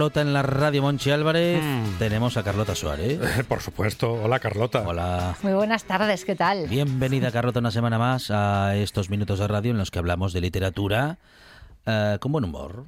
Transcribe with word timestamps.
Carlota 0.00 0.22
en 0.22 0.32
la 0.32 0.40
radio 0.40 0.80
Monchi 0.80 1.10
Álvarez. 1.10 1.62
Hmm. 1.62 1.98
Tenemos 1.98 2.38
a 2.38 2.42
Carlota 2.42 2.74
Suárez. 2.74 3.20
Por 3.48 3.60
supuesto. 3.60 4.14
Hola, 4.14 4.38
Carlota. 4.38 4.82
Hola. 4.88 5.36
Muy 5.42 5.52
buenas 5.52 5.84
tardes, 5.84 6.24
¿qué 6.24 6.34
tal? 6.34 6.68
Bienvenida, 6.68 7.30
Carlota, 7.30 7.58
una 7.60 7.70
semana 7.70 7.98
más 7.98 8.30
a 8.30 8.76
estos 8.76 9.10
minutos 9.10 9.40
de 9.40 9.46
radio 9.46 9.72
en 9.72 9.76
los 9.76 9.90
que 9.90 9.98
hablamos 9.98 10.32
de 10.32 10.40
literatura 10.40 11.18
eh, 11.84 12.16
con 12.18 12.32
buen 12.32 12.46
humor. 12.46 12.86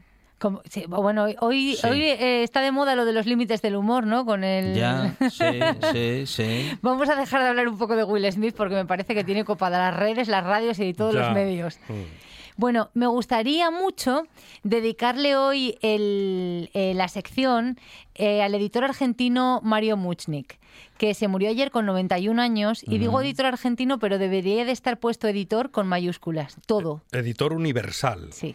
bueno, 0.89 1.25
hoy, 1.41 1.77
hoy 1.83 2.01
eh, 2.03 2.45
está 2.45 2.63
de 2.63 2.73
moda 2.73 2.97
lo 2.97 3.05
de 3.05 3.13
los 3.13 3.27
límites 3.27 3.61
del 3.61 3.77
humor, 3.77 4.07
¿no? 4.07 4.25
Con 4.25 4.43
el... 4.43 4.75
Ya, 4.75 5.15
sí, 5.31 5.61
sí, 5.93 6.27
sí. 6.27 6.79
Vamos 6.81 7.11
a 7.11 7.15
dejar 7.15 7.43
de 7.43 7.49
hablar 7.49 7.69
un 7.69 7.77
poco 7.77 7.95
de 7.95 8.05
Will 8.05 8.33
Smith 8.33 8.55
porque 8.57 8.75
me 8.75 8.87
parece 8.87 9.15
que 9.15 9.23
tiene 9.23 9.45
copada 9.45 9.79
las 9.79 9.95
redes, 9.95 10.29
las 10.29 10.45
radios 10.45 10.79
y 10.79 10.95
todos 10.95 11.13
los 11.13 11.31
medios. 11.35 11.79
Hmm. 11.91 12.33
Bueno, 12.63 12.93
me 12.95 13.09
gustaría 13.09 13.73
mucho 13.73 14.23
dedicarle 14.63 15.35
hoy 15.35 15.77
eh, 15.83 16.93
la 16.95 17.09
sección 17.09 17.77
eh, 18.15 18.41
al 18.41 18.55
editor 18.55 18.85
argentino 18.85 19.59
Mario 19.65 19.97
Muchnik 19.97 20.61
que 20.97 21.13
se 21.15 21.27
murió 21.27 21.51
ayer 21.51 21.73
con 21.73 21.87
91 21.87 22.41
años. 22.41 22.85
Y 22.87 22.99
digo 22.99 23.21
editor 23.21 23.47
argentino, 23.47 23.99
pero 23.99 24.19
debería 24.19 24.65
de 24.65 24.71
estar 24.71 25.01
puesto 25.01 25.27
editor 25.27 25.73
con 25.73 25.89
mayúsculas. 25.89 26.57
Todo. 26.65 27.03
Editor 27.11 27.53
universal. 27.53 28.33
Sí 28.33 28.55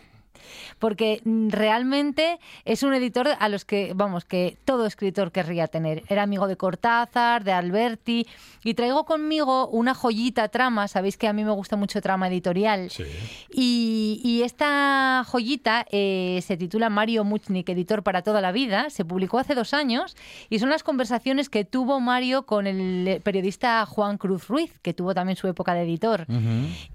porque 0.79 1.21
realmente 1.25 2.39
es 2.65 2.83
un 2.83 2.93
editor 2.93 3.29
a 3.39 3.49
los 3.49 3.65
que, 3.65 3.93
vamos, 3.95 4.25
que 4.25 4.57
todo 4.65 4.85
escritor 4.85 5.31
querría 5.31 5.67
tener. 5.67 6.03
Era 6.07 6.23
amigo 6.23 6.47
de 6.47 6.57
Cortázar, 6.57 7.43
de 7.43 7.51
Alberti, 7.51 8.27
y 8.63 8.73
traigo 8.73 9.05
conmigo 9.05 9.67
una 9.67 9.93
joyita 9.93 10.49
trama, 10.49 10.87
sabéis 10.87 11.17
que 11.17 11.27
a 11.27 11.33
mí 11.33 11.43
me 11.43 11.51
gusta 11.51 11.75
mucho 11.75 12.01
trama 12.01 12.27
editorial, 12.27 12.89
sí. 12.89 13.03
y, 13.51 14.41
esta 14.47 15.25
joyita 15.27 15.85
eh, 15.91 16.41
se 16.45 16.57
titula 16.57 16.89
Mario 16.89 17.23
Muchnik, 17.23 17.67
editor 17.69 18.03
para 18.03 18.21
toda 18.21 18.39
la 18.39 18.51
vida, 18.51 18.89
se 18.89 19.03
publicó 19.03 19.39
hace 19.39 19.55
dos 19.55 19.73
años, 19.73 20.15
y 20.49 20.59
son 20.59 20.69
las 20.69 20.83
conversaciones 20.83 21.49
que 21.49 21.65
tuvo 21.65 21.99
Mario 21.99 22.45
con 22.45 22.67
el 22.67 23.21
periodista 23.21 23.85
Juan 23.85 24.17
Cruz 24.17 24.47
Ruiz, 24.47 24.79
que 24.81 24.93
tuvo 24.93 25.13
también 25.13 25.35
su 25.35 25.47
época 25.47 25.73
de 25.73 25.83
editor. 25.83 26.25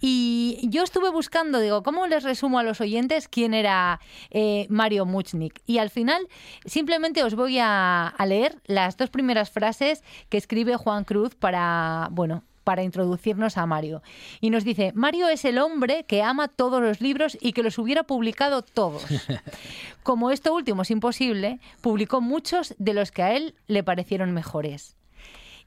Y 0.01 0.61
yo 0.69 0.83
estuve 0.85 1.11
buscando, 1.11 1.59
digo, 1.59 1.83
¿cómo 1.83 2.07
les 2.07 2.23
resumo 2.23 2.59
a 2.59 2.63
los 2.63 2.81
oyentes 2.81 3.29
quién 3.29 3.42
era 3.51 4.01
eh, 4.31 4.67
Mario 4.71 5.07
Muchnik. 5.07 5.61
Y 5.67 5.79
al 5.79 5.91
final 5.91 6.29
simplemente 6.65 7.25
os 7.25 7.35
voy 7.35 7.59
a, 7.61 8.15
leer 8.27 8.61
las 8.67 8.97
dos 8.97 9.11
primeras 9.11 9.51
frases 9.51 10.03
que 10.29 10.39
escribe 10.39 10.77
Juan 10.77 11.05
Cruz 11.05 11.35
para, 11.35 12.09
bueno, 12.13 12.45
para 12.65 12.83
introducirnos 12.83 13.57
a 13.57 13.67
Mario. 13.67 14.03
Y 14.41 14.51
nos 14.51 14.65
dice, 14.65 14.93
Mario 14.95 15.29
es 15.29 15.45
el 15.45 15.59
hombre 15.59 16.05
que 16.05 16.23
ama 16.23 16.49
todos 16.49 16.81
los 16.81 17.01
libros 17.01 17.37
y 17.41 17.53
que 17.53 17.63
los 17.63 17.79
hubiera 17.79 18.05
publicado 18.05 18.63
todos. 18.63 19.05
Como 20.03 20.31
esto 20.31 20.55
último 20.55 20.83
es 20.83 20.91
imposible, 20.91 21.61
publicó 21.81 22.21
muchos 22.21 22.75
de 22.79 22.95
los 22.95 23.11
que 23.11 23.23
a 23.23 23.35
él 23.35 23.55
le 23.67 23.83
parecieron 23.83 24.33
mejores. 24.33 24.97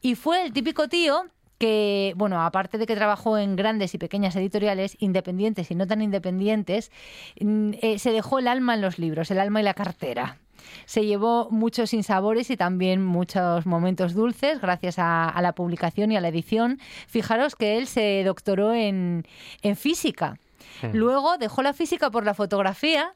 Y 0.01 0.15
fue 0.15 0.45
el 0.45 0.53
típico 0.53 0.87
tío 0.87 1.25
que, 1.57 2.13
bueno, 2.15 2.41
aparte 2.41 2.77
de 2.77 2.85
que 2.85 2.95
trabajó 2.95 3.37
en 3.37 3.55
grandes 3.55 3.93
y 3.93 3.97
pequeñas 3.97 4.35
editoriales, 4.35 4.97
independientes 4.99 5.71
y 5.71 5.75
no 5.75 5.87
tan 5.87 6.01
independientes, 6.01 6.91
mm, 7.39 7.71
eh, 7.81 7.99
se 7.99 8.11
dejó 8.11 8.39
el 8.39 8.47
alma 8.47 8.75
en 8.75 8.81
los 8.81 8.99
libros, 8.99 9.31
el 9.31 9.39
alma 9.39 9.61
y 9.61 9.63
la 9.63 9.73
cartera. 9.73 10.37
Se 10.85 11.05
llevó 11.05 11.49
muchos 11.51 11.91
sinsabores 11.91 12.49
y 12.49 12.57
también 12.57 13.03
muchos 13.03 13.65
momentos 13.65 14.13
dulces 14.13 14.59
gracias 14.61 14.95
a, 14.97 15.39
la 15.41 15.53
publicación 15.53 16.11
y 16.11 16.17
a 16.17 16.21
la 16.21 16.29
edición. 16.29 16.79
Fijaros 17.07 17.55
que 17.55 17.77
él 17.77 17.87
se 17.87 18.23
doctoró 18.23 18.73
en, 18.73 19.25
en 19.61 19.75
física. 19.75 20.39
Hmm. 20.81 20.89
Luego 20.93 21.37
dejó 21.37 21.61
la 21.61 21.73
física 21.73 22.09
por 22.09 22.25
la 22.25 22.33
fotografía 22.33 23.13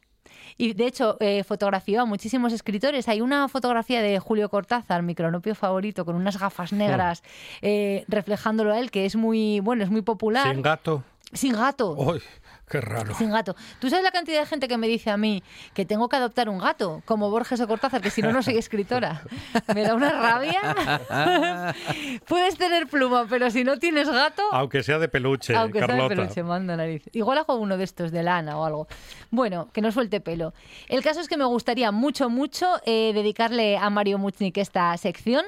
y 0.58 0.74
de 0.74 0.88
hecho, 0.88 1.18
eh, 1.20 1.44
fotografió 1.44 2.02
a 2.02 2.06
muchísimos 2.06 2.54
escritores. 2.54 3.08
Hay 3.08 3.22
una 3.22 3.48
fotografía 3.48 4.02
de 4.02 4.20
Julio 4.20 4.50
Cortázar, 4.50 5.04
mi 5.04 5.16
cronopio 5.16 5.56
favorito, 5.56 6.06
con 6.06 6.16
unas 6.16 6.40
gafas 6.40 6.74
negras 6.74 7.24
eh, 7.62 8.06
reflejándolo 8.08 8.74
a 8.74 8.80
él, 8.80 8.92
que 8.92 9.06
es 9.06 9.16
muy, 9.16 9.60
bueno, 9.60 9.84
es 9.84 9.90
muy 9.90 10.02
popular. 10.02 10.54
Sin 10.54 10.62
gato. 10.62 11.04
Sin 11.34 11.54
gato. 11.54 11.96
Qué 12.70 12.82
raro. 12.82 13.16
Sin 13.16 13.32
gato. 13.32 13.56
¿Tú 13.80 13.90
sabes 13.90 14.04
la 14.04 14.12
cantidad 14.12 14.40
de 14.42 14.46
gente 14.46 14.68
que 14.68 14.78
me 14.78 14.88
dice 14.88 15.10
a 15.10 15.18
mí 15.18 15.44
que 15.74 15.86
tengo 15.86 16.08
que 16.08 16.18
adoptar 16.18 16.50
un 16.50 16.60
gato, 16.60 17.02
como 17.06 17.30
Borges 17.32 17.60
o 17.62 17.68
Cortázar, 17.68 18.02
que 18.02 18.12
si 18.12 18.22
no, 18.22 18.32
no 18.32 18.44
soy 18.44 18.58
escritora? 18.58 19.24
Me 19.74 19.82
da 19.82 19.96
una 19.96 20.12
rabia. 20.12 21.74
Puedes 22.28 22.58
tener 22.58 22.88
pluma, 22.88 23.26
pero 23.30 23.50
si 23.50 23.64
no 23.64 23.78
tienes 23.78 24.08
gato... 24.08 24.44
Aunque 24.52 24.84
sea 24.84 25.00
de 25.00 25.08
peluche, 25.08 25.56
Aunque 25.56 25.80
sea 25.80 25.96
de 25.96 26.08
peluche, 26.10 26.44
manda 26.44 26.76
nariz. 26.76 27.04
Igual 27.14 27.40
hago 27.40 27.56
uno 27.56 27.76
de 27.78 27.84
estos, 27.84 28.12
de 28.12 28.22
lana 28.22 28.58
o 28.58 28.66
algo. 28.66 28.88
Bueno, 29.32 29.70
que 29.74 29.82
no 29.82 29.92
suelte 29.92 30.22
pelo. 30.22 30.54
El 30.88 31.04
caso 31.04 31.22
es 31.22 31.28
que 31.28 31.38
me 31.38 31.46
gustaría 31.46 31.92
mucho, 31.92 32.30
mucho 32.30 32.68
eh, 32.86 33.12
dedicarle 33.14 33.78
a 33.78 33.90
Mario 33.90 34.20
Muchnik 34.20 34.58
esta 34.58 34.96
sección 34.98 35.44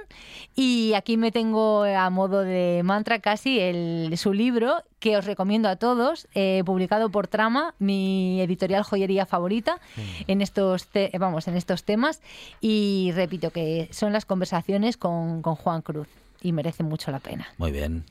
y 0.55 0.93
aquí 0.95 1.17
me 1.17 1.31
tengo 1.31 1.83
a 1.83 2.09
modo 2.09 2.41
de 2.41 2.81
mantra 2.83 3.19
casi 3.19 3.59
el, 3.59 4.11
su 4.17 4.33
libro 4.33 4.83
que 4.99 5.17
os 5.17 5.25
recomiendo 5.25 5.67
a 5.67 5.75
todos, 5.77 6.27
eh, 6.35 6.61
publicado 6.63 7.10
por 7.11 7.27
Trama, 7.27 7.73
mi 7.79 8.41
editorial 8.41 8.83
joyería 8.83 9.25
favorita 9.25 9.75
mm. 9.95 10.01
en 10.27 10.41
estos 10.41 10.87
vamos 11.19 11.47
en 11.47 11.57
estos 11.57 11.83
temas 11.83 12.21
y 12.59 13.11
repito 13.13 13.51
que 13.51 13.89
son 13.91 14.13
las 14.13 14.25
conversaciones 14.25 14.97
con, 14.97 15.41
con 15.41 15.55
Juan 15.55 15.81
Cruz 15.81 16.07
y 16.41 16.51
merece 16.51 16.83
mucho 16.83 17.11
la 17.11 17.19
pena. 17.19 17.47
Muy 17.57 17.71
bien. 17.71 18.03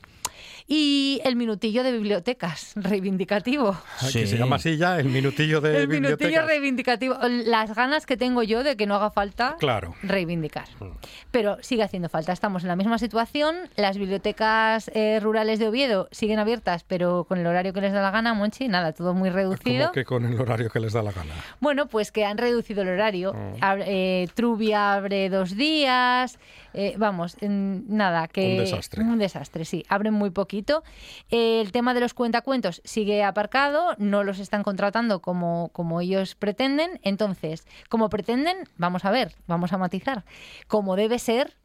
Y 0.73 1.19
el 1.25 1.35
minutillo 1.35 1.83
de 1.83 1.91
bibliotecas, 1.91 2.71
reivindicativo. 2.75 3.75
Sí. 3.99 4.25
se 4.25 4.37
llama 4.37 4.55
así 4.55 4.77
ya, 4.77 4.97
el 4.97 5.09
minutillo 5.09 5.59
de 5.59 5.81
el 5.81 5.89
minutillo 5.89 6.45
reivindicativo. 6.45 7.17
Las 7.27 7.75
ganas 7.75 8.05
que 8.05 8.15
tengo 8.15 8.41
yo 8.41 8.63
de 8.63 8.77
que 8.77 8.85
no 8.85 8.95
haga 8.95 9.11
falta 9.11 9.57
claro. 9.59 9.95
reivindicar. 10.01 10.69
Mm. 10.79 10.91
Pero 11.29 11.57
sigue 11.59 11.83
haciendo 11.83 12.07
falta. 12.07 12.31
Estamos 12.31 12.63
en 12.63 12.69
la 12.69 12.77
misma 12.77 12.99
situación. 12.99 13.57
Las 13.75 13.97
bibliotecas 13.97 14.89
eh, 14.93 15.19
rurales 15.21 15.59
de 15.59 15.67
Oviedo 15.67 16.07
siguen 16.11 16.39
abiertas, 16.39 16.85
pero 16.85 17.25
con 17.25 17.39
el 17.39 17.47
horario 17.47 17.73
que 17.73 17.81
les 17.81 17.91
da 17.91 18.01
la 18.01 18.11
gana, 18.11 18.33
Monchi, 18.33 18.69
nada, 18.69 18.93
todo 18.93 19.13
muy 19.13 19.29
reducido. 19.29 19.87
¿Cómo 19.87 19.91
que 19.91 20.05
con 20.05 20.23
el 20.23 20.39
horario 20.39 20.69
que 20.69 20.79
les 20.79 20.93
da 20.93 21.03
la 21.03 21.11
gana? 21.11 21.33
Bueno, 21.59 21.87
pues 21.87 22.13
que 22.13 22.23
han 22.23 22.37
reducido 22.37 22.83
el 22.83 22.87
horario. 22.87 23.35
Eh, 23.61 24.29
Trubia 24.35 24.93
abre 24.93 25.29
dos 25.29 25.57
días. 25.57 26.39
Eh, 26.73 26.95
vamos, 26.97 27.37
nada, 27.41 28.27
que... 28.27 28.51
Un 28.51 28.57
desastre. 28.57 29.03
Un 29.03 29.19
desastre, 29.19 29.65
sí. 29.65 29.83
Abren 29.89 30.13
muy 30.13 30.29
poquito. 30.29 30.83
el 31.29 31.71
tema 31.71 31.93
de 31.93 31.99
los 31.99 32.13
cuentacuentos 32.13 32.81
sigue 32.85 33.23
aparcado, 33.23 33.95
no 33.97 34.23
los 34.23 34.39
están 34.39 34.63
contratando 34.63 35.21
como, 35.21 35.69
como 35.73 36.01
ellos 36.01 36.35
pretenden. 36.35 36.99
Entonces, 37.03 37.65
como 37.89 38.09
pretenden, 38.09 38.57
vamos 38.77 39.05
a 39.05 39.11
ver, 39.11 39.35
vamos 39.47 39.73
a 39.73 39.77
matizar. 39.77 40.23
Como 40.67 40.95
debe 40.95 41.19
ser, 41.19 41.57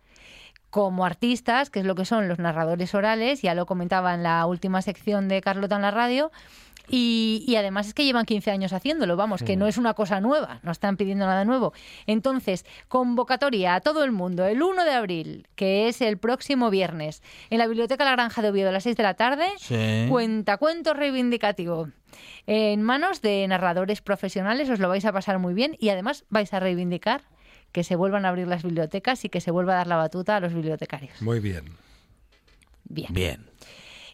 como 0.77 1.07
artistas, 1.07 1.71
que 1.71 1.81
es 1.81 1.87
lo 1.87 1.95
que 1.95 2.05
son 2.05 2.29
los 2.29 2.39
narradores 2.39 2.95
orales, 2.95 3.41
ya 3.41 3.55
lo 3.55 3.65
comentaba 3.65 4.13
en 4.13 4.23
la 4.23 4.45
última 4.45 4.83
sección 4.83 5.27
de 5.27 5.41
Carlota 5.41 5.77
en 5.77 5.81
la 5.81 5.91
radio, 5.91 6.31
y, 6.87 7.43
y, 7.49 7.57
además 7.57 7.87
es 7.87 7.95
que 7.95 8.05
llevan 8.05 8.27
15 8.27 8.51
años 8.51 8.75
haciéndolo, 8.75 9.17
vamos, 9.17 9.43
que 9.43 9.57
no 9.57 9.69
es 9.69 9.79
una 9.79 9.95
cosa 9.95 10.21
nueva, 10.21 10.61
no 10.63 10.71
están 10.71 10.99
pidiendo 10.99 11.25
nada 11.25 11.47
nuevo. 11.47 11.73
Entonces, 12.07 12.67
convocatoria 12.89 13.75
a 13.75 13.81
todo 13.81 14.05
el 14.05 14.13
mundo 14.13 14.45
el 14.45 14.63
1 14.63 14.85
de 14.85 14.91
abril, 14.91 15.49
que 15.55 15.89
es 15.89 16.03
el 16.03 16.19
próximo 16.19 16.69
viernes, 16.69 17.23
en 17.49 17.57
la 17.57 17.69
Biblioteca 17.69 18.05
La 18.05 18.13
Granja 18.13 18.43
de 18.43 18.51
Oviedo 18.51 18.69
a 18.69 18.73
las 18.73 18.83
6 18.83 18.99
de 18.99 19.03
la 19.03 19.15
tarde, 19.15 19.47
Sí. 19.57 20.07
cuentacuento 20.11 20.93
reivindicativo. 20.93 21.89
En 22.47 22.83
manos 22.83 23.23
de 23.23 23.49
narradores 23.49 24.03
profesionales 24.03 24.69
os 24.69 24.79
lo 24.79 24.91
vais 24.91 25.07
a 25.07 25.13
pasar 25.13 25.39
muy 25.39 25.55
bien 25.55 25.75
y 25.81 25.89
además 25.89 26.27
vais 26.29 26.53
a 26.53 26.61
reivindicar 26.61 27.23
que 27.73 27.85
se 27.85 27.97
vuelvan 27.97 28.25
a 28.25 28.29
abrir 28.29 28.49
las 28.49 28.63
bibliotecas 28.63 29.25
y 29.25 29.29
que 29.29 29.41
se 29.41 29.51
vuelva 29.51 29.75
a 29.75 29.77
dar 29.77 29.87
la 29.87 29.97
batuta 29.97 30.37
a 30.37 30.41
los 30.41 30.55
bibliotecarios. 30.55 31.21
Muy 31.21 31.41
bien. 31.41 31.65
Bien. 32.85 33.13
Bien. 33.13 33.47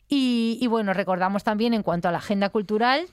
Y, 0.09 0.59
y 0.61 0.67
bueno, 0.67 0.93
recordamos 0.95 1.45
también 1.45 1.75
en 1.75 1.83
cuanto 1.83 2.09
a 2.09 2.13
la 2.13 2.19
agenda 2.19 2.49
cultural 2.49 3.07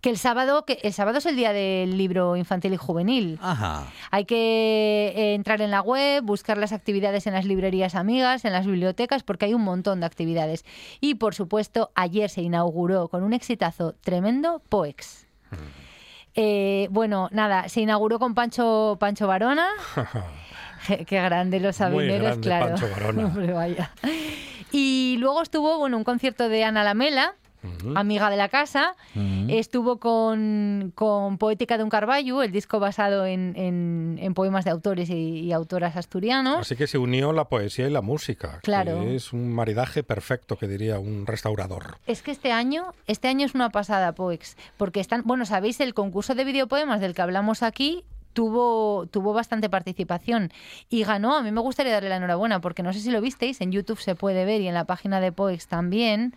que 0.00 0.10
el 0.10 0.18
sábado, 0.18 0.64
que 0.64 0.80
el 0.82 0.92
sábado 0.92 1.18
es 1.18 1.26
el 1.26 1.36
día 1.36 1.52
del 1.52 1.96
libro 1.96 2.36
infantil 2.36 2.74
y 2.74 2.76
juvenil. 2.76 3.38
Ajá. 3.40 3.86
Hay 4.10 4.24
que 4.24 5.12
eh, 5.14 5.34
entrar 5.34 5.62
en 5.62 5.70
la 5.70 5.80
web, 5.80 6.24
buscar 6.24 6.58
las 6.58 6.72
actividades 6.72 7.26
en 7.28 7.34
las 7.34 7.44
librerías 7.44 7.94
amigas, 7.94 8.44
en 8.44 8.52
las 8.52 8.66
bibliotecas, 8.66 9.22
porque 9.22 9.46
hay 9.46 9.54
un 9.54 9.62
montón 9.62 10.00
de 10.00 10.06
actividades. 10.06 10.64
Y 11.00 11.14
por 11.14 11.34
supuesto, 11.36 11.92
ayer 11.94 12.28
se 12.30 12.42
inauguró 12.42 13.08
con 13.08 13.22
un 13.22 13.32
exitazo 13.32 13.94
tremendo 14.00 14.60
POEX. 14.68 15.26
Eh, 16.34 16.88
bueno, 16.90 17.28
nada, 17.32 17.68
se 17.68 17.80
inauguró 17.80 18.18
con 18.18 18.34
Pancho, 18.34 18.96
Pancho 18.98 19.26
Varona. 19.26 19.68
Qué 20.86 21.22
grande 21.22 21.60
los 21.60 21.76
sabineros, 21.76 22.38
claro. 22.38 22.74
Pancho. 22.76 22.86
Hombre, 23.08 23.52
vaya. 23.52 23.90
Y 24.72 25.16
luego 25.18 25.42
estuvo, 25.42 25.78
bueno, 25.78 25.96
un 25.96 26.04
concierto 26.04 26.48
de 26.48 26.64
Ana 26.64 26.82
Lamela, 26.82 27.34
amiga 27.94 28.30
de 28.30 28.36
la 28.36 28.48
casa. 28.48 28.94
Estuvo 29.48 29.98
con, 29.98 30.92
con 30.94 31.38
Poética 31.38 31.78
de 31.78 31.84
un 31.84 31.90
Carballo, 31.90 32.42
el 32.42 32.52
disco 32.52 32.80
basado 32.80 33.26
en, 33.26 33.54
en- 33.56 34.18
en 34.20 34.34
poemas 34.34 34.64
de 34.64 34.70
autores 34.70 35.10
y, 35.10 35.40
y 35.40 35.52
autoras 35.52 35.96
asturianos. 35.96 36.58
Así 36.60 36.76
que 36.76 36.86
se 36.86 36.98
unió 36.98 37.32
la 37.32 37.44
poesía 37.44 37.86
y 37.86 37.90
la 37.90 38.02
música. 38.02 38.54
que 38.54 38.60
Claro. 38.62 39.02
es 39.02 39.32
un 39.32 39.52
maridaje 39.52 40.02
perfecto, 40.02 40.56
que 40.56 40.66
diría 40.68 40.98
un 40.98 41.26
restaurador. 41.26 41.98
Es 42.06 42.22
que 42.22 42.30
este 42.30 42.52
año, 42.52 42.92
este 43.06 43.28
año 43.28 43.46
es 43.46 43.54
una 43.54 43.70
pasada, 43.70 44.12
Poex, 44.12 44.56
porque 44.76 45.00
están, 45.00 45.22
bueno, 45.24 45.44
sabéis, 45.46 45.80
el 45.80 45.94
concurso 45.94 46.34
de 46.34 46.44
videopoemas 46.44 47.00
del 47.00 47.14
que 47.14 47.22
hablamos 47.22 47.62
aquí 47.62 48.04
tuvo, 48.32 49.06
tuvo 49.10 49.34
bastante 49.34 49.68
participación 49.68 50.50
y 50.88 51.04
ganó. 51.04 51.36
A 51.36 51.42
mí 51.42 51.52
me 51.52 51.60
gustaría 51.60 51.92
darle 51.92 52.08
la 52.08 52.16
enhorabuena, 52.16 52.60
porque 52.60 52.82
no 52.82 52.92
sé 52.94 53.00
si 53.00 53.10
lo 53.10 53.20
visteis, 53.20 53.60
en 53.60 53.72
YouTube 53.72 53.98
se 54.00 54.14
puede 54.14 54.44
ver 54.46 54.60
y 54.62 54.68
en 54.68 54.74
la 54.74 54.84
página 54.86 55.20
de 55.20 55.32
Poex 55.32 55.66
también. 55.66 56.34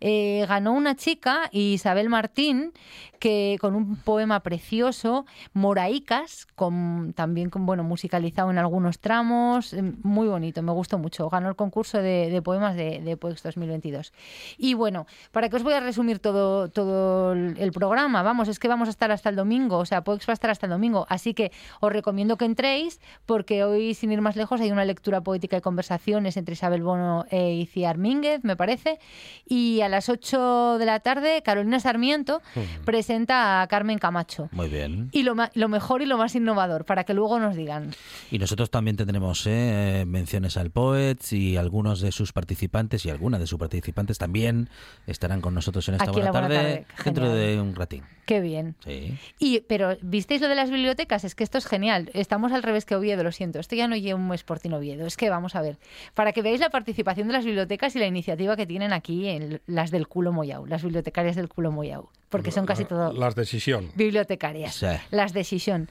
Eh, 0.00 0.46
ganó 0.48 0.72
una 0.72 0.96
chica, 0.96 1.48
Isabel 1.52 2.08
Martín, 2.08 2.72
que 3.18 3.56
con 3.60 3.74
un 3.74 3.96
poema 3.96 4.40
precioso, 4.40 5.26
Moraicas, 5.52 6.46
con, 6.54 7.12
también 7.14 7.50
con, 7.50 7.66
bueno, 7.66 7.82
musicalizado 7.82 8.50
en 8.50 8.58
algunos 8.58 9.00
tramos, 9.00 9.72
eh, 9.72 9.82
muy 10.02 10.28
bonito, 10.28 10.62
me 10.62 10.72
gustó 10.72 10.98
mucho. 10.98 11.28
Ganó 11.28 11.48
el 11.48 11.56
concurso 11.56 11.98
de, 11.98 12.40
poemas 12.44 12.76
de, 12.76 13.00
de 13.00 13.16
Poex 13.16 13.42
2022. 13.42 14.12
Y 14.58 14.74
bueno, 14.74 15.06
para 15.32 15.48
que 15.48 15.56
os 15.56 15.62
voy 15.62 15.72
a 15.74 15.80
resumir 15.80 16.18
todo, 16.18 16.68
todo 16.68 17.32
el 17.32 17.66
el 17.66 17.72
programa, 17.72 18.22
vamos, 18.22 18.48
es 18.48 18.58
que 18.58 18.68
vamos 18.68 18.88
a 18.88 18.90
estar 18.90 19.10
hasta 19.10 19.28
el 19.28 19.36
domingo, 19.36 19.78
o 19.78 19.84
sea, 19.84 20.02
Poex 20.02 20.28
va 20.28 20.32
a 20.32 20.34
estar 20.34 20.50
hasta 20.50 20.66
el 20.66 20.70
domingo, 20.70 21.06
así 21.08 21.34
que 21.34 21.52
os 21.80 21.92
recomiendo 21.92 22.36
que 22.36 22.44
entréis, 22.44 23.00
porque 23.26 23.64
hoy, 23.64 23.94
sin 23.94 24.12
ir 24.12 24.20
más 24.20 24.36
lejos, 24.36 24.60
hay 24.60 24.70
una 24.70 24.84
lectura 24.84 25.20
poética 25.20 25.56
y 25.56 25.60
conversaciones 25.60 26.36
entre 26.36 26.54
Isabel 26.54 26.82
Bono 26.82 27.26
e 27.30 27.52
Iciar 27.52 27.98
Mínguez, 27.98 28.44
me 28.44 28.56
parece, 28.56 28.98
y 29.46 29.80
a 29.86 29.88
las 29.88 30.08
8 30.08 30.78
de 30.78 30.84
la 30.84 31.00
tarde, 31.00 31.42
Carolina 31.42 31.80
Sarmiento 31.80 32.42
presenta 32.84 33.62
a 33.62 33.66
Carmen 33.66 33.98
Camacho. 33.98 34.48
Muy 34.52 34.68
bien. 34.68 35.08
Y 35.12 35.22
lo, 35.22 35.34
lo 35.54 35.68
mejor 35.68 36.02
y 36.02 36.06
lo 36.06 36.18
más 36.18 36.34
innovador, 36.34 36.84
para 36.84 37.04
que 37.04 37.14
luego 37.14 37.38
nos 37.38 37.56
digan. 37.56 37.94
Y 38.30 38.38
nosotros 38.38 38.70
también 38.70 38.96
tendremos 38.96 39.46
eh, 39.46 40.04
menciones 40.06 40.56
al 40.56 40.70
Poets 40.70 41.32
y 41.32 41.56
algunos 41.56 42.00
de 42.00 42.12
sus 42.12 42.32
participantes 42.32 43.06
y 43.06 43.10
algunas 43.10 43.40
de 43.40 43.46
sus 43.46 43.58
participantes 43.58 44.18
también 44.18 44.68
estarán 45.06 45.40
con 45.40 45.54
nosotros 45.54 45.88
en 45.88 45.94
esta 45.94 46.10
buena 46.10 46.30
buena 46.30 46.48
tarde, 46.48 46.86
tarde. 46.88 47.04
dentro 47.04 47.32
de 47.32 47.60
un 47.60 47.74
ratín. 47.74 48.02
Qué 48.26 48.40
bien. 48.40 48.74
Sí. 48.84 49.16
Y, 49.38 49.60
pero, 49.60 49.96
¿visteis 50.02 50.40
lo 50.40 50.48
de 50.48 50.56
las 50.56 50.70
bibliotecas? 50.70 51.22
Es 51.22 51.36
que 51.36 51.44
esto 51.44 51.58
es 51.58 51.66
genial. 51.66 52.10
Estamos 52.12 52.50
al 52.52 52.64
revés 52.64 52.84
que 52.84 52.96
Oviedo, 52.96 53.22
lo 53.22 53.30
siento. 53.30 53.60
Esto 53.60 53.76
ya 53.76 53.86
no 53.86 53.96
lleva 53.96 54.18
un 54.18 54.34
Sporting 54.34 54.70
Oviedo. 54.70 55.06
Es 55.06 55.16
que 55.16 55.30
vamos 55.30 55.54
a 55.54 55.62
ver. 55.62 55.78
Para 56.14 56.32
que 56.32 56.42
veáis 56.42 56.60
la 56.60 56.70
participación 56.70 57.28
de 57.28 57.34
las 57.34 57.44
bibliotecas 57.44 57.94
y 57.94 58.00
la 58.00 58.06
iniciativa 58.06 58.56
que 58.56 58.66
tienen 58.66 58.92
aquí 58.92 59.28
en 59.28 59.60
las 59.76 59.90
del 59.92 60.08
culo 60.08 60.32
Moyau, 60.32 60.66
las 60.66 60.82
bibliotecarias 60.82 61.36
del 61.36 61.48
culo 61.48 61.70
Moyau. 61.70 62.08
Porque 62.28 62.50
son 62.50 62.66
casi 62.66 62.84
todo 62.84 63.12
Las 63.12 63.34
decisión. 63.36 63.90
bibliotecarias. 63.94 64.74
Sí. 64.74 64.86
Las 65.10 65.32
de 65.32 65.44
Sison. 65.44 65.88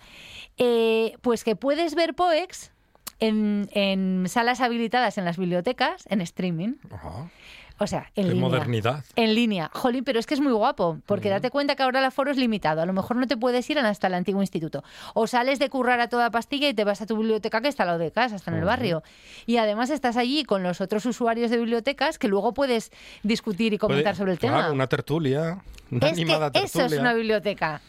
Eh, 0.58 1.16
pues 1.22 1.44
que 1.46 1.56
puedes 1.56 1.96
ver 1.96 2.14
Poex 2.14 2.72
en, 3.20 3.70
en 3.72 4.26
salas 4.28 4.60
habilitadas 4.60 5.18
en 5.18 5.24
las 5.26 5.38
bibliotecas, 5.38 6.04
en 6.10 6.20
streaming. 6.22 6.74
Ajá. 6.92 7.30
O 7.78 7.88
sea, 7.88 8.10
en 8.16 8.24
Qué 8.28 8.32
línea. 8.34 8.42
modernidad. 8.42 9.04
En 9.18 9.36
línea. 9.36 9.70
Jolín, 9.74 10.06
pero 10.06 10.18
es 10.18 10.26
que 10.26 10.34
es 10.34 10.40
muy 10.40 10.54
guapo, 10.54 11.00
porque 11.06 11.30
date 11.30 11.50
cuenta 11.50 11.76
que 11.76 11.84
ahora 11.84 12.00
el 12.00 12.06
aforo 12.06 12.32
es 12.32 12.38
limitado. 12.38 12.82
A 12.82 12.86
lo 12.86 12.94
mejor 12.94 13.18
no 13.18 13.28
te 13.28 13.36
puedes 13.36 13.70
ir 13.70 13.78
hasta 13.80 14.08
el 14.08 14.14
antiguo 14.14 14.42
instituto. 14.42 14.82
O 15.14 15.28
sales 15.28 15.60
de 15.60 15.70
currar 15.70 16.00
a 16.00 16.08
toda 16.08 16.32
pastilla 16.32 16.70
y 16.70 16.74
te 16.74 16.86
vas 16.86 17.02
a 17.02 17.06
tu 17.06 17.18
biblioteca 17.18 17.60
que 17.60 17.68
está 17.68 17.84
al 17.84 17.88
lado 17.88 18.00
de 18.00 18.12
casa, 18.12 18.38
está 18.38 18.52
en 18.52 18.58
el 18.60 18.64
barrio. 18.64 19.04
Y 19.46 19.58
además 19.58 19.90
estás 19.90 20.16
allí 20.16 20.46
con 20.46 20.64
los 20.64 20.80
otros 20.80 21.06
usuarios 21.06 21.52
de 21.52 21.58
bibliotecas 21.58 22.18
que 22.18 22.30
luego 22.30 22.54
puedes 22.54 22.92
discutir 23.24 23.74
y 23.74 23.78
comentar 23.78 24.14
Puede- 24.14 24.16
sobre 24.18 24.32
el 24.32 24.40
claro, 24.40 24.58
tema. 24.58 24.72
Una 24.72 24.88
tertulia. 24.88 25.62
Una 25.92 26.08
es 26.08 26.14
animada 26.14 26.52
que 26.52 26.60
eso 26.60 26.66
es 26.66 26.74
tertulia. 26.74 27.02
una 27.02 27.14
biblioteca. 27.14 27.82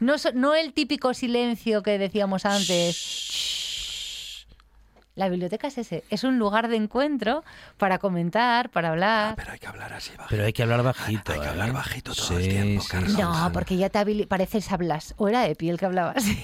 No, 0.00 0.14
no 0.32 0.54
el 0.54 0.72
típico 0.72 1.12
silencio 1.12 1.82
que 1.82 1.98
decíamos 1.98 2.46
antes. 2.46 3.67
La 5.18 5.28
biblioteca 5.28 5.66
es 5.66 5.76
ese, 5.78 6.04
es 6.10 6.22
un 6.22 6.38
lugar 6.38 6.68
de 6.68 6.76
encuentro 6.76 7.42
para 7.76 7.98
comentar, 7.98 8.70
para 8.70 8.90
hablar. 8.90 9.34
Pero 9.34 9.50
hay 9.50 9.58
que 9.58 9.66
hablar 9.66 9.92
así 9.92 10.10
bajito. 10.10 10.26
Pero 10.30 10.44
hay 10.44 10.52
que 10.52 10.62
hablar 10.62 10.82
bajito. 10.84 11.32
Hay 11.32 11.40
que 11.40 11.46
¿eh? 11.46 11.48
hablar 11.48 11.72
bajito 11.72 12.14
todo 12.14 12.24
Sí, 12.24 12.34
el 12.36 12.48
tiempo, 12.48 12.82
sí, 12.82 12.88
Carlos. 12.88 13.12
sí, 13.14 13.20
No, 13.20 13.50
porque 13.52 13.76
ya 13.76 13.88
te 13.90 13.98
habili- 13.98 14.28
pareces 14.28 14.70
hablas. 14.70 15.14
O 15.18 15.28
era 15.28 15.44
Epi 15.48 15.70
el 15.70 15.76
que 15.78 15.86
hablaba 15.86 16.12
así. 16.12 16.40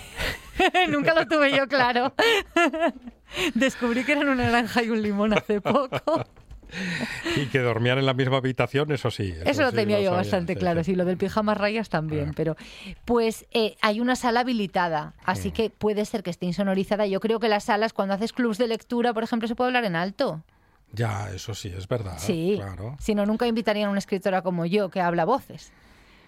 Nunca 0.90 1.14
lo 1.14 1.24
tuve 1.28 1.56
yo 1.56 1.68
claro. 1.68 2.14
Descubrí 3.54 4.04
que 4.04 4.12
eran 4.12 4.28
una 4.28 4.44
naranja 4.44 4.82
y 4.82 4.90
un 4.90 5.02
limón 5.02 5.32
hace 5.34 5.60
poco. 5.60 6.24
Y 7.36 7.46
que 7.46 7.58
dormían 7.60 7.98
en 7.98 8.06
la 8.06 8.14
misma 8.14 8.36
habitación, 8.36 8.92
eso 8.92 9.10
sí. 9.10 9.34
Eso, 9.44 9.62
lo 9.62 9.70
sí 9.70 9.76
tenía 9.76 9.98
yo 9.98 10.10
sabía, 10.10 10.16
bastante 10.18 10.52
sí, 10.54 10.58
claro, 10.58 10.84
sí. 10.84 10.92
sí, 10.92 10.96
lo 10.96 11.04
del 11.04 11.16
pijama 11.16 11.54
rayas 11.54 11.88
también, 11.88 12.32
pero 12.34 12.56
pues 13.04 13.46
eh, 13.52 13.76
hay 13.80 14.00
una 14.00 14.14
sala 14.16 14.40
habilitada, 14.40 15.14
así 15.24 15.50
que 15.50 15.70
puede 15.70 16.04
ser 16.04 16.22
que 16.22 16.30
esté 16.30 16.46
insonorizada. 16.46 17.06
Yo 17.06 17.20
creo 17.20 17.40
que 17.40 17.48
las 17.48 17.64
salas, 17.64 17.92
cuando 17.92 18.14
haces 18.14 18.32
clubs 18.32 18.58
de 18.58 18.68
lectura, 18.68 19.12
por 19.12 19.22
ejemplo, 19.24 19.48
se 19.48 19.54
puede 19.56 19.68
hablar 19.68 19.84
en 19.84 19.96
alto. 19.96 20.42
Ya, 20.92 21.30
eso 21.34 21.54
sí, 21.54 21.72
es 21.76 21.88
verdad. 21.88 22.18
Sí, 22.18 22.54
Claro. 22.56 22.96
si 23.00 23.14
no, 23.16 23.26
nunca 23.26 23.46
invitarían 23.48 23.88
a 23.88 23.90
una 23.90 23.98
escritora 23.98 24.42
como 24.42 24.64
yo 24.64 24.90
que 24.90 25.00
habla 25.00 25.24
voces. 25.24 25.72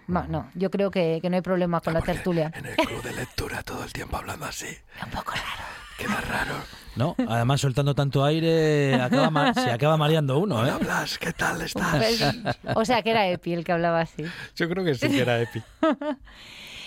Ma- 0.09 0.27
No, 0.29 0.51
yo 0.55 0.71
creo 0.71 0.91
que, 0.91 1.21
que 1.23 1.31
no 1.31 1.37
hay 1.37 1.43
problema 1.43 1.81
con 1.81 1.93
la 1.95 2.01
tertulia. 2.01 2.53
En 2.55 2.67
el 2.67 2.77
club 2.77 3.03
de 3.03 3.13
lectura 3.13 3.63
todo 3.63 3.85
el 3.85 3.93
tiempo 3.93 4.17
hablando 4.17 4.45
así. 4.47 4.67
Un 5.05 5.11
poco 5.11 5.31
raro. 5.33 5.86
Queda 5.99 6.21
raro. 6.21 6.55
No, 6.97 7.15
además 7.29 7.61
soltando 7.61 7.95
tanto 7.95 8.25
aire 8.25 8.95
acaba 8.95 9.53
se 9.53 9.71
acaba 9.71 9.97
mareando 9.99 10.39
uno, 10.39 10.67
¿eh? 10.67 10.73
Blas, 10.81 11.19
¿qué 11.19 11.33
tal 11.33 11.61
estás? 11.61 11.95
pelín. 12.03 12.45
O 12.75 12.85
sea, 12.87 13.03
que 13.03 13.11
era 13.11 13.29
Epi 13.29 13.53
el 13.53 13.65
que 13.65 13.73
hablaba 13.73 14.01
así. 14.01 14.23
Yo 14.55 14.69
creo 14.69 14.83
que 14.85 14.95
sí 14.95 15.09
que 15.09 15.21
era 15.21 15.41
Epi. 15.41 15.63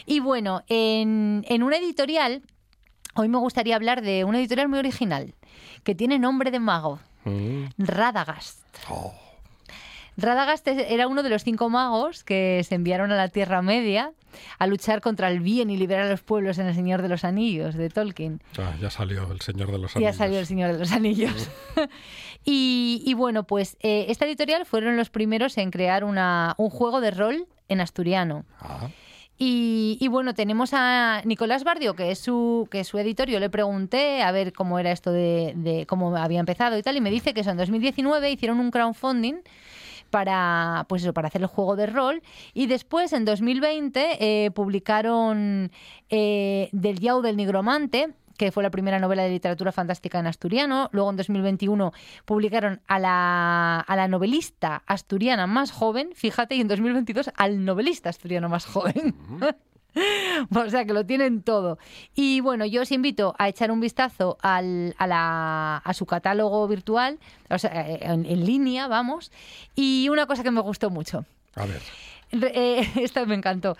Y 0.06 0.22
bueno, 0.22 0.64
en, 0.68 1.46
en 1.48 1.62
una 1.62 1.78
editorial, 1.78 2.42
hoy 3.14 3.30
me 3.30 3.38
gustaría 3.38 3.76
hablar 3.76 4.02
de 4.02 4.24
una 4.24 4.40
editorial 4.40 4.68
muy 4.68 4.80
original, 4.80 5.36
que 5.84 5.94
tiene 5.94 6.18
nombre 6.18 6.50
de 6.50 6.60
mago, 6.60 7.00
Mm. 7.26 7.66
Radagast. 7.78 8.60
Oh, 8.90 9.14
Radagast 10.22 10.68
era 10.68 11.08
uno 11.08 11.24
de 11.24 11.30
los 11.30 11.44
cinco 11.44 11.70
magos 11.70 12.24
que 12.24 12.62
se 12.68 12.76
enviaron 12.76 13.12
a 13.12 13.16
la 13.16 13.28
Tierra 13.30 13.62
Media 13.62 14.12
a 14.60 14.68
luchar 14.68 15.02
contra 15.02 15.30
el 15.30 15.40
bien 15.40 15.70
y 15.70 15.78
liberar 15.78 16.06
a 16.06 16.10
los 16.10 16.22
pueblos 16.22 16.58
en 16.60 16.68
El 16.68 16.76
Señor 16.76 17.02
de 17.02 17.10
los 17.10 17.24
Anillos 17.24 17.76
de 17.76 17.90
Tolkien. 17.90 18.42
ya, 18.56 18.76
ya 18.80 18.90
salió 18.90 19.32
el 19.32 19.42
Señor 19.42 19.72
de 19.72 19.80
los 19.80 19.94
Ya 19.94 19.98
Anillos. 20.00 20.16
salió 20.16 20.40
El 20.40 20.46
Señor 20.46 20.72
de 20.74 20.80
los 20.80 20.92
Anillos. 20.92 21.50
y, 22.46 23.02
y 23.06 23.14
bueno, 23.14 23.44
pues 23.44 23.78
eh, 23.82 24.06
esta 24.10 24.26
editorial 24.26 24.66
fueron 24.66 24.98
los 24.98 25.10
primeros 25.10 25.58
en 25.58 25.72
crear 25.72 26.04
una, 26.04 26.56
un 26.58 26.70
juego 26.70 27.02
de 27.02 27.12
rol 27.12 27.48
en 27.68 27.82
asturiano. 27.82 28.46
Ah, 28.62 28.88
Y, 29.38 29.98
y 30.02 30.08
bueno, 30.10 30.34
tenemos 30.34 30.72
a 30.74 31.22
Nicolás 31.26 31.64
Bardio, 31.64 31.96
que 31.96 32.12
es 32.12 32.20
su, 32.20 32.68
que 32.70 32.82
es 32.82 32.88
su 32.88 32.98
editor. 33.00 33.30
Yo 33.30 33.40
le 33.40 33.50
pregunté 33.50 34.22
a 34.22 34.32
ver 34.32 34.52
cómo 34.54 34.80
era 34.80 34.92
esto 34.92 35.12
de, 35.12 35.54
de 35.56 35.86
cómo 35.86 36.16
había 36.18 36.40
empezado 36.42 36.78
y 36.78 36.84
tal, 36.84 36.98
y 36.98 37.02
me 37.02 37.10
dice 37.10 37.34
que 37.34 37.42
eso, 37.42 37.52
en 37.52 37.58
2019 37.58 38.30
hicieron 38.32 38.60
un 38.60 38.70
crowdfunding 38.70 39.36
para 40.10 40.86
pues 40.90 41.04
eso, 41.04 41.14
para 41.14 41.28
hacer 41.28 41.42
el 41.42 41.48
juego 41.48 41.76
de 41.76 41.88
rol 41.88 42.22
y 42.54 42.68
después 42.68 43.14
en 43.14 43.26
2020 43.26 44.18
eh, 44.20 44.52
publicaron 44.52 45.72
eh, 46.10 46.70
del 46.72 47.00
Yao 47.00 47.22
del 47.22 47.38
Nigromante 47.38 48.14
que 48.38 48.54
fue 48.54 48.64
la 48.64 48.72
primera 48.72 49.00
novela 49.00 49.24
de 49.24 49.32
literatura 49.32 49.74
fantástica 49.74 50.18
en 50.18 50.26
asturiano. 50.26 50.90
Luego, 50.94 51.10
en 51.10 51.18
2021, 51.18 51.92
publicaron 52.24 52.80
a 52.88 52.98
la, 52.98 53.82
a 53.82 53.96
la 53.98 54.08
novelista 54.08 54.82
asturiana 54.88 55.46
más 55.46 55.72
joven, 55.72 56.12
fíjate, 56.16 56.56
y 56.56 56.62
en 56.62 56.70
2022 56.70 57.32
al 57.36 57.66
novelista 57.66 58.10
asturiano 58.10 58.48
más 58.48 58.66
joven. 58.66 59.14
O 60.56 60.70
sea 60.70 60.86
que 60.86 60.94
lo 60.94 61.06
tienen 61.06 61.42
todo. 61.44 61.78
Y 62.16 62.40
bueno, 62.42 62.66
yo 62.66 62.82
os 62.84 62.92
invito 62.92 63.36
a 63.38 63.50
echar 63.50 63.72
un 63.72 63.80
vistazo 63.80 64.38
al, 64.42 64.96
a, 64.98 65.08
la- 65.08 65.78
a 65.78 65.94
su 65.94 66.06
catálogo 66.06 66.68
virtual, 66.68 67.20
o 67.50 67.58
sea, 67.58 67.72
eh, 67.90 68.00
en, 68.02 68.26
en 68.26 68.46
línea, 68.46 68.88
vamos. 68.88 69.32
Y 69.76 70.08
una 70.10 70.26
cosa 70.26 70.44
que 70.44 70.52
me 70.52 70.62
gustó 70.62 70.90
mucho. 70.90 71.26
A 71.56 71.66
ver. 71.66 71.82
Eh, 72.32 72.88
esto 73.02 73.26
me 73.26 73.36
encantó. 73.36 73.76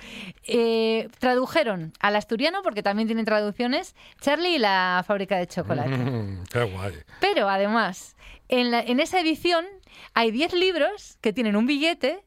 Eh, 0.48 1.08
tradujeron 1.20 1.94
al 2.00 2.16
asturiano, 2.16 2.62
porque 2.64 2.82
también 2.84 3.08
tienen 3.08 3.26
traducciones, 3.26 3.96
Charlie 4.20 4.56
y 4.56 4.60
la 4.60 5.04
fábrica 5.06 5.38
de 5.38 5.48
chocolate. 5.48 5.90
Mm, 5.96 6.44
qué 6.52 6.64
guay. 6.64 6.94
Pero 7.22 7.48
además, 7.48 8.16
en, 8.48 8.72
la- 8.72 8.82
en 8.82 9.00
esa 9.00 9.20
edición 9.20 9.66
hay 10.16 10.32
10 10.32 10.54
libros 10.54 11.18
que 11.22 11.32
tienen 11.34 11.56
un 11.56 11.68
billete 11.68 12.24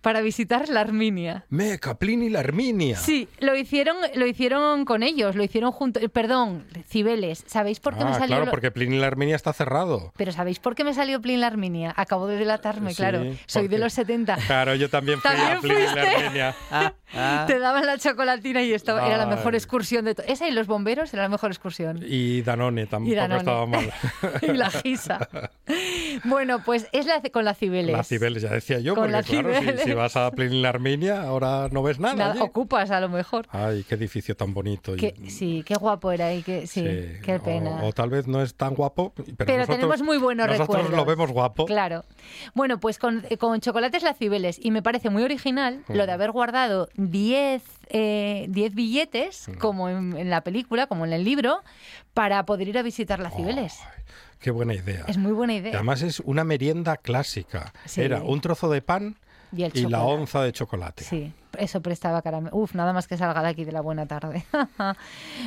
para 0.00 0.20
visitar 0.20 0.68
la 0.68 0.80
Arminia. 0.80 1.44
Me, 1.48 1.78
Caplin 1.78 2.22
y 2.22 2.30
la 2.30 2.40
Herminia. 2.40 2.96
Sí, 2.96 3.28
lo 3.40 3.56
hicieron, 3.56 3.96
lo 4.14 4.26
hicieron 4.26 4.84
con 4.84 5.02
ellos, 5.02 5.34
lo 5.36 5.42
hicieron 5.44 5.72
junto. 5.72 6.00
eh, 6.00 6.08
Perdón, 6.08 6.64
Cibeles. 6.88 7.44
¿Sabéis 7.46 7.80
por 7.80 7.96
qué 7.96 8.04
me 8.04 8.10
Ah, 8.10 8.14
salió? 8.14 8.26
claro, 8.28 8.44
lo- 8.46 8.50
porque 8.50 8.70
Plin 8.70 8.92
y 8.92 8.98
la 8.98 9.06
Herminia 9.06 9.36
está 9.36 9.52
cerrado. 9.52 10.12
Pero 10.16 10.32
¿sabéis 10.32 10.58
por 10.58 10.74
qué 10.74 10.84
me 10.84 10.94
salió 10.94 11.20
Plin 11.20 11.40
la 11.40 11.46
Arminia? 11.48 11.92
Acabo 11.96 12.26
de 12.26 12.36
delatarme, 12.36 12.90
Sí, 12.90 12.96
claro. 12.96 13.22
Soy 13.46 13.62
¿por 13.62 13.70
de 13.70 13.78
los 13.78 13.92
70. 13.92 14.36
Claro, 14.46 14.74
yo 14.74 14.88
también 14.90 15.20
fui 15.20 15.30
a 15.30 15.34
¿También 15.34 15.60
Plin 15.60 15.78
y 15.78 15.82
la 15.82 15.90
fuiste? 15.92 16.16
Herminia. 16.24 16.54
Te 17.46 17.58
daban 17.58 17.86
la 17.86 17.96
chocolatina 17.98 18.62
y 18.62 18.72
estaba, 18.74 19.06
era 19.06 19.16
la 19.16 19.26
mejor 19.26 19.54
excursión 19.54 20.04
de 20.04 20.14
todo. 20.14 20.26
Esa 20.28 20.46
y 20.46 20.50
los 20.52 20.66
bomberos 20.66 21.12
era 21.14 21.22
la 21.22 21.28
mejor 21.30 21.50
excursión. 21.50 22.00
Y 22.06 22.42
Danone 22.42 22.86
tampoco 22.86 23.12
Y 23.12 23.14
Danone. 23.16 23.38
estaba 23.38 23.66
mal. 23.66 23.90
y 24.42 24.48
la 24.52 24.70
gisa. 24.70 25.26
Bueno, 26.24 26.62
pues 26.64 26.86
es 26.92 27.06
la, 27.06 27.22
con 27.32 27.44
la 27.44 27.54
Cibeles. 27.54 27.96
La 27.96 28.04
Cibeles, 28.04 28.42
ya 28.42 28.50
decía 28.50 28.78
yo, 28.80 28.94
Con 28.94 29.04
porque 29.04 29.12
la 29.12 29.22
claro, 29.22 29.47
si, 29.84 29.92
vas 29.92 30.16
a 30.16 30.30
Plin 30.30 30.52
y 30.52 30.62
la 30.62 30.68
Herminia, 30.70 31.22
ahora 31.22 31.68
no 31.70 31.82
ves 31.82 31.98
nada. 31.98 32.14
Nada, 32.14 32.30
allí. 32.32 32.40
ocupas 32.40 32.90
a 32.90 33.00
lo 33.00 33.08
mejor. 33.08 33.46
Ay, 33.50 33.84
qué 33.88 33.94
edificio 33.96 34.36
tan 34.36 34.52
bonito. 34.54 34.94
y- 34.96 35.30
sí, 35.30 35.62
qué 35.66 35.74
guapo 35.74 36.12
era 36.12 36.32
y 36.32 36.42
sí, 36.42 36.66
sí, 36.66 36.82
qué 37.22 37.40
pena. 37.44 37.80
O, 37.82 37.88
o 37.88 37.92
tal 37.92 38.10
vez 38.10 38.26
no 38.26 38.42
es 38.42 38.54
tan 38.54 38.74
guapo, 38.74 39.12
pero, 39.14 39.34
Pero 39.36 39.52
nosotros, 39.58 39.76
tenemos 39.76 40.02
muy 40.02 40.18
buenos 40.18 40.46
nosotros 40.46 40.68
recuerdos. 40.76 40.96
lo 40.96 41.04
vemos 41.04 41.30
guapo. 41.32 41.64
Claro. 41.66 42.04
Bueno, 42.54 42.78
pues 42.80 42.98
con, 42.98 43.24
con 43.38 43.60
chocolates 43.60 44.02
la 44.02 44.14
Cibeles. 44.14 44.58
Y 44.62 44.70
me 44.70 44.82
parece 44.82 45.10
muy 45.10 45.22
original 45.22 45.82
lo 45.88 46.06
de 46.06 46.12
haber 46.12 46.30
guardado 46.32 46.88
10 46.96 47.62
eh, 47.90 48.46
10 48.48 48.74
billetes, 48.74 49.46
como 49.58 49.88
en, 49.88 50.16
en 50.16 50.28
la 50.30 50.42
película, 50.42 50.86
como 50.86 51.06
en 51.06 51.12
el 51.12 51.24
libro, 51.24 51.60
para 52.14 52.44
poder 52.44 52.68
ir 52.68 52.78
a 52.78 52.82
visitar 52.82 53.18
la 53.20 53.30
Cibeles. 53.30 53.78
Qué 54.40 54.50
buena 54.52 54.74
idea. 54.74 55.04
Es 55.08 55.16
muy 55.18 55.32
buena 55.32 55.54
Y 55.54 55.56
idea. 55.56 55.72
además 55.74 56.02
es 56.02 56.20
una 56.20 56.44
merienda 56.44 56.96
clásica. 56.96 57.72
Sí. 57.86 58.02
Era 58.02 58.22
un 58.22 58.40
trozo 58.40 58.70
de 58.70 58.82
pan 58.82 59.16
Y 59.56 59.62
el 59.64 59.76
y 59.76 59.86
la 59.86 60.02
onza 60.02 60.42
de 60.42 60.52
chocolate. 60.52 61.04
Sí, 61.04 61.32
eso 61.58 61.80
prestaba 61.80 62.20
caramelo. 62.22 62.54
Uf, 62.56 62.74
nada 62.74 62.92
más 62.92 63.06
que 63.08 63.16
salga 63.16 63.42
de 63.42 63.48
aquí 63.48 63.64
de 63.64 63.72
la 63.72 63.80
buena 63.80 64.06
tarde. 64.06 64.44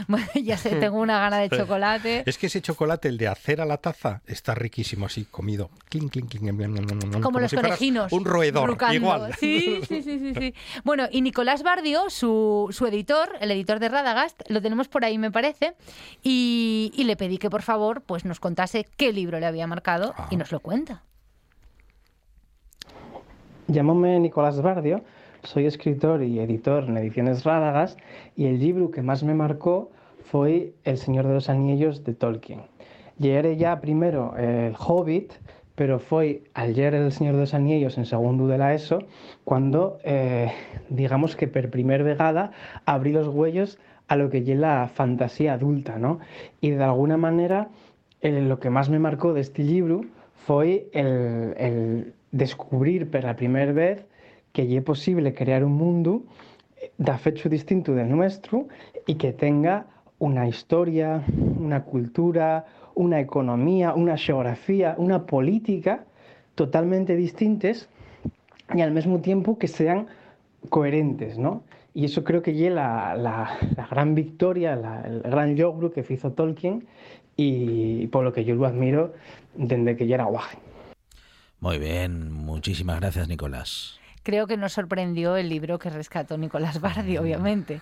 Bueno, 0.07 0.25
ya 0.43 0.57
sé, 0.57 0.71
tengo 0.77 0.99
una 0.99 1.19
gana 1.19 1.37
de 1.37 1.49
chocolate. 1.57 2.23
Es 2.25 2.37
que 2.37 2.47
ese 2.47 2.61
chocolate, 2.61 3.07
el 3.07 3.17
de 3.17 3.27
hacer 3.27 3.61
a 3.61 3.65
la 3.65 3.77
taza, 3.77 4.21
está 4.25 4.55
riquísimo 4.55 5.05
así, 5.05 5.25
comido. 5.25 5.69
Clink, 5.89 6.11
clink, 6.11 6.29
clink, 6.29 6.43
blam, 6.43 6.57
blam, 6.57 6.85
blam, 6.85 6.99
blam, 6.99 7.21
Como, 7.21 7.39
los 7.39 7.51
si 7.51 7.57
conejinos. 7.57 8.11
Un 8.11 8.25
roedor, 8.25 8.77
igual. 8.91 9.33
Sí, 9.39 9.81
sí, 9.87 10.01
sí, 10.01 10.19
sí, 10.19 10.33
sí. 10.33 10.53
Bueno, 10.83 11.07
y 11.11 11.21
Nicolás 11.21 11.63
Bardio, 11.63 12.09
su, 12.09 12.67
su 12.71 12.87
editor, 12.87 13.37
el 13.39 13.51
editor 13.51 13.79
de 13.79 13.89
Radagast, 13.89 14.41
lo 14.49 14.61
tenemos 14.61 14.87
por 14.87 15.05
ahí, 15.05 15.17
me 15.17 15.31
parece, 15.31 15.75
y, 16.23 16.91
y 16.95 17.03
le 17.03 17.15
pedí 17.15 17.37
que 17.37 17.49
por 17.49 17.61
favor 17.61 18.01
pues 18.01 18.25
nos 18.25 18.39
contase 18.39 18.87
qué 18.97 19.13
libro 19.13 19.39
le 19.39 19.45
había 19.45 19.67
marcado 19.67 20.13
Ah. 20.17 20.27
y 20.31 20.35
nos 20.37 20.51
lo 20.51 20.59
cuenta. 20.59 21.03
Llámame 23.71 24.19
Nicolás 24.19 24.61
Bardio, 24.61 24.99
soy 25.43 25.65
escritor 25.65 26.23
y 26.23 26.39
editor 26.39 26.83
en 26.83 26.97
Ediciones 26.97 27.45
Rádagas 27.45 27.95
y 28.35 28.47
el 28.47 28.59
libro 28.59 28.91
que 28.91 29.01
más 29.01 29.23
me 29.23 29.33
marcó 29.33 29.91
fue 30.25 30.73
El 30.83 30.97
Señor 30.97 31.25
de 31.25 31.35
los 31.35 31.47
Anillos 31.47 32.03
de 32.03 32.13
Tolkien. 32.13 32.63
Llegué 33.17 33.55
ya 33.55 33.79
primero 33.79 34.35
El 34.35 34.75
Hobbit, 34.77 35.31
pero 35.75 35.99
fue 35.99 36.43
al 36.53 36.73
leer 36.73 36.95
El 36.95 37.13
Señor 37.13 37.35
de 37.35 37.39
los 37.39 37.53
Anillos 37.53 37.97
en 37.97 38.05
segundo 38.05 38.45
de 38.47 38.57
la 38.57 38.73
ESO 38.73 39.03
cuando, 39.45 39.99
eh, 40.03 40.51
digamos 40.89 41.37
que 41.37 41.47
per 41.47 41.69
primer 41.69 42.03
vegada, 42.03 42.51
abrí 42.85 43.13
los 43.13 43.29
huellos 43.29 43.79
a 44.09 44.17
lo 44.17 44.29
que 44.29 44.39
es 44.39 44.47
la 44.49 44.89
fantasía 44.93 45.53
adulta, 45.53 45.97
¿no? 45.97 46.19
Y 46.59 46.71
de 46.71 46.83
alguna 46.83 47.15
manera 47.15 47.69
eh, 48.19 48.41
lo 48.41 48.59
que 48.59 48.69
más 48.69 48.89
me 48.89 48.99
marcó 48.99 49.31
de 49.31 49.39
este 49.39 49.63
libro 49.63 50.01
fue 50.33 50.89
el, 50.91 51.53
el 51.57 52.13
descubrir 52.31 53.09
por 53.09 53.23
la 53.23 53.35
primera 53.35 53.71
vez 53.71 54.05
que 54.53 54.75
es 54.75 54.83
posible 54.83 55.33
crear 55.33 55.63
un 55.63 55.73
mundo 55.73 56.23
eh, 56.77 56.91
de 56.97 57.17
fecho 57.17 57.49
distinto 57.49 57.93
del 57.93 58.09
nuestro 58.09 58.67
y 59.07 59.15
que 59.15 59.33
tenga 59.33 59.85
una 60.19 60.47
historia, 60.47 61.23
una 61.59 61.83
cultura, 61.83 62.65
una 62.95 63.19
economía, 63.19 63.93
una 63.93 64.17
geografía, 64.17 64.95
una 64.97 65.25
política 65.25 66.03
totalmente 66.55 67.15
distintas 67.15 67.87
y 68.73 68.81
al 68.81 68.91
mismo 68.91 69.19
tiempo 69.19 69.57
que 69.57 69.67
sean 69.67 70.07
coherentes, 70.69 71.37
¿no? 71.37 71.63
Y 71.93 72.05
eso 72.05 72.23
creo 72.23 72.41
que 72.41 72.51
es 72.51 72.71
la, 72.73 73.15
la- 73.15 73.57
la 73.75 73.87
gran 73.87 74.15
victoria, 74.15 74.75
la- 74.75 75.01
el 75.01 75.21
gran 75.21 75.57
logro 75.57 75.91
que 75.91 76.05
hizo 76.09 76.31
Tolkien 76.31 76.85
y 77.35 78.07
por 78.07 78.23
lo 78.23 78.31
que 78.31 78.45
yo 78.45 78.55
lo 78.55 78.65
admiro 78.65 79.13
desde 79.55 79.95
que 79.95 80.07
yo 80.07 80.15
era 80.15 80.25
guaje. 80.25 80.57
Muy 81.61 81.77
bien, 81.79 82.29
muchísimas 82.33 82.99
gracias, 82.99 83.27
Nicolás. 83.29 84.00
Creo 84.23 84.45
que 84.47 84.55
nos 84.57 84.73
sorprendió 84.73 85.35
el 85.35 85.49
libro 85.49 85.79
que 85.79 85.89
rescató 85.89 86.37
Nicolás 86.37 86.79
Bardi, 86.79 87.17
obviamente. 87.17 87.81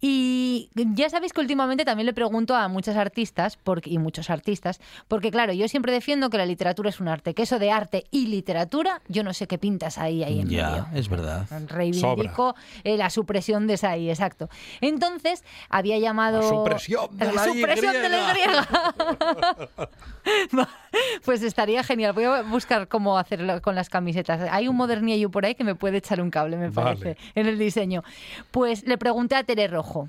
Y 0.00 0.70
ya 0.74 1.08
sabéis 1.10 1.32
que 1.32 1.40
últimamente 1.40 1.84
también 1.84 2.06
le 2.06 2.12
pregunto 2.12 2.54
a 2.54 2.68
muchas 2.68 2.96
artistas 2.96 3.56
porque, 3.56 3.90
y 3.90 3.98
muchos 3.98 4.30
artistas, 4.30 4.80
porque 5.08 5.30
claro, 5.30 5.52
yo 5.52 5.66
siempre 5.66 5.90
defiendo 5.92 6.30
que 6.30 6.36
la 6.38 6.46
literatura 6.46 6.90
es 6.90 7.00
un 7.00 7.08
arte, 7.08 7.34
que 7.34 7.42
eso 7.42 7.58
de 7.58 7.72
arte 7.72 8.04
y 8.10 8.26
literatura, 8.26 9.00
yo 9.08 9.24
no 9.24 9.32
sé 9.32 9.46
qué 9.46 9.58
pintas 9.58 9.98
ahí, 9.98 10.22
ahí 10.22 10.40
en 10.40 10.48
Ya, 10.48 10.70
medio. 10.70 10.86
es 10.94 11.08
verdad. 11.08 11.46
Reivindico 11.66 12.54
eh, 12.84 12.96
la 12.96 13.10
supresión 13.10 13.66
de 13.66 13.74
esa 13.74 13.96
I, 13.96 14.10
exacto. 14.10 14.48
Entonces, 14.80 15.42
había 15.68 15.98
llamado... 15.98 16.42
La 16.42 16.48
supresión 16.48 17.08
de 17.16 17.32
la 17.32 17.48
Y 17.48 17.54
supresión 17.54 17.92
de 17.94 18.08
la 18.08 18.18
Y. 18.38 19.88
pues 21.24 21.42
estaría 21.42 21.82
genial. 21.82 22.12
Voy 22.12 22.24
a 22.24 22.42
buscar 22.42 22.88
cómo 22.88 23.18
hacerlo 23.18 23.60
con 23.62 23.74
las 23.74 23.88
camisetas. 23.88 24.40
Hay 24.50 24.68
un 24.68 24.76
modernillo 24.76 25.30
por 25.30 25.44
ahí 25.44 25.54
que 25.54 25.64
me 25.64 25.74
puede 25.78 25.98
echar 25.98 26.20
un 26.20 26.30
cable, 26.30 26.56
me 26.56 26.70
Vale. 26.70 26.98
parece, 26.98 27.16
en 27.34 27.46
el 27.46 27.58
diseño. 27.58 28.02
Pues 28.50 28.86
le 28.86 28.98
pregunté 28.98 29.34
a 29.36 29.44
Tere 29.44 29.68
Rojo. 29.68 30.08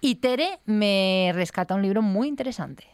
Y 0.00 0.16
Tere 0.16 0.58
me 0.66 1.30
rescata 1.34 1.74
un 1.74 1.82
libro 1.82 2.02
muy 2.02 2.28
interesante. 2.28 2.84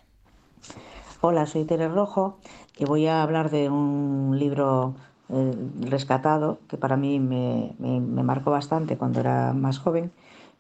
Hola, 1.21 1.47
soy 1.47 1.65
Tere 1.65 1.89
Rojo 1.89 2.39
y 2.79 2.85
voy 2.85 3.07
a 3.07 3.23
hablar 3.23 3.51
de 3.51 3.69
un 3.69 4.37
libro 4.39 4.95
eh, 5.29 5.53
rescatado 5.81 6.61
que 6.69 6.77
para 6.79 6.97
mí 6.97 7.19
me, 7.21 7.73
me- 7.79 8.01
me 8.01 8.23
marcó 8.23 8.51
bastante 8.51 8.97
cuando 8.97 9.21
era 9.21 9.53
más 9.53 9.79
joven, 9.79 10.13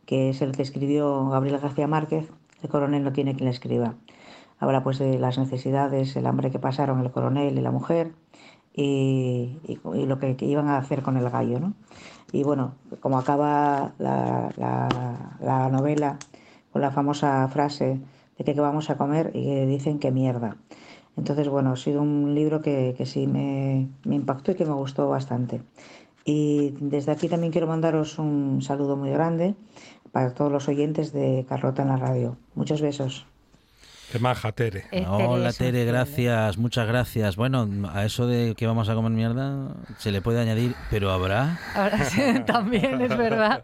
que 0.07 0.31
es 0.31 0.43
el 0.43 0.53
que 0.53 0.63
escribió 0.63 1.29
Gabriel 1.29 1.59
García 1.59 1.87
Márquez, 1.87 2.29
El 2.63 2.69
coronel 2.69 3.03
no 3.05 3.13
tiene 3.13 3.35
quien 3.35 3.47
le 3.47 3.53
escriba. 3.53 3.95
Habla 4.59 4.83
pues 4.83 4.99
de 4.99 5.19
las 5.19 5.39
necesidades, 5.39 6.15
el 6.17 6.27
hambre 6.27 6.51
que 6.51 6.59
pasaron 6.59 7.01
el 7.01 7.11
coronel 7.11 7.57
y 7.57 7.61
la 7.63 7.71
mujer 7.71 8.13
y, 8.75 9.59
y- 9.67 10.07
lo 10.07 10.19
que, 10.19 10.37
iban 10.41 10.69
a 10.69 10.79
hacer 10.79 11.03
con 11.03 11.17
el 11.17 11.29
gallo, 11.31 11.61
¿no? 11.61 11.75
Y 12.33 12.45
bueno, 12.45 12.75
como 13.01 13.19
acaba 13.19 13.93
la, 13.99 14.51
la- 14.57 15.37
la 15.41 15.69
novela 15.69 16.19
con 16.73 16.83
la 16.83 16.91
famosa 16.91 17.47
frase 17.49 18.01
de 18.39 18.45
que 18.45 18.61
vamos 18.61 18.91
a 18.91 18.97
comer 18.97 19.33
y 19.35 19.45
que 19.45 19.67
dicen 19.67 19.99
que 19.99 20.11
mierda. 20.13 20.57
Entonces, 21.17 21.49
bueno, 21.49 21.73
ha 21.73 21.77
sido 21.77 22.03
un 22.03 22.35
libro 22.35 22.63
que, 22.63 22.95
que 22.97 23.07
sí 23.07 23.27
me, 23.27 23.89
me 24.05 24.15
impactó 24.17 24.53
y 24.53 24.55
que 24.55 24.65
me 24.65 24.73
gustó 24.75 25.09
bastante. 25.09 25.63
Y 26.25 26.75
desde 26.81 27.13
aquí 27.13 27.29
también 27.29 27.53
quiero 27.53 27.67
mandaros 27.67 28.19
un 28.19 28.63
saludo 28.63 28.97
muy 28.97 29.11
grande 29.11 29.55
para 30.13 30.35
todos 30.35 30.53
los 30.53 30.69
oyentes 30.69 31.13
de 31.13 31.45
Carlota 31.49 31.83
en 31.83 31.89
la 31.89 31.97
radio. 31.97 32.37
Muchos 32.55 32.81
besos. 32.83 33.27
Qué 34.11 34.19
maja, 34.19 34.51
Tere. 34.51 34.87
Eh, 34.91 35.05
Hola 35.09 35.53
Tere, 35.53 35.79
cielo. 35.85 35.93
gracias, 35.93 36.59
muchas 36.59 36.89
gracias. 36.89 37.37
Bueno, 37.37 37.69
a 37.93 38.05
eso 38.05 38.27
de 38.27 38.55
que 38.57 38.67
vamos 38.67 38.89
a 38.89 38.95
comer 38.95 39.13
mierda 39.13 39.69
se 39.99 40.11
le 40.11 40.21
puede 40.21 40.41
añadir, 40.41 40.75
pero 40.91 41.13
habrá. 41.13 41.61
Ahora 41.75 42.05
sí, 42.11 42.21
también 42.45 43.01
es 43.01 43.17
verdad. 43.17 43.63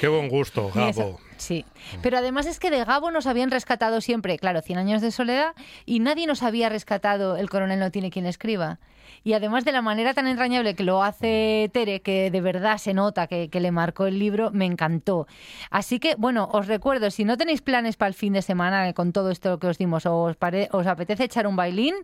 Qué 0.00 0.08
buen 0.08 0.28
gusto, 0.28 0.70
Gabo. 0.74 1.20
Sí, 1.36 1.64
pero 2.02 2.18
además 2.18 2.46
es 2.46 2.58
que 2.58 2.70
de 2.70 2.84
Gabo 2.84 3.10
nos 3.12 3.26
habían 3.26 3.50
rescatado 3.50 4.00
siempre, 4.00 4.38
claro, 4.38 4.62
100 4.62 4.78
años 4.78 5.02
de 5.02 5.12
soledad, 5.12 5.54
y 5.86 6.00
nadie 6.00 6.26
nos 6.26 6.42
había 6.42 6.68
rescatado 6.68 7.36
El 7.36 7.48
coronel 7.48 7.78
no 7.78 7.90
tiene 7.90 8.10
quien 8.10 8.26
escriba. 8.26 8.78
Y 9.24 9.34
además 9.34 9.64
de 9.64 9.72
la 9.72 9.82
manera 9.82 10.14
tan 10.14 10.26
entrañable 10.26 10.74
que 10.74 10.82
lo 10.82 11.02
hace 11.02 11.70
Tere, 11.72 12.00
que 12.00 12.30
de 12.30 12.40
verdad 12.40 12.78
se 12.78 12.92
nota 12.94 13.26
que, 13.26 13.48
que 13.50 13.60
le 13.60 13.70
marcó 13.70 14.06
el 14.06 14.18
libro, 14.18 14.50
me 14.52 14.64
encantó. 14.66 15.26
Así 15.70 16.00
que, 16.00 16.14
bueno, 16.16 16.48
os 16.52 16.66
recuerdo, 16.66 17.10
si 17.10 17.24
no 17.24 17.36
tenéis 17.36 17.62
planes 17.62 17.96
para 17.96 18.08
el 18.08 18.14
fin 18.14 18.32
de 18.32 18.42
semana 18.42 18.88
eh, 18.88 18.94
con 18.94 19.12
todo 19.12 19.30
esto 19.30 19.58
que 19.58 19.68
os 19.68 19.78
dimos, 19.78 20.06
o 20.06 20.22
os, 20.24 20.36
pare- 20.36 20.68
os 20.72 20.86
apetece 20.86 21.24
echar 21.24 21.46
un 21.46 21.54
bailín, 21.56 21.94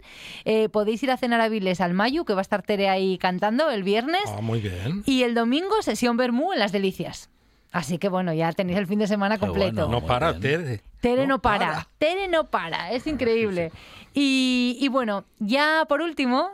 eh, 0.45 0.69
podéis 0.69 1.03
ir 1.03 1.11
a 1.11 1.17
cenar 1.17 1.41
a 1.41 1.49
Viles 1.49 1.81
al 1.81 1.93
Mayu, 1.95 2.25
que 2.25 2.35
va 2.35 2.41
a 2.41 2.43
estar 2.43 2.63
Tere 2.63 2.89
ahí 2.89 3.19
cantando 3.19 3.69
el 3.71 3.83
viernes. 3.83 4.23
Ah, 4.27 4.41
muy 4.41 4.61
bien. 4.61 5.03
Y 5.05 5.25
el 5.25 5.35
domingo, 5.35 5.83
sesión 5.83 6.17
Bermú 6.17 6.53
en 6.53 6.61
Las 6.61 6.73
Delicias. 6.73 7.31
Así 7.73 7.99
que 7.99 8.09
bueno, 8.09 8.33
ya 8.33 8.53
tenéis 8.53 8.79
el 8.79 8.87
fin 8.87 8.99
de 9.01 9.07
semana 9.07 9.39
completo. 9.39 9.89
bueno. 9.89 10.01
No 10.01 10.07
para. 10.07 10.39
Tere. 10.39 10.81
Tere 11.01 11.27
no, 11.27 11.41
para. 11.41 11.87
Tere 11.99 12.27
no 12.29 12.45
para. 12.45 12.93
Es 12.93 13.07
increíble. 13.07 13.73
Y, 14.15 14.79
y 14.81 14.89
bueno, 14.89 15.25
ya 15.39 15.85
por 15.87 16.01
último, 16.01 16.49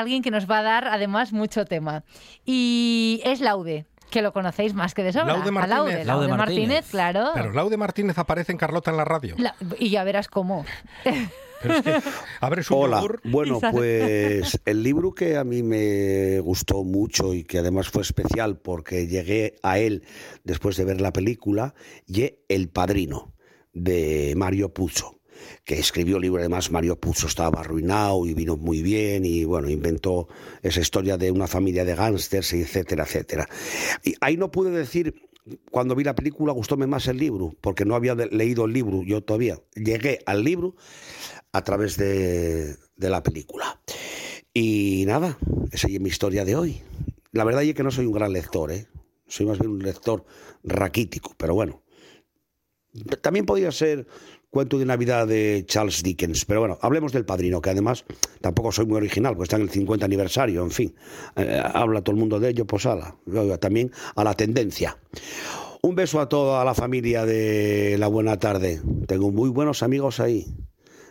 alguien 0.00 0.22
que 0.22 0.30
nos 0.30 0.50
va 0.50 0.58
a 0.58 0.62
dar 0.62 0.88
además 0.88 1.32
mucho 1.32 1.64
tema. 1.64 2.04
Y 2.44 3.20
es 3.24 3.40
Laude, 3.40 3.86
que 4.10 4.22
lo 4.22 4.32
conocéis 4.32 4.74
más 4.74 4.94
que 4.94 5.02
de 5.02 5.12
sobra. 5.12 5.34
Laude 5.34 5.48
A 5.48 5.52
Martínez. 5.52 5.76
Laude, 5.76 5.92
Laude 5.92 6.04
Laude 6.04 6.28
Martínez, 6.28 6.58
Martínez. 6.68 6.90
claro. 6.90 7.30
Pero 7.34 7.52
Laude 7.52 7.76
Martínez 7.76 8.18
aparece 8.18 8.52
en 8.52 8.58
Carlota 8.58 8.90
en 8.90 8.96
la 8.96 9.04
radio. 9.04 9.34
La- 9.38 9.54
y 9.78 9.90
ya 9.90 10.04
verás 10.04 10.28
cómo. 10.28 10.64
Pero 11.60 11.74
es 11.74 11.82
que 11.82 12.00
abre 12.40 12.62
su 12.62 12.76
Hola, 12.76 13.02
bueno, 13.24 13.58
pues 13.72 14.60
el 14.64 14.82
libro 14.84 15.12
que 15.12 15.36
a 15.36 15.42
mí 15.42 15.64
me 15.64 16.38
gustó 16.38 16.84
mucho 16.84 17.34
y 17.34 17.42
que 17.42 17.58
además 17.58 17.88
fue 17.88 18.02
especial 18.02 18.58
porque 18.58 19.08
llegué 19.08 19.56
a 19.64 19.80
él 19.80 20.04
después 20.44 20.76
de 20.76 20.84
ver 20.84 21.00
la 21.00 21.12
película, 21.12 21.74
y 22.06 22.32
El 22.48 22.68
Padrino, 22.68 23.34
de 23.72 24.34
Mario 24.36 24.72
Puzo 24.72 25.17
que 25.64 25.78
escribió 25.78 26.16
el 26.16 26.22
libro, 26.22 26.40
además 26.40 26.70
Mario 26.70 26.98
Puzo 26.98 27.26
estaba 27.26 27.60
arruinado 27.60 28.26
y 28.26 28.34
vino 28.34 28.56
muy 28.56 28.82
bien 28.82 29.24
y 29.24 29.44
bueno, 29.44 29.68
inventó 29.68 30.28
esa 30.62 30.80
historia 30.80 31.16
de 31.16 31.30
una 31.30 31.46
familia 31.46 31.84
de 31.84 31.94
gángsters, 31.94 32.52
etcétera, 32.52 33.04
etcétera. 33.04 33.48
Y 34.04 34.14
ahí 34.20 34.36
no 34.36 34.50
pude 34.50 34.70
decir, 34.70 35.14
cuando 35.70 35.94
vi 35.94 36.04
la 36.04 36.14
película 36.14 36.52
gustóme 36.52 36.86
más 36.86 37.06
el 37.08 37.18
libro, 37.18 37.54
porque 37.60 37.84
no 37.84 37.94
había 37.94 38.14
leído 38.14 38.64
el 38.64 38.72
libro 38.72 39.02
yo 39.02 39.22
todavía. 39.22 39.58
Llegué 39.74 40.20
al 40.26 40.44
libro 40.44 40.76
a 41.52 41.62
través 41.64 41.96
de, 41.96 42.76
de 42.96 43.10
la 43.10 43.22
película. 43.22 43.80
Y 44.52 45.04
nada, 45.06 45.38
esa 45.72 45.88
es 45.88 46.00
mi 46.00 46.08
historia 46.08 46.44
de 46.44 46.56
hoy. 46.56 46.82
La 47.32 47.44
verdad 47.44 47.62
es 47.62 47.74
que 47.74 47.82
no 47.82 47.90
soy 47.90 48.06
un 48.06 48.12
gran 48.12 48.32
lector, 48.32 48.72
¿eh? 48.72 48.88
soy 49.28 49.46
más 49.46 49.58
bien 49.58 49.70
un 49.70 49.82
lector 49.82 50.24
raquítico, 50.64 51.34
pero 51.36 51.54
bueno. 51.54 51.82
También 53.20 53.46
podría 53.46 53.70
ser 53.70 54.06
cuento 54.58 54.76
de 54.76 54.86
Navidad 54.86 55.28
de 55.28 55.62
Charles 55.68 56.02
Dickens, 56.02 56.44
pero 56.44 56.58
bueno, 56.58 56.78
hablemos 56.82 57.12
del 57.12 57.24
padrino, 57.24 57.62
que 57.62 57.70
además 57.70 58.04
tampoco 58.40 58.72
soy 58.72 58.86
muy 58.86 58.96
original, 58.96 59.34
porque 59.34 59.44
está 59.44 59.54
en 59.54 59.62
el 59.62 59.70
50 59.70 60.04
aniversario, 60.04 60.64
en 60.64 60.72
fin. 60.72 60.96
Eh, 61.36 61.62
habla 61.74 62.02
todo 62.02 62.16
el 62.16 62.18
mundo 62.18 62.40
de 62.40 62.48
ello, 62.48 62.66
pues 62.66 62.84
ala, 62.84 63.14
también 63.60 63.92
a 64.16 64.24
la 64.24 64.34
tendencia. 64.34 64.98
Un 65.80 65.94
beso 65.94 66.18
a 66.18 66.28
toda 66.28 66.64
la 66.64 66.74
familia 66.74 67.24
de 67.24 67.94
La 68.00 68.08
Buena 68.08 68.36
Tarde. 68.40 68.82
Tengo 69.06 69.30
muy 69.30 69.48
buenos 69.48 69.84
amigos 69.84 70.18
ahí. 70.18 70.44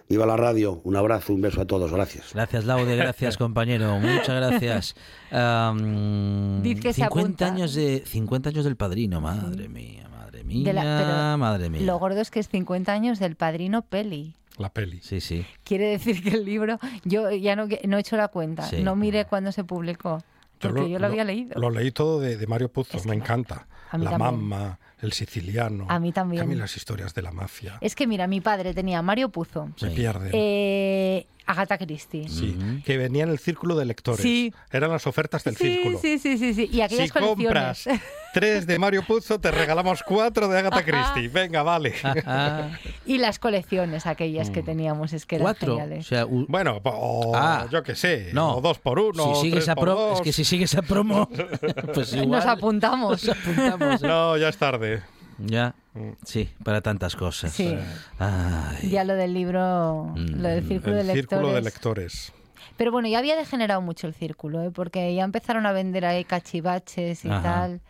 Viva 0.10 0.25
la 0.25 0.36
radio, 0.36 0.82
un 0.84 0.98
abrazo, 0.98 1.32
un 1.34 1.39
beso 1.39 1.62
a 1.62 1.66
todos, 1.66 1.89
gracias. 1.89 2.32
Gracias, 2.34 2.66
Laude, 2.66 2.98
gracias, 2.98 3.38
compañero. 3.46 3.98
Muchas 3.98 4.36
gracias. 4.36 4.96
Am, 5.32 6.62
Diz 6.63 6.82
que 6.82 6.92
se 6.92 7.06
50 7.06 7.06
apunta. 7.06 7.48
años 7.48 7.74
de 7.75 8.04
50 8.06 8.50
años 8.50 8.66
del 8.66 8.75
padrino, 8.75 9.22
madre 9.22 9.70
mía, 9.70 10.10
madre 10.38 10.44
mía, 10.44 10.65
De 10.65 10.74
la- 10.74 10.82
pero 10.84 11.38
madre 11.38 11.70
mía. 11.70 11.82
Lo 11.82 12.00
gordo 12.00 12.22
es 12.22 12.32
que 12.32 12.39
es 12.39 12.50
50 12.50 12.91
años 12.94 13.20
del 13.20 13.36
padrino 13.36 13.82
Peli. 13.82 14.36
la 14.58 14.70
peli. 14.70 15.00
Sí, 15.03 15.22
sí. 15.22 15.46
Quiere 15.63 15.86
decir 15.89 16.24
que 16.24 16.29
el 16.29 16.44
libro, 16.46 16.79
yo 17.03 17.29
ya 17.32 17.56
no, 17.56 17.67
no 17.86 17.98
he 17.98 18.00
hecho 18.00 18.17
la 18.17 18.27
cuenta, 18.29 18.63
Sí. 18.63 18.82
no 18.84 18.96
miré 18.96 19.25
cuándo 19.25 19.51
se 19.51 19.63
publicó, 19.63 20.24
porque 20.60 20.89
yo 20.89 20.98
lo, 20.98 21.06
había 21.08 21.24
leído. 21.24 21.60
Lo 21.60 21.70
leí 21.70 21.91
todo 21.91 22.20
de, 22.20 22.38
de 22.38 22.48
Mario 22.48 22.70
Puzo, 22.72 22.98
Es 22.98 23.06
me 23.06 23.13
encanta. 23.15 23.67
a 23.91 23.98
mí 24.00 24.03
la 24.06 24.12
también. 24.12 24.34
mamma, 24.48 24.79
el 25.00 25.13
siciliano. 25.13 25.86
A 25.89 26.00
mí 26.00 26.12
también. 26.12 26.41
A 26.41 26.46
mí 26.46 26.56
las 26.56 26.75
historias 26.75 27.13
de 27.13 27.22
la 27.22 27.32
mafia. 27.32 27.77
Es 27.82 27.94
que 27.94 28.08
mira, 28.08 28.25
mi 28.25 28.41
padre 28.41 28.74
tenía 28.74 29.00
Mario 29.03 29.29
Puzo, 29.29 29.67
Me 29.79 29.89
Sí. 29.89 29.96
pierden. 29.96 30.32
eh, 30.34 31.27
Agatha 31.48 31.77
Christie. 31.77 32.27
Sí, 32.30 32.58
que 32.86 32.98
venía 32.98 33.24
en 33.24 33.30
el 33.30 33.39
círculo 33.39 33.75
de 33.75 33.86
lectores. 33.86 34.22
Sí. 34.22 34.54
Eran 34.72 34.92
las 34.92 35.08
ofertas 35.08 35.44
del 35.44 35.56
sí, 35.56 35.63
círculo. 35.75 35.98
sí, 36.00 36.20
sí, 36.20 36.38
sí, 36.38 36.54
sí. 36.54 36.70
Y 36.72 36.82
aquellas 36.82 37.06
Si 37.06 37.12
colecciones. 37.12 37.84
compras 37.84 38.01
tres 38.34 38.68
de 38.68 38.77
Mario 38.77 39.04
Puzo, 39.04 39.39
te 39.39 39.50
regalamos 39.50 40.04
cuatro 40.04 40.48
de 40.48 40.60
Agatha 40.60 40.84
Christie. 40.84 41.30
Venga, 41.30 41.63
vale. 41.63 41.93
Y 43.06 43.17
las 43.19 43.39
colecciones 43.39 44.06
aquellas 44.06 44.50
que 44.50 44.62
teníamos, 44.62 45.13
es 45.13 45.26
que 45.26 45.36
eran 45.38 45.45
cuatro. 45.45 45.74
O 45.76 45.78
geniales. 45.80 46.06
sea, 46.08 46.26
u- 46.26 46.45
Bueno, 46.50 46.82
o 46.84 47.32
Ah. 47.36 47.65
yo 47.72 47.82
qué 47.84 47.95
sé. 47.95 48.30
no. 48.34 48.58
O 48.58 48.62
dos 48.62 48.80
por 48.80 49.00
uno. 49.00 49.34
si 49.36 49.41
sigues 49.41 49.65
tres 49.65 49.69
a 49.69 49.76
por 49.76 49.88
dos. 49.88 50.17
es 50.19 50.22
que 50.24 50.34
si 50.34 50.43
sigues 50.43 50.76
a 50.76 50.82
promo, 50.82 51.30
pues 51.93 52.13
igual 52.13 52.39
Nos 52.41 52.45
apuntamos. 52.45 53.24
nos 53.24 53.38
apuntamos. 53.38 54.04
¿eh? 54.04 54.08
No, 54.08 54.38
ya 54.38 54.50
es 54.50 54.58
tarde. 54.58 55.02
Ya, 55.39 55.76
sí, 56.23 56.50
para 56.63 56.82
tantas 56.82 57.15
cosas. 57.15 57.52
Sí. 57.54 57.78
Ay. 58.19 58.89
Ya 58.89 59.04
lo 59.04 59.13
del 59.15 59.34
libro, 59.34 60.13
Mm, 60.15 60.41
lo 60.41 60.50
del 60.50 60.67
círculo, 60.67 60.97
El 60.97 61.08
de, 61.08 61.13
círculo 61.13 61.54
de 61.54 61.62
lectores. 61.62 61.63
lectores. 61.63 62.34
Pero 62.76 62.91
bueno, 62.91 63.08
ya 63.08 63.19
había 63.19 63.36
degenerado 63.36 63.82
mucho 63.82 64.08
el 64.08 64.13
círculo, 64.13 64.63
¿eh? 64.63 64.71
porque 64.71 65.13
ya 65.13 65.23
empezaron 65.23 65.65
a 65.65 65.71
vender 65.71 66.06
ahí 66.06 66.23
cachivaches 66.23 67.23
y 67.26 67.30
Ajá. 67.30 67.41
tal. 67.41 67.82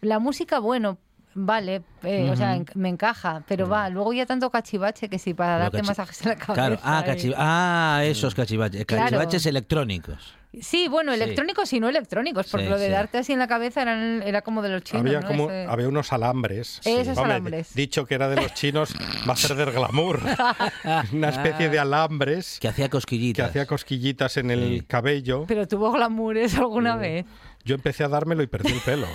La 0.00 0.18
música, 0.18 0.58
bueno, 0.58 0.98
vale, 1.36 1.82
eh, 2.02 2.28
o 2.30 2.34
sea, 2.36 2.56
en- 2.56 2.66
me 2.74 2.88
encaja, 2.88 3.42
pero 3.46 3.68
va, 3.68 3.88
luego 3.90 4.12
ya 4.12 4.26
tanto 4.26 4.50
cachivache 4.50 5.08
que 5.08 5.18
sí, 5.18 5.34
para 5.34 5.58
darte 5.58 5.78
cachi- 5.78 5.86
masajes 5.86 6.22
en 6.22 6.28
la 6.30 6.34
cabeza. 6.36 6.54
Claro, 6.54 6.78
ah, 6.82 7.04
cachi- 7.06 7.34
ah, 7.36 8.00
esos 8.04 8.34
cachivaches, 8.34 8.84
Claro. 8.86 9.04
cachivaches 9.04 9.46
electrónicos. 9.46 10.34
Sí, 10.62 10.88
bueno, 10.88 11.12
Sí. 11.14 11.20
electrónicos 11.20 11.70
y 11.74 11.80
no 11.80 11.88
electrónicos, 11.90 12.46
porque 12.50 12.64
Sí, 12.64 12.70
lo 12.70 12.78
de 12.78 12.86
sí. 12.86 12.92
darte 12.92 13.18
así 13.18 13.32
en 13.34 13.38
la 13.40 13.46
cabeza 13.46 13.82
eran- 13.82 14.22
era 14.22 14.40
como 14.40 14.62
de 14.62 14.70
los 14.70 14.82
chinos, 14.84 15.04
había, 15.04 15.20
¿no? 15.20 15.26
como, 15.28 15.44
Ese- 15.50 15.66
había 15.68 15.86
unos 15.88 16.14
alambres. 16.14 16.80
Esos 16.82 17.18
Hombre, 17.18 17.34
alambres. 17.34 17.74
Dicho 17.74 18.06
que 18.06 18.14
era 18.14 18.28
de 18.30 18.36
los 18.36 18.54
chinos, 18.54 18.94
va 19.28 19.34
a 19.34 19.36
ser 19.36 19.54
del 19.54 19.70
glamour. 19.72 20.18
Una 21.12 21.28
especie 21.28 21.68
de 21.68 21.78
alambres 21.78 22.58
Que 22.58 22.68
hacía 22.68 22.86
que 22.86 22.90
cosquillitas. 22.92 23.50
hacía 23.50 23.66
cosquillitas 23.66 24.38
en 24.38 24.50
el 24.50 24.86
cabello. 24.86 25.44
Pero 25.46 25.68
tuvo 25.68 25.92
glamoures 25.92 26.56
alguna 26.56 26.96
vez. 26.96 27.26
Yo 27.64 27.74
empecé 27.74 28.04
a 28.04 28.08
dármelo 28.08 28.42
y 28.42 28.46
perdí 28.46 28.72
el 28.72 28.80
pelo. 28.80 29.06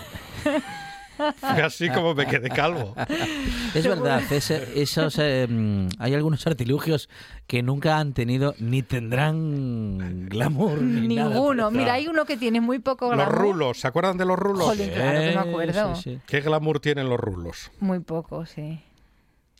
Fue 1.39 1.61
así 1.63 1.89
como 1.89 2.13
me 2.13 2.25
quedé 2.27 2.49
calvo. 2.49 2.93
Es 3.73 3.85
verdad, 3.87 4.21
ese- 4.31 4.81
esos, 4.81 5.17
eh, 5.19 5.47
mm, 5.49 5.87
hay 5.99 6.13
algunos 6.13 6.45
artilugios 6.47 7.09
que 7.47 7.61
nunca 7.63 7.97
han 7.97 8.13
tenido 8.13 8.55
ni 8.59 8.81
tendrán 8.83 10.27
glamour. 10.29 10.81
Ni 10.81 11.15
Ninguno. 11.15 11.71
Mira, 11.71 11.93
hay 11.93 12.07
uno 12.07 12.25
que 12.25 12.37
tiene 12.37 12.61
muy 12.61 12.79
poco 12.79 13.07
Los 13.09 13.15
glamour. 13.17 13.37
rulos, 13.37 13.79
¿se 13.79 13.87
acuerdan 13.87 14.17
de 14.17 14.25
los 14.25 14.37
rulos? 14.37 14.65
Jolín, 14.65 14.89
claro 14.89 15.19
que 15.19 15.31
me 15.31 15.49
acuerdo. 15.51 15.95
Sí, 15.95 16.01
sí. 16.03 16.19
¿Qué 16.27 16.41
glamour 16.41 16.79
tienen 16.79 17.09
los 17.09 17.19
rulos? 17.19 17.71
Muy 17.79 17.99
poco, 17.99 18.45
sí. 18.45 18.79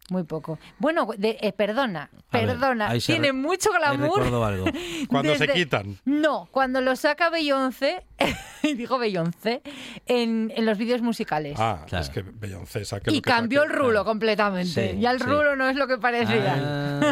Muy 0.10 0.24
poco. 0.24 0.60
Bueno, 0.78 1.08
de- 1.18 1.38
eh, 1.40 1.54
perdona, 1.54 2.10
A 2.32 2.38
ver, 2.38 2.48
perdona. 2.48 2.92
se 3.00 3.14
Tiene 3.14 3.32
mucho 3.32 3.70
glamour. 3.72 4.22
algo. 4.44 4.66
Cuando 5.08 5.36
se 5.36 5.48
quitan. 5.48 6.00
No, 6.04 6.50
cuando 6.52 6.82
lo 6.82 6.98
saca 6.98 7.30
Beyoncé, 7.30 8.04
y 8.64 8.74
digo 8.76 8.98
Beyoncé, 9.00 9.62
en, 10.06 10.52
en 10.56 10.66
los 10.66 10.78
vídeos 10.78 11.02
musicales. 11.02 11.58
Ah, 11.60 11.84
Claro. 11.88 12.04
es 12.04 12.10
que 12.10 12.22
Beyoncé 12.22 12.86
saque 12.86 13.12
y 13.12 13.16
lo 13.16 13.22
que 13.22 13.30
cambió 13.30 13.64
el 13.64 13.70
rulo 13.70 14.06
completamente. 14.06 14.92
Sí, 14.94 15.00
ya 15.00 15.12
el 15.12 15.20
sí. 15.20 15.26
rulo 15.26 15.56
no 15.56 15.68
es 15.70 15.76
lo 15.76 15.88
que 15.88 15.98
parecía. 15.98 16.56
Ah, 16.58 17.12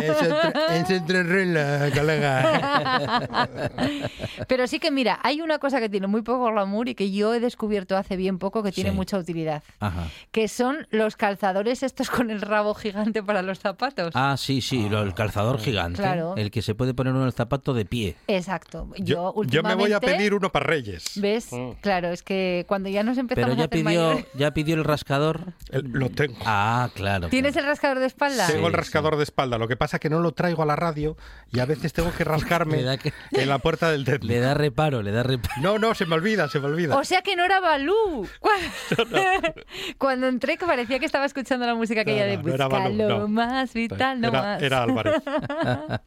Es 0.73 0.89
entre, 0.91 1.23
rulos, 1.23 1.91
colega. 1.97 3.27
Pero 4.47 4.67
sí 4.67 4.79
que 4.79 4.91
mira, 4.91 5.19
hay 5.23 5.41
una 5.41 5.59
cosa 5.59 5.79
que 5.79 5.89
tiene 5.89 6.07
muy 6.07 6.21
poco 6.21 6.51
glamour 6.51 6.87
y 6.89 6.95
que 6.95 7.11
yo 7.11 7.33
he 7.33 7.39
descubierto 7.39 7.97
hace 7.97 8.15
bien 8.15 8.37
poco 8.39 8.63
que 8.63 8.71
tiene 8.71 8.89
Sí. 8.91 8.95
mucha 8.95 9.17
utilidad. 9.17 9.63
ajá. 9.79 10.07
Que 10.31 10.47
son 10.47 10.87
los 10.91 11.15
calzadores 11.15 11.83
estos 11.83 12.09
con 12.09 12.29
el 12.31 12.41
rabo 12.41 12.73
gigante 12.73 13.21
para 13.23 13.41
los 13.41 13.59
zapatos. 13.59 14.11
Ah, 14.15 14.35
sí, 14.37 14.61
sí, 14.61 14.87
lo- 14.89 15.01
el 15.03 15.13
calzador 15.13 15.59
gigante. 15.59 16.01
Claro. 16.01 16.35
El 16.37 16.51
que 16.51 16.61
se 16.61 16.75
puede 16.75 16.93
poner 16.93 17.13
uno 17.13 17.21
en 17.23 17.27
el 17.27 17.33
zapato 17.33 17.73
de 17.73 17.85
pie. 17.85 18.15
Exacto. 18.27 18.87
Yo, 18.97 19.33
Yo, 19.35 19.43
yo 19.43 19.63
me 19.63 19.75
voy 19.75 19.93
a 19.93 19.99
pedir 19.99 20.33
uno 20.33 20.51
para 20.51 20.65
Reyes. 20.65 20.98
¿Ves? 21.15 21.51
Mm. 21.51 21.71
Claro, 21.81 22.09
es 22.09 22.23
que 22.23 22.65
cuando 22.67 22.89
ya 22.89 23.03
nos 23.03 23.17
empezamos 23.17 23.49
Pero 23.49 23.57
ya 23.57 23.63
a 23.63 23.65
hacer 23.65 23.83
pidió, 23.85 24.01
mayores- 24.09 24.25
ya 24.33 24.51
pidió 24.51 24.75
el 24.75 24.83
rascador. 24.83 25.53
El- 25.71 25.89
lo 25.91 26.09
tengo. 26.09 26.35
Ah, 26.45 26.89
claro. 26.93 27.29
¿Tienes 27.29 27.55
el 27.55 27.65
rascador 27.65 27.99
de 27.99 28.05
espalda? 28.07 28.47
Tengo 28.47 28.67
el 28.67 28.73
Sí, 28.73 28.77
rascador 28.77 29.17
de 29.17 29.23
espalda. 29.23 29.57
Lo 29.57 29.67
que 29.67 29.75
pasa 29.77 29.97
es 29.97 30.01
que 30.01 30.09
no 30.09 30.19
lo 30.19 30.31
traigo 30.33 30.63
a 30.63 30.65
la 30.65 30.75
radio 30.75 31.17
y 31.51 31.59
a 31.59 31.65
veces 31.65 31.93
tengo 31.93 32.11
que 32.11 32.23
rascarme 32.23 32.77
que- 32.99 33.13
en 33.31 33.49
la 33.49 33.59
puerta 33.59 33.91
del 33.91 34.05
templo. 34.05 34.27
Le 34.27 34.39
da 34.39 34.53
reparo, 34.53 35.01
le 35.01 35.11
da 35.11 35.23
reparo. 35.23 35.61
No, 35.61 35.79
no, 35.79 35.93
se 35.95 36.05
me 36.05 36.15
olvida, 36.15 36.47
se 36.49 36.59
me 36.59 36.67
olvida. 36.67 36.97
O 36.97 37.03
sea 37.03 37.21
que 37.21 37.35
no 37.35 37.43
era 37.45 37.59
Balú. 37.59 38.27
Cuando, 38.39 38.67
cuando 39.97 40.27
entré 40.27 40.57
que 40.57 40.65
parecía 40.65 40.99
que 40.99 41.05
estaba 41.05 41.25
escuchando 41.25 41.65
la 41.65 41.75
música 41.75 42.01
aquella 42.01 42.25
No, 42.25 42.31
de 42.31 42.37
Busca 42.37 42.67
Balú, 42.67 42.95
lo 42.97 43.19
no. 43.19 43.27
más 43.27 43.73
vital, 43.73 44.19
no 44.21 44.29
era, 44.29 44.41
más. 44.41 44.61
era 44.61 44.83
Álvarez. 44.83 45.21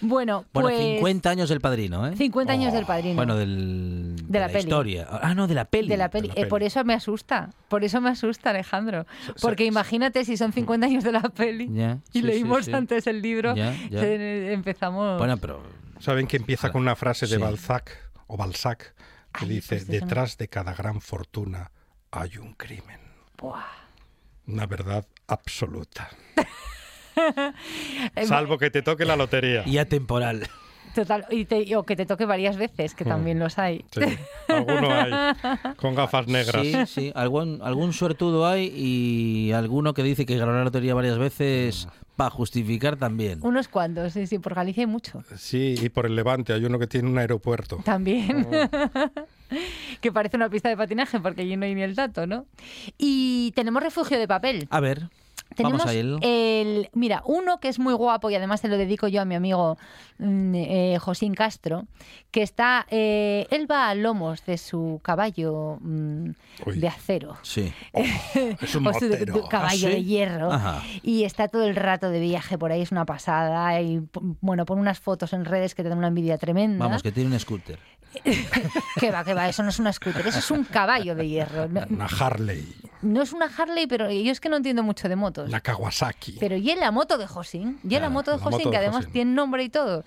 Bueno, 0.00 0.44
Bueno, 0.52 0.68
pues 0.68 0.78
50 0.78 1.30
años 1.30 1.48
del 1.48 1.60
padrino, 1.60 2.06
¿eh? 2.06 2.16
50 2.16 2.52
años 2.52 2.72
del 2.72 2.84
Oh, 2.84 2.86
padrino. 2.86 3.14
Bueno, 3.16 3.36
del 3.36 3.85
del, 4.16 4.16
De 4.28 4.40
la 4.40 4.46
peli. 4.48 4.58
historia. 4.60 5.06
Ah, 5.10 5.34
no, 5.34 5.46
de 5.46 5.54
la 5.54 5.64
peli. 5.64 5.88
De 5.88 5.96
la 5.96 6.10
peli. 6.10 6.28
la 6.28 6.34
Eh, 6.42 6.46
por 6.46 6.62
eso 6.62 6.84
me 6.84 6.94
asusta. 6.94 7.50
Por 7.68 7.84
eso 7.84 8.00
me 8.00 8.10
asusta, 8.10 8.50
Alejandro. 8.50 9.06
Porque 9.40 9.64
imagínate 9.64 10.24
si 10.24 10.36
son 10.36 10.52
50 10.52 10.86
años 10.86 11.04
de 11.04 11.12
la 11.12 11.22
peli 11.22 11.64
y 12.12 12.20
sí, 12.20 12.22
leímos 12.22 12.64
sí. 12.66 12.72
antes 12.72 13.06
el 13.06 13.22
libro. 13.22 13.54
Eh, 13.56 14.50
empezamos. 14.52 15.18
Bueno, 15.18 15.36
pero 15.36 15.62
¿Saben 15.98 16.26
que 16.26 16.36
empieza 16.36 16.70
con 16.70 16.82
una 16.82 16.94
frase 16.96 17.26
de 17.26 17.36
Sí. 17.36 17.40
Balzac 17.42 18.10
o 18.26 18.36
Balzac 18.36 18.94
que 19.32 19.44
Ay, 19.44 19.48
dice, 19.48 19.76
pues 19.76 19.86
detrás 19.86 20.36
de 20.38 20.48
cada 20.48 20.74
gran 20.74 21.00
fortuna 21.00 21.70
hay 22.10 22.36
un 22.38 22.52
crimen? 22.54 23.00
Buah. 23.38 23.62
Una 24.46 24.66
verdad 24.66 25.06
absoluta. 25.26 26.08
Salvo 28.26 28.58
que 28.58 28.70
te 28.70 28.82
toque 28.82 29.04
la 29.04 29.16
lotería. 29.16 29.62
y 29.66 29.78
atemporal. 29.78 30.48
Total, 30.96 31.26
y 31.30 31.44
te- 31.44 31.76
o 31.76 31.82
que 31.84 31.94
te 31.94 32.06
toque 32.06 32.24
varias 32.24 32.56
veces, 32.56 32.94
que 32.94 33.04
también 33.04 33.38
los 33.38 33.58
hay. 33.58 33.84
Sí, 33.90 34.00
alguno 34.48 34.88
hay 34.90 35.12
con 35.76 35.94
gafas 35.94 36.26
negras. 36.26 36.62
Sí, 36.66 36.74
sí, 36.86 37.12
algún, 37.14 37.60
algún 37.62 37.92
suertudo 37.92 38.46
hay 38.46 38.72
y 38.74 39.52
alguno 39.52 39.92
que 39.92 40.02
dice 40.02 40.24
que 40.24 40.38
ganó 40.38 40.52
la 40.52 40.64
lotería 40.64 40.94
varias 40.94 41.18
veces 41.18 41.86
para 42.16 42.30
justificar 42.30 42.96
también. 42.96 43.40
Unos 43.42 43.68
cuantos, 43.68 44.14
sí, 44.14 44.26
sí, 44.26 44.38
por 44.38 44.54
Galicia 44.54 44.84
hay 44.84 44.86
mucho. 44.86 45.22
Sí, 45.36 45.74
y 45.80 45.90
por 45.90 46.06
el 46.06 46.16
Levante 46.16 46.54
hay 46.54 46.64
uno 46.64 46.78
que 46.78 46.86
tiene 46.86 47.10
un 47.10 47.18
aeropuerto. 47.18 47.76
También. 47.84 48.46
Oh. 48.50 49.10
que 50.00 50.10
parece 50.12 50.36
una 50.38 50.48
pista 50.48 50.70
de 50.70 50.78
patinaje 50.78 51.20
porque 51.20 51.42
allí 51.42 51.56
no 51.56 51.66
hay 51.66 51.74
ni 51.74 51.82
el 51.82 51.94
dato, 51.94 52.26
¿no? 52.26 52.46
Y 52.96 53.52
tenemos 53.54 53.82
refugio 53.82 54.18
de 54.18 54.26
papel. 54.26 54.66
A 54.70 54.80
ver, 54.80 55.10
Tenemos 55.54 55.78
vamos 55.78 55.94
a 55.94 55.98
él. 55.98 56.18
el, 56.22 56.90
mira, 56.92 57.22
uno 57.24 57.60
que 57.60 57.68
es 57.68 57.78
muy 57.78 57.94
guapo 57.94 58.28
y 58.30 58.34
además 58.34 58.60
se 58.60 58.68
lo 58.68 58.76
dedico 58.76 59.08
yo 59.08 59.22
a 59.22 59.24
mi 59.24 59.34
amigo 59.34 59.78
mm, 60.18 60.54
eh, 60.54 60.98
Josín 61.00 61.34
Castro, 61.34 61.86
que 62.30 62.42
está, 62.42 62.86
eh, 62.90 63.46
él 63.50 63.70
va 63.70 63.88
a 63.88 63.94
lomos 63.94 64.44
de 64.44 64.58
su 64.58 65.00
caballo 65.02 65.78
mm, 65.80 66.30
de 66.74 66.88
acero. 66.88 67.36
Sí. 67.42 67.72
Es 68.60 68.74
un 68.74 68.86
o 68.86 68.92
su 68.92 69.00
de- 69.08 69.16
de 69.24 69.26
motero. 69.32 69.48
caballo 69.48 69.88
¿Ah, 69.88 69.90
sí? 69.90 69.96
de 69.96 70.04
hierro 70.04 70.52
Ajá. 70.52 70.82
y 71.02 71.24
está 71.24 71.48
todo 71.48 71.64
el 71.64 71.76
rato 71.76 72.10
de 72.10 72.20
viaje 72.20 72.58
por 72.58 72.72
ahí 72.72 72.82
es 72.82 72.92
una 72.92 73.06
pasada 73.06 73.80
y 73.80 74.00
bueno 74.40 74.66
pone 74.66 74.80
unas 74.82 74.98
fotos 75.00 75.32
en 75.32 75.44
redes 75.44 75.74
que 75.74 75.82
te 75.82 75.88
dan 75.88 75.98
una 75.98 76.08
envidia 76.08 76.36
tremenda 76.38 76.84
Vamos, 76.84 77.02
que 77.02 77.12
tiene 77.12 77.32
un 77.32 77.40
scooter. 77.40 77.78
que 79.00 79.10
va 79.10 79.24
que 79.24 79.34
va 79.34 79.48
eso 79.48 79.62
no 79.62 79.68
es 79.70 79.78
una 79.78 79.92
scooter 79.92 80.26
eso 80.26 80.38
es 80.38 80.50
un 80.50 80.64
caballo 80.64 81.14
de 81.14 81.28
hierro 81.28 81.64
Una 81.66 82.06
Harley, 82.18 82.66
no 83.02 83.22
es 83.22 83.32
una 83.32 83.46
Harley 83.46 83.86
pero 83.86 84.10
yo 84.10 84.30
es 84.32 84.40
que 84.40 84.48
no 84.48 84.56
entiendo 84.56 84.82
mucho 84.82 85.08
de 85.08 85.16
motos 85.16 85.48
una 85.48 85.60
Kawasaki. 85.60 86.36
pero 86.40 86.56
y 86.56 86.70
en 86.70 86.80
la 86.80 86.90
moto 86.90 87.18
de 87.18 87.26
Josín, 87.26 87.78
y 87.82 87.86
en 87.86 87.92
la 87.94 87.98
Claro, 87.98 88.10
moto 88.10 88.30
de 88.32 88.36
la 88.38 88.42
Josín, 88.44 88.58
moto 88.58 88.70
que 88.70 88.76
de 88.78 88.82
además 88.84 88.96
Josín. 88.98 89.12
tiene 89.12 89.32
nombre 89.32 89.64
y 89.64 89.68
todo. 89.68 90.04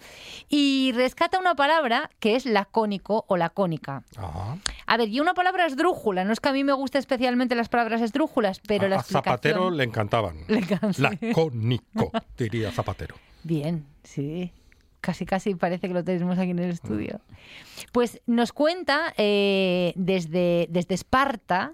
Y 0.49 0.91
rescata 0.95 1.39
una 1.39 1.55
palabra 1.55 2.09
que 2.19 2.35
es 2.35 2.45
lacónico 2.45 3.25
o 3.27 3.37
lacónica. 3.37 4.03
Ajá. 4.17 4.57
A 4.85 4.97
ver, 4.97 5.09
y 5.09 5.19
una 5.19 5.33
palabra 5.33 5.65
esdrújula, 5.65 6.23
no 6.25 6.33
es 6.33 6.39
que 6.39 6.49
a 6.49 6.53
mí 6.53 6.63
me 6.63 6.73
gusten 6.73 6.99
especialmente 6.99 7.55
las 7.55 7.69
palabras 7.69 8.01
esdrújulas, 8.01 8.59
pero 8.67 8.85
a, 8.85 8.89
la 8.89 8.95
a 8.97 9.03
Zapatero 9.03 9.69
le 9.71 9.83
encantaban. 9.83 10.37
Le. 10.47 10.61
Lacónico, 10.97 12.11
diría 12.37 12.71
Zapatero. 12.71 13.15
Bien, 13.43 13.85
sí. 14.03 14.51
Casi, 15.01 15.25
casi 15.25 15.55
parece 15.55 15.87
que 15.87 15.93
lo 15.93 16.03
tenemos 16.03 16.37
aquí 16.37 16.51
en 16.51 16.59
el 16.59 16.71
estudio. 16.71 17.21
Pues 17.93 18.19
nos 18.25 18.51
cuenta 18.51 19.13
eh, 19.17 19.93
desde, 19.95 20.67
desde 20.69 20.93
Esparta, 20.95 21.73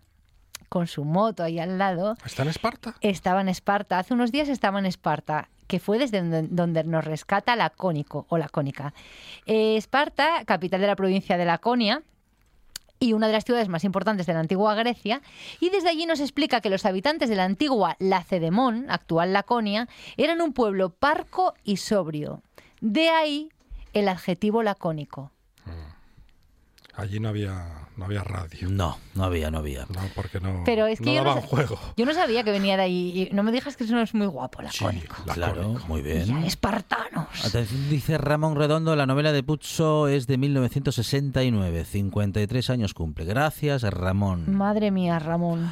con 0.69 0.87
su 0.87 1.05
moto 1.05 1.43
ahí 1.43 1.59
al 1.59 1.77
lado, 1.77 2.17
¿Está 2.25 2.43
en 2.43 2.49
Esparta? 2.49 2.95
estaba 3.01 3.41
en 3.41 3.49
Esparta, 3.49 3.99
hace 3.99 4.13
unos 4.13 4.31
días 4.31 4.49
estaba 4.49 4.79
en 4.79 4.85
Esparta, 4.85 5.49
que 5.67 5.79
fue 5.79 5.97
desde 5.97 6.21
donde, 6.21 6.83
nos 6.83 7.03
rescata 7.05 7.55
Lacónico 7.55 8.25
o 8.29 8.37
Lacónica. 8.37 8.93
Eh, 9.45 9.77
Esparta, 9.77 10.45
capital 10.45 10.81
de 10.81 10.87
la 10.87 10.95
provincia 10.95 11.37
de 11.37 11.45
Laconia, 11.45 12.03
y 12.99 13.13
una 13.13 13.27
de 13.27 13.33
las 13.33 13.43
ciudades 13.43 13.67
más 13.67 13.83
importantes 13.83 14.25
de 14.25 14.33
la 14.33 14.39
antigua 14.39 14.73
Grecia, 14.75 15.21
y 15.59 15.69
desde 15.69 15.89
allí 15.89 16.05
nos 16.05 16.19
explica 16.19 16.61
que 16.61 16.69
los 16.69 16.85
habitantes 16.85 17.29
de 17.29 17.35
la 17.35 17.43
antigua 17.43 17.97
Lacedemón, 17.99 18.85
actual 18.89 19.33
Laconia, 19.33 19.87
eran 20.17 20.41
un 20.41 20.53
pueblo 20.53 20.89
parco 20.89 21.53
y 21.63 21.77
sobrio. 21.77 22.41
De 22.81 23.09
ahí 23.09 23.49
el 23.93 24.07
adjetivo 24.07 24.63
lacónico. 24.63 25.31
Allí 26.97 27.19
no 27.19 27.27
había, 27.29 27.87
no 27.97 28.05
había 28.05 28.23
radio. 28.23 28.69
No, 28.69 28.97
no 29.15 29.25
había, 29.25 29.51
no 29.51 29.57
había. 29.57 29.81
No, 29.93 29.99
porque 30.15 30.39
no, 30.39 30.61
Pero 30.65 30.85
es 30.87 30.99
que 30.99 31.05
no 31.05 31.13
yo, 31.13 31.23
no, 31.25 31.41
juego. 31.41 31.77
yo 31.97 32.05
no 32.05 32.13
sabía 32.13 32.43
que 32.43 32.51
venía 32.51 32.77
de 32.77 32.83
ahí. 32.83 33.29
y 33.31 33.35
No 33.35 33.43
me 33.43 33.51
digas 33.51 33.75
que 33.75 33.83
eso 33.83 33.93
no 33.95 34.01
es 34.01 34.13
muy 34.13 34.27
guapo, 34.27 34.61
lacónico. 34.61 35.15
Claro, 35.33 35.55
Lacónico. 35.57 35.87
muy 35.87 36.01
Ya, 36.03 36.13
bien. 36.23 36.37
espartanos. 36.43 37.27
Atención, 37.45 37.89
dice 37.89 38.17
Ramón 38.17 38.55
Redondo, 38.55 38.95
la 38.95 39.05
novela 39.05 39.33
de 39.33 39.43
Puzo 39.43 40.07
es 40.07 40.25
de 40.27 40.37
1969, 40.37 41.83
53 41.85 42.69
años 42.69 42.93
cumple. 42.93 43.25
Gracias, 43.25 43.83
Ramón. 43.83 44.55
Madre 44.55 44.91
mía, 44.91 45.19
Ramón. 45.19 45.69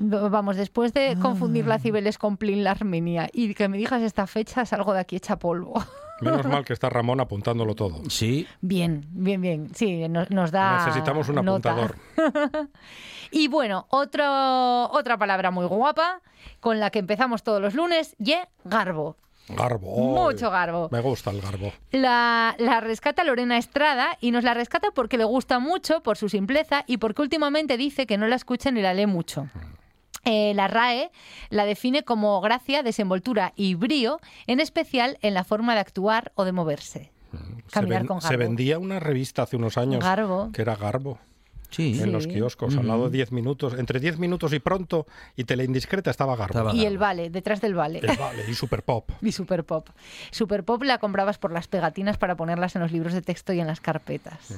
Vamos, 0.00 0.56
después 0.56 0.92
de 0.92 1.16
confundir 1.20 1.66
la 1.66 1.78
Cibeles 1.78 2.18
con 2.18 2.36
Plin 2.36 2.64
la 2.64 2.72
Armenia 2.72 3.28
y 3.32 3.54
que 3.54 3.68
me 3.68 3.78
digas 3.78 4.02
esta 4.02 4.26
fecha, 4.26 4.64
salgo 4.66 4.92
de 4.92 4.98
aquí 5.00 5.14
hecha 5.16 5.38
polvo. 5.38 5.74
Menos 6.20 6.46
mal 6.46 6.64
que 6.64 6.72
está 6.72 6.88
Ramón 6.88 7.20
apuntándolo 7.20 7.74
todo. 7.74 8.08
Sí, 8.08 8.46
Bien, 8.60 9.04
bien, 9.10 9.40
bien. 9.40 9.74
Sí, 9.74 10.08
nos, 10.08 10.30
nos 10.30 10.50
da. 10.52 10.84
Necesitamos 10.86 11.28
un 11.28 11.36
nota. 11.36 11.70
apuntador. 11.72 11.96
Y 13.34 13.48
bueno, 13.48 13.86
otro, 13.88 14.90
otra 14.90 15.16
palabra 15.16 15.50
muy 15.50 15.64
guapa 15.64 16.20
con 16.60 16.78
la 16.80 16.90
que 16.90 16.98
empezamos 16.98 17.42
todos 17.42 17.62
los 17.62 17.74
lunes, 17.74 18.14
y 18.18 18.34
garbo. 18.64 19.16
Garbo. 19.48 19.96
Mucho 19.96 20.50
garbo. 20.50 20.88
Me 20.92 21.00
gusta 21.00 21.30
el 21.30 21.40
garbo. 21.40 21.72
La, 21.90 22.54
la 22.58 22.80
rescata 22.80 23.24
Lorena 23.24 23.56
Estrada 23.56 24.18
y 24.20 24.30
nos 24.32 24.44
la 24.44 24.52
rescata 24.54 24.90
porque 24.94 25.16
le 25.16 25.24
gusta 25.24 25.58
mucho, 25.58 26.02
por 26.02 26.16
su 26.18 26.28
simpleza 26.28 26.84
y 26.86 26.98
porque 26.98 27.22
últimamente 27.22 27.76
dice 27.78 28.06
que 28.06 28.18
no 28.18 28.28
la 28.28 28.36
escucha 28.36 28.70
ni 28.70 28.82
la 28.82 28.92
lee 28.94 29.06
mucho. 29.06 29.48
Eh, 30.24 30.52
la 30.54 30.68
RAE 30.68 31.10
la 31.50 31.64
define 31.64 32.04
como 32.04 32.40
gracia, 32.40 32.82
desenvoltura 32.82 33.52
y 33.56 33.74
brío, 33.74 34.20
en 34.46 34.60
especial 34.60 35.18
en 35.22 35.34
la 35.34 35.44
forma 35.44 35.74
de 35.74 35.80
actuar 35.80 36.30
o 36.36 36.44
de 36.44 36.52
moverse. 36.52 37.10
Se, 37.32 37.72
Caminar 37.72 38.00
ven- 38.02 38.06
con 38.08 38.20
se 38.20 38.28
garbo. 38.28 38.38
vendía 38.44 38.78
una 38.78 39.00
revista 39.00 39.42
hace 39.42 39.56
unos 39.56 39.78
años 39.78 40.04
Garbo. 40.04 40.50
que 40.52 40.60
era 40.62 40.76
Garbo 40.76 41.18
sí. 41.70 41.98
en 42.00 42.12
los 42.12 42.26
kioscos, 42.26 42.76
al 42.76 42.86
lado 42.86 43.06
de 43.08 43.16
10 43.16 43.32
minutos. 43.32 43.72
Entre 43.78 43.98
10 44.00 44.18
minutos 44.18 44.52
y 44.52 44.58
pronto 44.58 45.06
y 45.34 45.44
Teleindiscreta 45.44 46.10
estaba 46.10 46.36
Garbo. 46.36 46.58
Estaba- 46.58 46.74
Y 46.74 46.84
el 46.84 46.98
vale, 46.98 47.30
detrás 47.30 47.60
del 47.62 47.74
vale. 47.74 48.00
El 48.00 48.16
Vale 48.18 48.44
y 48.48 48.54
Super 48.54 48.82
Pop. 48.82 49.10
Y 49.22 49.32
Super 49.32 49.64
Pop. 49.64 49.88
Super 50.30 50.62
Pop 50.62 50.82
la 50.82 50.98
comprabas 50.98 51.38
por 51.38 51.52
las 51.52 51.66
pegatinas 51.68 52.18
para 52.18 52.36
ponerlas 52.36 52.76
en 52.76 52.82
los 52.82 52.92
libros 52.92 53.14
de 53.14 53.22
texto 53.22 53.54
y 53.54 53.60
en 53.60 53.66
las 53.66 53.80
carpetas. 53.80 54.54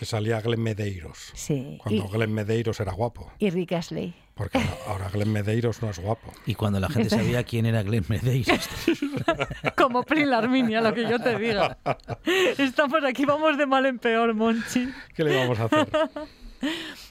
Que 0.00 0.06
salía 0.06 0.40
Glenn 0.40 0.62
Medeiros. 0.62 1.30
Sí. 1.34 1.76
Cuando 1.82 2.06
Y, 2.06 2.08
Glenn 2.08 2.32
Medeiros 2.32 2.80
era 2.80 2.90
guapo. 2.92 3.30
y 3.38 3.50
Rick 3.50 3.72
Astley. 3.72 4.14
Porque 4.34 4.58
ahora 4.86 5.10
Glenn 5.12 5.30
Medeiros 5.30 5.82
no 5.82 5.90
es 5.90 5.98
guapo. 5.98 6.32
Y 6.46 6.54
cuando 6.54 6.80
la 6.80 6.88
gente 6.88 7.10
sabía 7.10 7.44
quién 7.44 7.66
era 7.66 7.82
Glenn 7.82 8.06
Medeiros. 8.08 8.66
Como 9.76 10.02
Plin 10.04 10.30
la 10.30 10.38
Arminia, 10.38 10.80
lo 10.80 10.94
que 10.94 11.02
yo 11.06 11.18
te 11.18 11.38
diga. 11.38 11.76
Estamos 12.56 13.04
aquí, 13.04 13.26
vamos 13.26 13.58
de 13.58 13.66
mal 13.66 13.84
en 13.84 13.98
peor, 13.98 14.32
Monchi. 14.32 14.88
¿Qué 15.14 15.22
le 15.22 15.36
vamos 15.36 15.60
a 15.60 15.64
hacer? 15.64 15.86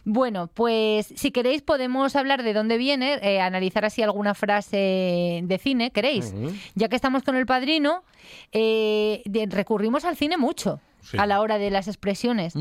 Bueno, 0.03 0.47
pues 0.51 1.13
si 1.15 1.29
queréis 1.29 1.61
podemos 1.61 2.15
hablar 2.15 2.41
de 2.41 2.53
dónde 2.53 2.79
viene, 2.79 3.19
eh, 3.21 3.39
analizar 3.39 3.85
así 3.85 4.01
alguna 4.01 4.33
frase 4.33 5.41
de 5.43 5.59
cine, 5.61 5.91
¿queréis? 5.91 6.33
Ya 6.73 6.89
que 6.89 6.95
estamos 6.95 7.21
con 7.21 7.35
el 7.35 7.45
padrino, 7.45 8.03
eh, 8.51 9.21
de- 9.25 9.45
recurrimos 9.45 10.05
al 10.05 10.17
cine 10.17 10.37
mucho 10.37 10.81
Sí. 11.09 11.17
a 11.17 11.25
la 11.25 11.41
hora 11.41 11.57
de 11.57 11.69
las 11.71 11.87
expresiones. 11.87 12.53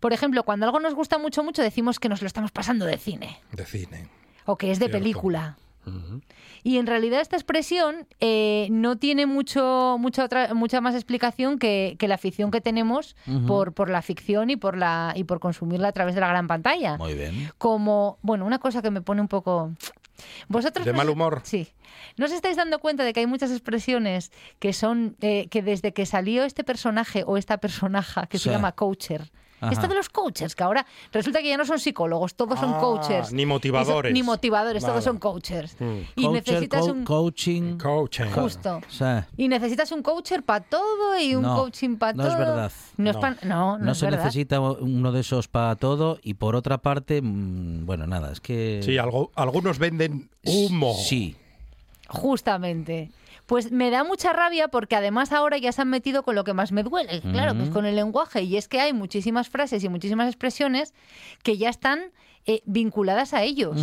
Por 0.00 0.12
ejemplo, 0.12 0.42
cuando 0.44 0.66
algo 0.66 0.80
nos 0.80 0.94
gusta 0.94 1.18
mucho, 1.18 1.42
mucho, 1.42 1.62
decimos 1.62 1.98
que 1.98 2.08
nos 2.08 2.20
lo 2.22 2.26
estamos 2.26 2.52
pasando 2.52 2.84
de 2.84 2.98
cine 2.98 3.38
De 3.52 3.64
cine. 3.64 4.08
o 4.44 4.56
que 4.56 4.70
es 4.70 4.78
de 4.78 4.86
Cierto. 4.86 4.98
película. 4.98 5.56
Y 6.64 6.78
en 6.78 6.86
realidad 6.88 7.20
esta 7.20 7.36
expresión 7.36 8.08
eh, 8.18 8.66
no 8.72 8.96
tiene 8.96 9.26
mucho, 9.26 9.96
mucha, 10.00 10.24
otra, 10.24 10.52
mucha 10.52 10.80
más 10.80 10.96
explicación 10.96 11.60
que, 11.60 11.94
que 12.00 12.08
la 12.08 12.16
afición 12.16 12.50
que 12.50 12.60
tenemos 12.60 13.14
por, 13.46 13.72
por 13.72 13.88
la 13.88 14.02
ficción 14.02 14.50
y 14.50 14.56
por, 14.56 14.76
la, 14.76 15.12
y 15.14 15.22
por 15.22 15.38
consumirla 15.38 15.88
a 15.88 15.92
través 15.92 16.16
de 16.16 16.20
la 16.20 16.26
gran 16.28 16.48
pantalla. 16.48 16.96
Muy 16.98 17.14
bien. 17.14 17.52
Como, 17.58 18.18
bueno, 18.22 18.44
una 18.46 18.58
cosa 18.58 18.82
que 18.82 18.90
me 18.90 19.00
pone 19.00 19.20
un 19.20 19.28
poco... 19.28 19.72
¿Vosotros 20.48 20.84
¿De 20.86 20.92
mal 20.92 21.08
humor? 21.08 21.40
Sí. 21.44 21.68
¿No 22.16 22.26
os 22.26 22.32
estáis 22.32 22.56
dando 22.56 22.78
cuenta 22.78 23.04
de 23.04 23.12
que 23.12 23.20
hay 23.20 23.26
muchas 23.26 23.50
expresiones 23.50 24.32
que 24.58 24.72
son 24.72 25.16
eh, 25.20 25.48
que 25.48 25.62
desde 25.62 25.92
que 25.92 26.06
salió 26.06 26.44
este 26.44 26.64
personaje 26.64 27.24
o 27.26 27.36
esta 27.36 27.58
personaja 27.58 28.26
que 28.26 28.38
Sí. 28.38 28.44
se 28.44 28.50
llama 28.50 28.72
coacher? 28.72 29.30
Ajá. 29.60 29.72
Esto 29.72 29.88
de 29.88 29.94
los 29.94 30.08
coaches, 30.10 30.54
que 30.54 30.62
ahora 30.62 30.84
resulta 31.12 31.40
que 31.40 31.48
ya 31.48 31.56
no 31.56 31.64
son 31.64 31.78
psicólogos, 31.78 32.34
todos 32.34 32.58
son 32.60 32.74
Ah, 32.74 32.78
coachers. 32.78 33.32
ni 33.32 33.46
motivadores. 33.46 34.12
ni 34.12 34.22
motivadores, 34.22 34.84
todos 34.84 35.02
son 35.02 35.18
coachers. 35.18 35.74
Mm. 35.80 35.84
Y 36.16 36.22
Coacher, 36.24 36.32
necesitas 36.32 36.80
co- 36.86 36.92
un... 36.92 37.04
coaching. 37.04 37.78
Coaching. 37.78 38.24
Justo. 38.34 38.80
Y 39.36 39.48
necesitas 39.48 39.90
un 39.92 40.02
coacher 40.02 40.42
para 40.42 40.64
todo 40.64 41.18
y 41.18 41.34
un 41.34 41.42
No, 41.42 41.56
coaching 41.56 41.96
para 41.96 42.12
no 42.12 42.22
todo. 42.24 42.32
es 42.32 42.38
verdad. 42.38 42.72
No, 42.98 43.10
es 43.10 43.16
No. 43.16 43.20
pa- 43.20 43.36
no, 43.44 43.78
no 43.78 43.84
no 43.84 43.92
es 43.92 43.98
se 43.98 44.04
verdad. 44.06 44.24
necesita 44.24 44.60
uno 44.60 45.12
de 45.12 45.20
esos 45.20 45.48
para 45.48 45.74
todo 45.76 46.18
y 46.22 46.34
por 46.34 46.54
otra 46.54 46.78
parte, 46.78 47.20
mm, 47.22 47.86
bueno, 47.86 48.06
nada, 48.06 48.32
es 48.32 48.40
que... 48.40 48.80
Sí, 48.82 48.98
algo, 48.98 49.30
algunos 49.34 49.78
venden 49.78 50.28
humo. 50.44 50.94
Sí, 50.94 51.34
Justamente. 52.08 53.10
Pues 53.46 53.70
me 53.70 53.90
da 53.90 54.02
mucha 54.02 54.32
rabia 54.32 54.68
porque 54.68 54.96
además 54.96 55.32
ahora 55.32 55.56
ya 55.56 55.70
se 55.70 55.82
han 55.82 55.88
metido 55.88 56.24
con 56.24 56.34
lo 56.34 56.44
que 56.44 56.52
más 56.52 56.72
me 56.72 56.82
duele, 56.82 57.20
claro, 57.20 57.54
que 57.56 57.62
es 57.62 57.70
con 57.70 57.86
el 57.86 57.94
lenguaje. 57.94 58.42
Y 58.42 58.56
es 58.56 58.66
que 58.66 58.80
hay 58.80 58.92
muchísimas 58.92 59.48
frases 59.48 59.84
y 59.84 59.88
muchísimas 59.88 60.26
expresiones 60.26 60.94
que 61.44 61.56
ya 61.56 61.68
están 61.68 62.10
eh, 62.46 62.62
vinculadas 62.64 63.34
a 63.34 63.42
ellos. 63.42 63.76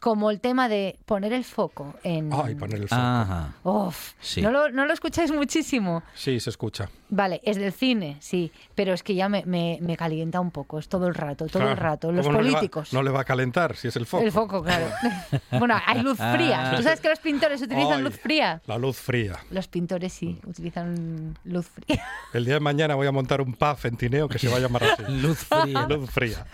Como 0.00 0.30
el 0.30 0.40
tema 0.40 0.68
de 0.68 0.98
poner 1.04 1.32
el 1.32 1.44
foco 1.44 1.94
en... 2.04 2.30
Ay, 2.32 2.54
poner 2.54 2.76
el 2.80 2.88
foco. 2.88 3.00
Ajá. 3.00 3.54
Uf, 3.64 4.12
Sí. 4.20 4.40
no, 4.40 4.50
lo, 4.50 4.70
no 4.70 4.86
lo 4.86 4.92
escucháis 4.92 5.32
muchísimo. 5.32 6.02
Sí, 6.14 6.38
se 6.40 6.50
escucha. 6.50 6.88
Vale, 7.08 7.40
es 7.44 7.56
del 7.56 7.72
cine, 7.72 8.16
sí, 8.20 8.50
pero 8.74 8.92
es 8.92 9.02
que 9.02 9.14
ya 9.14 9.28
me, 9.28 9.44
me- 9.46 9.78
me 9.80 9.96
calienta 9.96 10.40
un 10.40 10.50
poco, 10.50 10.78
es 10.78 10.88
todo 10.88 11.06
el 11.06 11.14
rato, 11.14 11.46
todo 11.46 11.68
el 11.70 11.76
rato. 11.76 12.10
Los 12.10 12.26
¿Cómo 12.26 12.38
no 12.38 12.42
le 12.42 12.50
va- 12.50 12.54
políticos. 12.56 12.92
No 12.92 13.02
le, 13.02 13.10
va, 13.10 13.20
a 13.20 13.24
calentar 13.24 13.76
si 13.76 13.88
es 13.88 13.96
el 13.96 14.06
foco. 14.06 14.24
El 14.24 14.32
foco, 14.32 14.62
claro. 14.62 14.86
bueno, 15.58 15.76
hay 15.86 16.00
luz 16.02 16.16
fría. 16.18 16.70
Ah. 16.72 16.76
¿Tú 16.76 16.82
sabes 16.82 17.00
que 17.00 17.08
los 17.08 17.18
pintores 17.20 17.60
utilizan 17.62 17.98
Ay, 17.98 18.02
luz 18.02 18.18
fría? 18.18 18.60
La 18.66 18.78
luz 18.78 18.96
fría. 18.96 19.38
Los 19.50 19.68
pintores 19.68 20.12
sí, 20.12 20.40
utilizan 20.46 21.36
luz 21.44 21.66
fría. 21.68 22.02
El 22.32 22.44
día 22.44 22.54
de 22.54 22.60
mañana 22.60 22.94
voy 22.94 23.06
a 23.06 23.12
montar 23.12 23.40
un 23.40 23.52
pub 23.54 23.76
en 23.84 23.96
Tineo 23.96 24.28
que 24.28 24.38
se 24.38 24.48
va 24.48 24.56
a 24.56 24.60
llamar 24.60 24.84
así. 24.84 25.02
Luz 25.08 25.38
fría. 25.38 25.86
Luz 25.88 26.10
fría. 26.10 26.46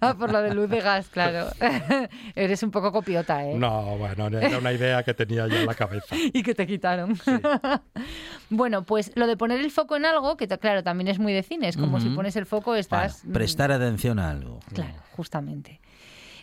ah, 0.00 0.14
por 0.18 0.32
lo 0.32 0.40
de 0.42 0.54
luz 0.54 0.70
de 0.70 0.80
claro. 1.08 1.48
Eres 2.34 2.62
un 2.62 2.70
poco 2.70 2.92
copiota, 2.92 3.44
¿eh? 3.46 3.54
No, 3.54 3.96
bueno, 3.98 4.26
era 4.28 4.58
una 4.58 4.72
idea 4.72 5.02
que 5.02 5.14
tenía 5.14 5.46
yo 5.46 5.56
en 5.56 5.66
la 5.66 5.74
cabeza. 5.74 6.14
y 6.32 6.42
que 6.42 6.54
te 6.54 6.66
quitaron. 6.66 7.18
bueno, 8.50 8.84
pues 8.84 9.12
lo 9.14 9.26
de 9.26 9.36
poner 9.36 9.60
el 9.60 9.70
foco 9.70 9.96
en 9.96 10.04
algo, 10.06 10.36
que 10.36 10.48
claro, 10.48 10.82
también 10.82 11.08
es 11.08 11.18
muy 11.18 11.32
de 11.32 11.42
cine, 11.42 11.68
es 11.68 11.76
como 11.76 12.00
si 12.00 12.08
pones 12.10 12.36
el 12.36 12.46
foco 12.46 12.74
estás... 12.74 13.20
Bueno, 13.22 13.34
prestar 13.34 13.72
atención 13.72 14.18
a 14.18 14.30
algo. 14.30 14.60
mm, 14.70 14.74
Claro, 14.74 14.94
justamente. 15.16 15.80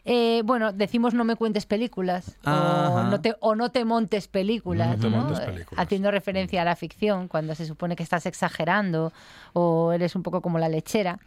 Eh, 0.09 0.41
bueno, 0.45 0.71
decimos 0.71 1.13
no 1.13 1.25
me 1.25 1.35
cuentes 1.35 1.65
películas 1.65 2.37
o 2.45 3.03
no, 3.09 3.19
te, 3.19 3.35
o 3.41 3.55
no 3.55 3.71
te 3.71 3.83
montes 3.83 4.29
películas, 4.29 4.95
No 4.97 5.03
te 5.03 5.09
¿no? 5.09 5.17
montes 5.17 5.39
Eh, 5.39 5.45
películas. 5.51 5.83
haciendo 5.85 6.11
referencia 6.11 6.61
a 6.61 6.65
la 6.65 6.77
ficción 6.77 7.27
cuando 7.27 7.53
se 7.55 7.65
supone 7.65 7.97
que 7.97 8.03
estás 8.03 8.25
exagerando 8.25 9.11
o 9.51 9.91
eres 9.91 10.15
un 10.15 10.23
poco 10.23 10.41
como 10.41 10.59
la 10.59 10.69
lechera. 10.69 11.19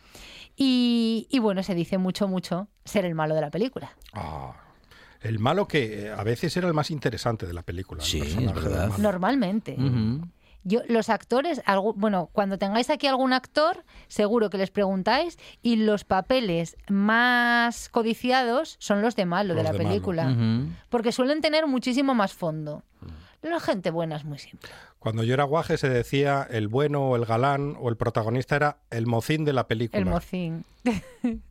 Y, 0.63 1.27
y 1.31 1.39
bueno, 1.39 1.63
se 1.63 1.75
dice 1.75 1.97
mucho, 1.97 2.29
mucho 2.29 2.69
ser 2.85 3.07
el 3.07 3.15
malo 3.15 3.35
de 3.35 3.41
la 3.41 3.51
película. 3.51 3.97
Ah, 4.13 4.53
el 5.23 5.39
malo 5.39 5.67
que 5.67 6.03
eh, 6.03 6.11
a 6.11 6.23
veces 6.23 6.55
era 6.55 6.69
el 6.69 6.75
más 6.75 6.91
interesante 6.91 7.47
de 7.47 7.55
la 7.55 7.63
película. 7.63 8.03
el 8.03 8.07
Sí, 8.07 8.21
es 8.21 8.53
verdad. 8.55 8.91
Normalmente. 8.99 9.75
Yo, 10.63 10.81
los 10.87 11.09
actores, 11.09 11.63
bueno, 11.95 12.29
cuando 12.35 12.59
tengáis 12.59 12.91
aquí 12.91 13.07
algún 13.07 13.33
actor, 13.33 13.87
seguro 14.09 14.51
que 14.51 14.59
les 14.59 14.71
preguntáis 14.71 15.39
y 15.63 15.77
los 15.77 16.05
papeles 16.05 16.77
más 16.91 17.89
codiciados 17.89 18.77
son 18.81 19.01
los 19.01 19.17
de 19.17 19.25
malo 19.25 19.55
de 19.55 19.63
la 19.63 19.73
de 19.73 19.79
malo. 19.79 19.89
película, 19.89 20.37
porque 20.91 21.13
suelen 21.13 21.41
tener 21.41 21.67
muchísimo 21.67 22.15
más 22.15 22.35
fondo. 22.35 22.83
La 23.43 23.59
gente 23.61 23.91
buena 23.91 24.17
es 24.17 24.25
muy 24.25 24.39
simple. 24.39 24.69
Cuando 24.99 25.23
yo 25.25 25.33
era 25.35 25.45
guaje 25.45 25.79
se 25.79 25.89
decía 25.89 26.47
el 26.51 26.69
bueno 26.69 27.03
o 27.09 27.17
el 27.17 27.25
galán 27.25 27.75
o 27.81 27.89
el 27.89 27.97
protagonista 27.97 28.57
era 28.57 28.77
el 28.91 29.07
mocín 29.07 29.45
de 29.45 29.53
la 29.55 29.67
película. 29.67 29.99
El 29.99 30.07
mocín. 30.07 30.65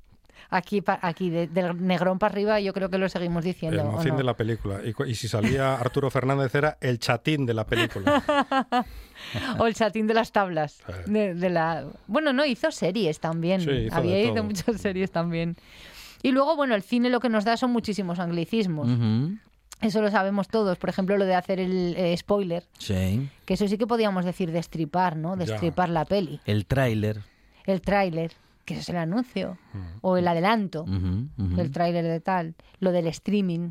Aquí, 0.51 0.81
aquí 0.87 1.29
de- 1.29 1.45
del 1.45 1.85
negrón 1.85 2.17
para 2.17 2.31
arriba, 2.33 2.59
yo 2.59 2.73
creo 2.73 2.89
que 2.89 2.97
lo 2.97 3.07
seguimos 3.07 3.43
diciendo. 3.43 3.81
El 3.81 3.87
¿o 3.87 3.91
mocín 3.91 4.13
no? 4.13 4.17
de 4.17 4.23
la 4.23 4.35
película. 4.35 4.79
Y, 5.05 5.13
si 5.13 5.27
salía 5.27 5.75
Arturo 5.79 6.09
Fernández 6.09 6.55
era 6.55 6.77
el 6.81 6.97
chatín 6.97 7.45
de 7.45 7.53
la 7.53 7.65
película. 7.65 8.23
O 9.59 9.67
el 9.67 9.75
chatín 9.75 10.07
de 10.07 10.13
las 10.15 10.31
tablas. 10.31 10.81
Sí. 11.05 11.11
De, 11.11 11.35
de 11.35 11.49
la... 11.49 11.85
Bueno, 12.07 12.31
no, 12.33 12.45
hizo 12.45 12.71
series 12.71 13.19
también. 13.19 13.59
Sí, 13.61 13.69
hizo 13.69 13.93
de 13.93 13.95
Había 13.95 14.23
ido 14.23 14.35
todo. 14.35 14.43
muchas 14.45 14.81
series 14.81 15.11
también. 15.11 15.57
Y 16.23 16.31
luego, 16.31 16.55
bueno, 16.55 16.73
el 16.73 16.81
cine 16.81 17.09
lo 17.09 17.19
que 17.19 17.27
nos 17.29 17.43
da 17.43 17.57
son 17.57 17.71
muchísimos 17.71 18.17
anglicismos. 18.17 18.87
Eso 19.81 20.01
lo 20.01 20.11
sabemos 20.11 20.47
todos. 20.47 20.77
Por 20.77 20.89
ejemplo, 20.89 21.17
lo 21.17 21.25
de 21.25 21.35
hacer 21.35 21.59
el 21.59 21.95
eh, 21.97 22.15
spoiler, 22.17 22.63
Sí. 22.77 23.29
que 23.45 23.53
eso 23.53 23.67
sí 23.67 23.77
que 23.77 23.87
podíamos 23.87 24.25
decir 24.25 24.51
destripar, 24.51 25.15
¿no? 25.15 25.35
Destripar 25.37 25.89
la 25.89 26.05
peli. 26.05 26.39
El 26.45 26.65
tráiler. 26.65 27.21
El 27.65 27.81
tráiler, 27.81 28.33
que 28.65 28.73
eso 28.73 28.81
es 28.81 28.89
el 28.89 28.97
anuncio. 28.97 29.57
O 30.01 30.17
el 30.17 30.27
adelanto 30.27 30.83
ujú. 30.83 31.27
del 31.55 31.71
tráiler 31.71 32.03
de 32.05 32.19
tal. 32.19 32.55
Lo 32.79 32.91
del 32.91 33.07
streaming. 33.07 33.69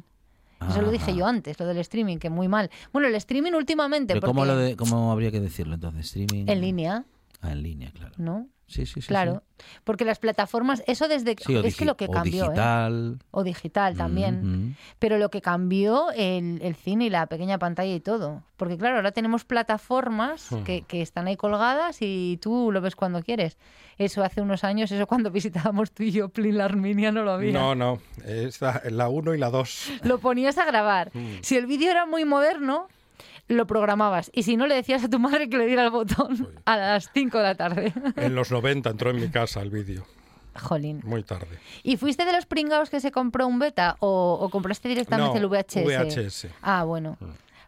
Eso 0.68 0.82
lo 0.82 0.90
dije 0.90 1.10
Ajá. 1.12 1.18
yo 1.18 1.26
antes, 1.26 1.60
lo 1.60 1.66
del 1.66 1.78
streaming, 1.78 2.16
que 2.16 2.30
muy 2.30 2.48
mal. 2.48 2.68
Bueno, 2.92 3.06
el 3.06 3.14
streaming 3.14 3.52
últimamente, 3.52 4.14
Pero 4.14 4.26
¿cómo, 4.26 4.40
porque 4.40 4.52
lo 4.52 4.56
de, 4.58 4.76
¿Cómo 4.76 5.12
habría 5.12 5.30
que 5.30 5.38
decirlo 5.40 5.74
entonces? 5.74 6.06
¿Streaming? 6.06 6.46
en 6.48 6.60
línea, 6.60 7.04
Ah, 7.40 7.52
en 7.52 7.62
línea, 7.62 7.92
claro. 7.92 8.14
¿no? 8.18 8.48
Sí, 8.68 8.84
sí, 8.84 9.00
sí. 9.00 9.08
claro, 9.08 9.42
porque 9.84 10.04
las 10.04 10.18
plataformas, 10.18 10.82
eso 10.86 11.08
desde 11.08 11.34
Sí, 11.44 11.56
o 11.56 11.62
es 11.64 11.74
que 11.74 11.86
lo 11.86 11.96
que 11.96 12.04
o 12.04 12.10
cambió, 12.10 12.44
¿eh? 12.44 12.48
digital. 12.48 13.18
o 13.30 13.42
digital 13.42 13.96
también, 13.96 14.76
pero 14.98 15.16
lo 15.16 15.30
que 15.30 15.40
cambió 15.40 16.10
el, 16.12 16.60
el 16.62 16.74
cine 16.76 17.06
y 17.06 17.10
la 17.10 17.26
pequeña 17.28 17.58
pantalla 17.58 17.94
y 17.94 18.00
todo, 18.00 18.42
porque 18.58 18.76
claro, 18.76 18.96
ahora 18.96 19.12
tenemos 19.12 19.44
plataformas 19.46 20.50
que, 20.66 20.82
que 20.82 21.00
están 21.02 21.26
ahí 21.28 21.36
colgadas 21.36 21.98
y 22.00 22.38
tú 22.42 22.70
lo 22.72 22.80
ves 22.82 22.94
cuando 22.94 23.22
quieres. 23.22 23.56
Eso 23.96 24.22
hace 24.22 24.40
unos 24.42 24.64
años, 24.64 24.92
eso 24.92 25.06
cuando 25.06 25.30
visitábamos 25.32 25.90
tú 25.92 26.02
y 26.02 26.10
yo 26.12 26.28
Plin 26.28 26.58
la 26.58 26.66
Arminia 26.66 27.10
no 27.10 27.22
lo 27.24 27.32
había. 27.32 27.52
No, 27.52 27.74
no. 27.74 28.00
Es 28.26 28.60
la- 28.60 28.82
la 28.90 29.08
1 29.08 29.34
y 29.34 29.38
la 29.38 29.50
2. 29.50 29.92
Lo 30.02 30.18
ponías 30.18 30.58
a 30.58 30.66
grabar. 30.66 31.10
Hmm. 31.14 31.38
Si 31.40 31.56
el 31.56 31.66
vídeo 31.66 31.90
era 31.90 32.04
muy 32.06 32.24
moderno, 32.24 32.88
lo 33.48 33.66
programabas. 33.66 34.30
Y 34.34 34.42
si 34.44 34.56
no, 34.56 34.66
le 34.66 34.74
decías 34.74 35.02
a 35.04 35.08
tu 35.10 35.18
madre 35.18 35.48
que 35.48 35.56
le 35.58 35.66
diera 35.66 35.84
el 35.84 35.90
botón 35.90 36.48
a 36.64 36.76
las 36.76 37.10
5 37.12 37.36
de 37.38 37.42
la 37.42 37.54
tarde. 37.54 37.92
En 38.16 38.34
los 38.34 38.50
90 38.50 38.90
entró 38.90 39.10
en 39.10 39.16
mi 39.20 39.28
casa 39.28 39.60
el 39.60 39.70
vídeo. 39.70 40.06
Jolín. 40.54 41.00
Muy 41.04 41.22
tarde. 41.22 41.58
¿Y 41.82 41.96
fuiste 41.96 42.24
de 42.24 42.32
los 42.32 42.46
pringados 42.46 42.90
que 42.90 43.00
se 43.00 43.12
compró 43.12 43.46
un 43.46 43.58
beta 43.58 43.96
o, 44.00 44.38
o 44.40 44.48
compraste 44.50 44.88
directamente 44.88 45.38
No, 45.40 45.46
el 45.54 45.64
VHS? 45.64 45.84
VHS. 45.84 46.46
Ah, 46.62 46.84
bueno. 46.84 47.16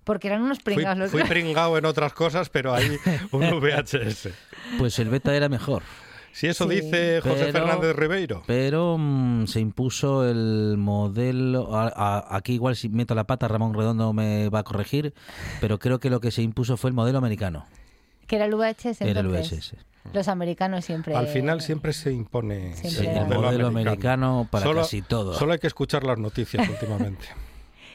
Porque 0.05 0.29
eran 0.29 0.43
unos 0.43 0.59
Fui, 0.59 0.75
pringados 0.75 0.99
los 0.99 1.11
fui 1.11 1.23
pringado 1.25 1.79
en 1.79 1.85
otras 1.85 2.13
cosas, 2.13 2.49
pero 2.49 2.75
ahí 2.75 2.97
un 3.33 3.61
VHS. 3.61 4.29
Pues 4.79 4.99
el 4.99 5.09
beta 5.09 5.35
era 5.35 5.49
mejor. 5.49 5.83
Si 6.33 6.47
eso 6.47 6.69
Sí. 6.69 6.77
dice 6.81 7.21
José 7.21 7.47
Pero- 7.47 7.53
Fernández 7.53 7.97
Ribeiro. 7.97 8.43
Pero 8.47 8.97
mm, 8.99 9.47
se 9.47 9.61
impuso 9.61 10.29
el 10.29 10.77
modelo. 10.79 11.75
a- 11.77 11.93
a- 11.95 12.37
aquí, 12.37 12.55
igual, 12.55 12.77
si 12.77 12.89
meto 12.89 13.15
la 13.15 13.25
pata, 13.25 13.49
Ramón 13.49 13.75
Redondo 13.75 14.13
me 14.13 14.49
va 14.49 14.61
a 14.61 14.65
corregir. 14.65 15.13
Pero 15.61 15.79
creo 15.79 15.99
que 15.99 16.09
lo 16.11 16.21
que 16.21 16.31
se 16.31 16.43
impuso 16.43 16.77
fue 16.77 16.91
el 16.91 16.95
modelo 16.95 17.19
americano. 17.19 17.67
Que 18.27 18.37
era 18.37 18.45
el 18.45 18.55
VHS 18.55 19.03
Era 19.03 19.21
el. 19.21 19.29
VSS. 19.29 19.75
Los 20.15 20.29
americanos 20.29 20.85
siempre... 20.85 21.15
Al 21.15 21.27
final 21.27 21.61
siempre 21.61 21.93
se 21.93 22.13
impone 22.13 22.73
Siempre 22.75 22.91
Sí, 22.91 23.07
el 23.07 23.19
el 23.33 23.39
modelo, 23.39 23.67
americano 23.67 24.49
para 24.51 24.65
Solo- 24.65 24.81
casi 24.81 25.03
todo. 25.03 25.35
Solo 25.35 25.53
hay 25.53 25.59
que 25.59 25.67
escuchar 25.67 26.05
las 26.05 26.19
noticias 26.19 26.67
últimamente. 26.69 27.27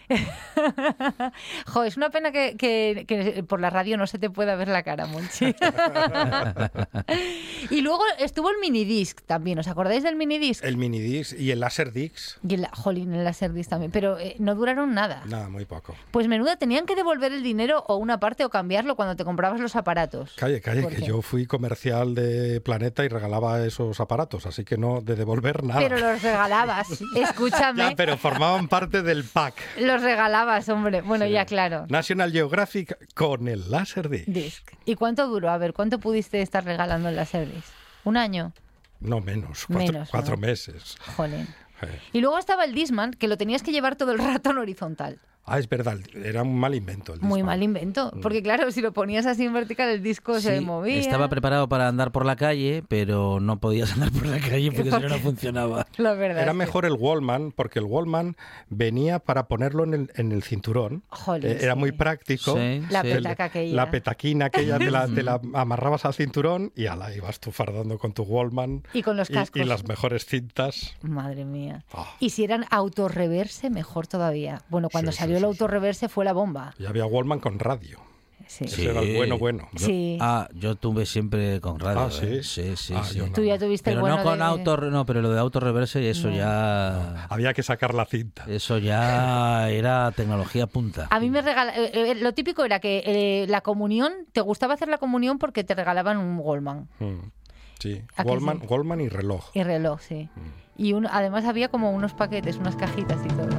Jo, 1.67 1.83
es 1.83 1.97
una 1.97 2.09
pena 2.09 2.31
que, 2.31 2.55
que- 2.57 3.05
que 3.07 3.43
por 3.43 3.59
la 3.59 3.69
radio 3.69 3.97
no 3.97 4.07
se 4.07 4.19
te 4.19 4.29
pueda 4.29 4.55
ver 4.55 4.67
la 4.67 4.83
cara, 4.83 5.05
Monchi. 5.05 5.55
y 7.69 7.81
luego 7.81 8.01
estuvo 8.19 8.49
el 8.49 8.57
minidisc 8.59 9.21
también. 9.25 9.59
¿Os 9.59 9.67
acordáis 9.67 10.03
del 10.03 10.15
minidisc? 10.15 10.63
El 10.63 10.77
minidisc 10.77 11.33
y 11.39 11.51
el 11.51 11.59
Laserdisc, 11.59 12.37
Y 12.47 12.55
el, 12.55 12.67
jolín, 12.67 13.13
el 13.13 13.23
Laserdisc 13.23 13.69
también. 13.69 13.91
Pero 13.91 14.19
eh, 14.19 14.35
no 14.39 14.55
duraron 14.55 14.93
nada. 14.93 15.23
nada, 15.25 15.49
muy 15.49 15.65
poco. 15.65 15.95
Pues 16.11 16.27
menuda, 16.27 16.55
tenían 16.57 16.85
que 16.85 16.95
devolver 16.95 17.31
el 17.31 17.43
dinero 17.43 17.83
o 17.87 17.95
una 17.97 18.19
parte 18.19 18.45
o 18.45 18.49
cambiarlo 18.49 18.95
cuando 18.95 19.15
te 19.15 19.25
comprabas 19.25 19.59
los 19.59 19.75
aparatos. 19.75 20.33
Calle, 20.37 20.61
calle, 20.61 20.83
¿Por 20.83 20.95
que 20.95 21.01
yo 21.03 21.21
fui 21.21 21.45
comercial 21.45 22.15
de 22.15 22.61
Planeta 22.61 23.03
y 23.03 23.07
regalaba 23.07 23.63
esos 23.65 23.99
aparatos, 23.99 24.45
así 24.45 24.63
que 24.63 24.77
no 24.77 25.01
de 25.01 25.15
devolver 25.15 25.63
nada. 25.63 25.79
Pero 25.79 25.97
los 25.97 26.21
regalabas. 26.21 26.87
Escúchame. 27.15 27.89
Ya, 27.89 27.95
pero 27.95 28.17
formaban 28.17 28.67
parte 28.67 29.01
del 29.01 29.23
pack. 29.23 29.55
Los 29.79 29.94
regalabas, 30.01 30.67
hombre. 30.69 31.01
Bueno, 31.01 31.25
Sí. 31.25 31.31
ya 31.31 31.45
claro. 31.45 31.86
National 31.89 32.31
Geographic 32.31 32.97
con 33.13 33.47
el 33.47 33.69
Laserdisc. 33.71 34.27
Disc. 34.27 34.71
¿Y 34.86 34.95
cuánto 34.95 35.27
duró? 35.27 35.49
A 35.49 35.58
ver, 35.58 35.73
¿cuánto 35.73 35.99
pudiste 35.99 36.41
estar 36.41 36.63
regalando 36.63 37.10
el 37.10 37.15
Laserdisc? 37.15 37.67
¿Un 38.03 38.17
año? 38.17 38.53
No 38.99 39.19
menos, 39.21 39.65
cuatro, 39.65 39.86
Menos, 39.93 40.10
cuatro 40.10 40.36
¿no? 40.36 40.41
meses. 40.41 40.95
Jolín. 41.15 41.47
Eh. 41.81 41.99
Y 42.13 42.21
luego 42.21 42.38
estaba 42.39 42.63
el 42.63 42.73
Disman, 42.73 43.12
que 43.12 43.27
lo 43.27 43.38
tenías 43.38 43.62
que 43.62 43.71
llevar 43.71 43.95
todo 43.97 44.12
el 44.13 44.19
rato 44.19 44.51
en 44.51 44.58
horizontal. 44.60 45.19
Ah, 45.47 45.60
es 45.60 45.69
verdad, 45.69 45.97
era 46.23 46.41
un 46.41 46.58
mal 46.58 46.73
invento. 46.73 47.13
El 47.13 47.21
Muy 47.21 47.43
mal 47.43 47.62
invento. 47.62 48.12
Porque 48.21 48.41
claro, 48.41 48.71
si 48.71 48.81
lo 48.81 48.93
ponías 48.93 49.25
así 49.27 49.45
en 49.45 49.53
vertical, 49.53 49.89
el 49.89 50.01
disco 50.01 50.39
se 50.39 50.60
movía. 50.62 50.95
Estaba 50.99 51.29
preparado 51.29 51.69
para 51.69 51.88
andar 51.88 52.12
por 52.12 52.25
la 52.25 52.36
calle, 52.36 52.84
pero 52.88 53.39
no 53.39 53.60
podías 53.60 53.91
andar 53.93 54.12
por 54.12 54.25
la 54.25 54.39
calle 54.39 54.71
porque 54.71 54.89
si 54.91 54.99
no, 54.99 55.08
no 55.10 55.17
funcionaba. 55.19 55.86
La 55.97 56.13
verdad. 56.13 56.41
Era 56.41 56.51
es 56.51 56.53
que- 56.53 56.58
mejor 56.58 56.86
el 56.86 56.93
Wallman, 56.93 57.51
porque 57.51 57.77
el 57.79 57.86
Wallman 57.86 58.36
venía 58.69 59.19
para 59.19 59.47
ponerlo 59.47 59.84
en 59.84 59.93
el, 59.93 60.12
en 60.15 60.31
el 60.31 60.41
cinturón. 60.41 61.03
Jolín, 61.10 61.51
Eh, 61.51 61.58
era 61.62 61.73
sí. 61.73 61.79
muy 61.79 61.91
práctico. 61.91 62.55
Sí, 62.55 62.81
La 62.89 63.01
sí. 63.03 63.10
petaca 63.10 63.43
aquella. 63.45 63.75
La 63.75 63.91
petaquina 63.91 64.45
aquella 64.45 64.79
te 64.79 64.89
la, 64.89 65.08
te 65.08 65.21
la 65.21 65.39
amarrabas 65.53 66.05
al 66.05 66.15
cinturón 66.15 66.71
y 66.75 66.88
ala, 66.88 67.13
ibas 67.15 67.39
tú 67.39 67.51
fardando 67.51 67.97
con 67.99 68.13
tu 68.13 68.23
Wallman. 68.23 68.81
Y 68.93 69.03
con 69.03 69.15
los 69.15 69.29
cascos. 69.29 69.62
Y, 69.62 69.65
las 69.65 69.88
mejores 69.88 70.25
cintas. 70.25 70.95
Madre 71.03 71.45
mía. 71.45 71.84
Ah. 71.93 72.15
Y 72.19 72.31
si 72.31 72.43
eran 72.43 72.65
autorreverse, 72.71 73.69
mejor 73.69 74.08
todavía. 74.08 74.62
Bueno, 74.69 74.89
cuando 74.89 75.12
Sí, 75.12 75.17
sí, 75.17 75.23
salió 75.36 75.50
el 75.50 75.56
sí, 75.56 75.63
autorreverse 75.63 76.10
fue 76.10 76.26
la 76.26 76.34
bomba. 76.34 76.74
Y 76.80 76.86
había 76.86 77.06
Wallman 77.06 77.39
con 77.39 77.60
radio. 77.60 78.00
Sí. 78.48 78.65
Ese 78.65 78.91
era 78.91 79.00
el 79.02 79.15
bueno, 79.15 79.39
bueno. 79.39 79.67
Yo- 79.74 79.88
Sí. 79.88 80.19
Ah, 80.21 80.48
yo 80.54 80.76
tuve 80.76 81.08
siempre 81.08 81.60
con 81.62 81.80
radio. 81.80 82.02
Ah, 82.02 82.12
¿sí? 82.12 82.26
¿eh? 82.28 82.43
Sí, 82.43 82.76
sí, 82.76 82.93
Ah, 82.95 83.04
sí. 83.04 83.19
Tú 83.34 83.41
ya 83.43 83.58
tuviste 83.58 83.89
el 83.89 83.95
Pero 83.95 84.02
bueno 84.02 84.17
no 84.17 84.24
con 84.24 84.38
de- 84.38 84.43
auto, 84.43 84.78
no, 84.78 85.04
pero 85.08 85.21
lo 85.24 85.32
de 85.32 85.39
auto 85.39 85.60
reverse 85.60 86.00
y 86.04 86.08
eso 86.08 86.30
No. 86.30 86.36
ya, 86.36 87.26
Había 87.26 87.54
que 87.56 87.63
sacar 87.63 87.95
la 87.95 88.06
cinta. 88.06 88.43
eso 88.48 88.78
ya 88.78 89.67
era 89.71 90.12
tecnología 90.12 90.67
punta. 90.67 91.08
A 91.10 91.19
mí 91.19 91.32
me 91.32 91.41
regala, 91.41 91.76
eh, 91.76 91.89
eh, 92.12 92.15
lo 92.15 92.34
típico 92.34 92.63
era 92.63 92.80
que 92.80 93.02
eh, 93.06 93.48
la 93.48 93.62
comunión, 93.62 94.13
te 94.32 94.41
gustaba 94.41 94.76
hacer 94.76 94.89
la 94.89 95.00
comunión 95.00 95.39
porque 95.39 95.63
te 95.63 95.74
regalaban 95.74 96.17
un 96.17 96.38
Goldman 96.38 96.88
Mm, 97.00 97.32
Sí, 97.80 98.02
¿A 98.15 98.24
que 98.24 98.30
Goldman, 98.30 98.62
sí? 98.62 98.67
Goldman 98.67 99.02
y 99.02 99.10
reloj. 99.10 99.50
y 99.56 99.63
reloj, 99.63 100.00
sí. 100.02 100.30
Y 100.78 100.93
un- 100.93 101.08
además 101.08 101.45
había 101.45 101.69
como 101.69 101.91
unos 101.91 102.13
paquetes, 102.13 102.58
unas 102.58 102.76
cajitas 102.76 103.17
y 103.26 103.30
todo. 103.30 103.50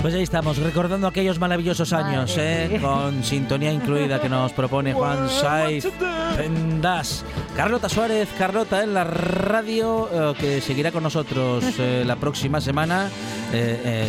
Pues 0.00 0.14
ahí 0.14 0.22
estamos, 0.22 0.58
recordando 0.58 1.08
aquellos 1.08 1.40
maravillosos 1.40 1.90
Madre 1.90 2.16
años, 2.16 2.36
¿eh? 2.38 2.78
con 2.80 3.24
sintonía 3.24 3.72
incluida 3.72 4.20
que 4.20 4.28
nos 4.28 4.52
propone 4.52 4.92
Juan 4.92 5.28
Saiz 5.28 5.88
Pendas. 6.36 7.24
Carlota 7.56 7.88
Suárez, 7.88 8.28
Carlota 8.38 8.84
en 8.84 8.94
la 8.94 9.02
radio, 9.02 10.08
eh, 10.12 10.34
que 10.38 10.60
seguirá 10.60 10.92
con 10.92 11.02
nosotros 11.02 11.64
eh, 11.80 12.04
la 12.06 12.14
próxima 12.14 12.60
semana, 12.60 13.10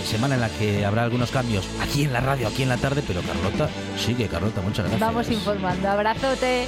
semana 0.05 0.35
en 0.35 0.41
la 0.41 0.49
que 0.49 0.85
habrá 0.85 1.03
algunos 1.03 1.31
cambios 1.31 1.67
aquí 1.81 2.03
en 2.03 2.13
la 2.13 2.19
radio, 2.19 2.47
aquí 2.47 2.61
en 2.61 2.69
la 2.69 2.77
tarde, 2.77 3.01
pero 3.05 3.21
Carlota 3.21 3.67
sigue, 3.97 4.27
Carlota, 4.27 4.61
muchas 4.61 4.85
gracias. 4.85 4.99
Vamos 4.99 5.29
informando. 5.31 5.89
Abrazote. 5.89 6.67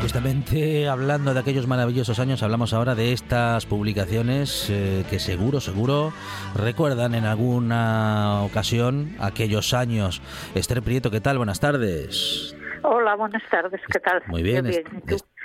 Justamente 0.00 0.88
hablando 0.88 1.34
de 1.34 1.40
aquellos 1.40 1.66
maravillosos 1.66 2.20
años, 2.20 2.44
hablamos 2.44 2.72
ahora 2.72 2.94
de 2.94 3.12
estas 3.12 3.66
publicaciones 3.66 4.70
eh, 4.70 5.04
que 5.10 5.18
seguro, 5.18 5.60
seguro 5.60 6.12
recuerdan 6.54 7.16
en 7.16 7.24
alguna 7.24 8.42
ocasión 8.42 9.16
aquellos 9.18 9.74
años. 9.74 10.22
Esther 10.54 10.82
Prieto, 10.82 11.10
¿qué 11.10 11.20
tal? 11.20 11.38
Buenas 11.38 11.58
tardes. 11.58 12.56
Hola, 12.82 13.16
buenas 13.16 13.42
tardes, 13.50 13.80
¿qué 13.90 13.98
tal? 13.98 14.22
Muy 14.28 14.44
bien, 14.44 14.70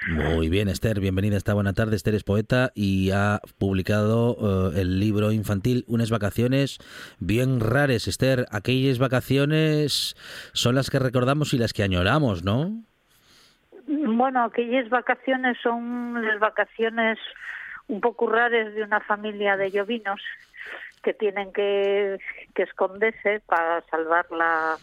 muy 0.07 0.49
bien, 0.49 0.69
Esther. 0.69 0.99
Bienvenida 0.99 1.35
esta 1.35 1.53
buena 1.53 1.73
tarde. 1.73 1.95
Esther 1.95 2.15
es 2.15 2.23
poeta 2.23 2.71
y 2.73 3.11
ha 3.11 3.41
publicado 3.57 4.71
eh, 4.71 4.81
el 4.81 4.99
libro 4.99 5.31
infantil 5.31 5.83
Unas 5.87 6.09
vacaciones 6.09 6.79
bien 7.19 7.59
rares. 7.59 8.07
Esther, 8.07 8.45
aquellas 8.51 8.97
vacaciones 8.97 10.15
son 10.53 10.75
las 10.75 10.89
que 10.89 10.99
recordamos 10.99 11.53
y 11.53 11.57
las 11.57 11.73
que 11.73 11.83
añoramos, 11.83 12.43
¿no? 12.43 12.71
Bueno, 13.87 14.43
aquellas 14.43 14.89
vacaciones 14.89 15.57
son 15.61 16.25
las 16.25 16.39
vacaciones 16.39 17.17
un 17.87 17.99
poco 18.01 18.29
raras 18.29 18.73
de 18.73 18.83
una 18.83 19.01
familia 19.01 19.57
de 19.57 19.71
llovinos 19.71 20.21
que 21.03 21.13
tienen 21.13 21.51
que, 21.51 22.19
que 22.53 22.63
esconderse 22.63 23.41
para 23.47 23.81
salvar 23.89 24.27
la, 24.31 24.77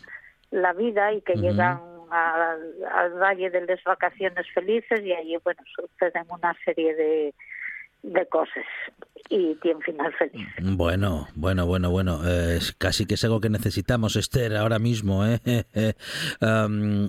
la 0.51 0.73
vida 0.73 1.13
y 1.13 1.21
que 1.23 1.35
llegan 1.35 1.96
al, 2.11 2.85
al 2.93 3.13
Valle 3.15 3.51
de 3.51 3.63
las 3.63 3.83
Vacaciones 3.85 4.47
Felices 4.53 5.01
y 5.03 5.13
allí, 5.13 5.37
bueno, 5.45 5.63
suceden 5.75 6.25
una 6.29 6.55
serie 6.65 6.95
de, 6.95 7.35
de 8.03 8.27
cosas 8.27 8.65
y 9.29 9.55
tienen 9.57 9.83
final 9.83 10.13
feliz. 10.19 10.47
Bueno, 10.63 11.29
bueno, 11.35 11.67
bueno, 11.67 11.91
bueno. 11.91 12.21
eh, 12.25 12.59
casi 12.79 13.07
que 13.07 13.15
es 13.15 13.25
algo 13.25 13.41
que 13.41 13.51
necesitamos, 13.51 14.17
Esther, 14.17 14.57
ahora 14.57 14.79
mismo. 14.79 15.25
¿eh? 15.27 15.41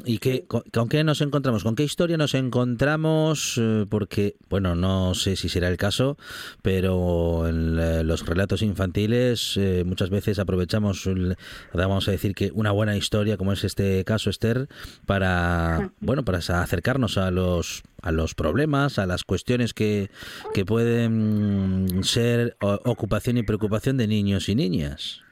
¿Y 0.06 0.18
qué, 0.20 0.46
con, 0.48 0.64
con 0.74 0.90
qué 0.90 1.04
nos 1.04 1.22
encontramos? 1.22 1.64
¿Con 1.64 1.76
qué 1.76 1.84
historia 1.84 2.18
nos 2.18 2.34
encontramos? 2.34 3.58
Eh, 3.62 3.86
porque, 3.90 4.36
bueno, 4.50 4.76
no 4.76 5.14
sé 5.14 5.36
si 5.36 5.50
será 5.50 5.68
el 5.68 5.78
caso, 5.78 6.18
pero 6.62 7.48
en 7.48 7.80
eh, 7.80 8.04
los 8.04 8.26
relatos 8.26 8.62
infantiles 8.62 9.56
eh, 9.58 9.84
muchas 9.86 10.10
veces 10.10 10.40
aprovechamos, 10.40 11.06
el- 11.08 11.38
vamos 11.74 12.08
a 12.08 12.12
decir 12.12 12.34
que 12.36 12.52
una 12.54 12.72
buena 12.72 12.96
historia, 12.98 13.38
como 13.38 13.54
es 13.54 13.64
este 13.64 14.04
caso, 14.06 14.30
Esther, 14.30 14.68
para, 15.06 15.92
bueno, 16.00 16.24
para 16.24 16.40
acercarnos 16.40 17.18
a 17.18 17.32
los 17.32 17.84
a 18.04 18.12
los 18.12 18.36
problemas, 18.36 19.00
a 19.00 19.08
las 19.08 19.24
cuestiones 19.24 19.74
que, 19.74 20.12
que 20.54 20.64
pueden 20.66 22.04
ser 22.08 22.58
ocupación 22.60 23.38
y 23.38 23.44
preocupación 23.44 23.98
de 23.98 24.08
niños 24.08 24.50
y 24.50 24.56
niñas. 24.56 25.24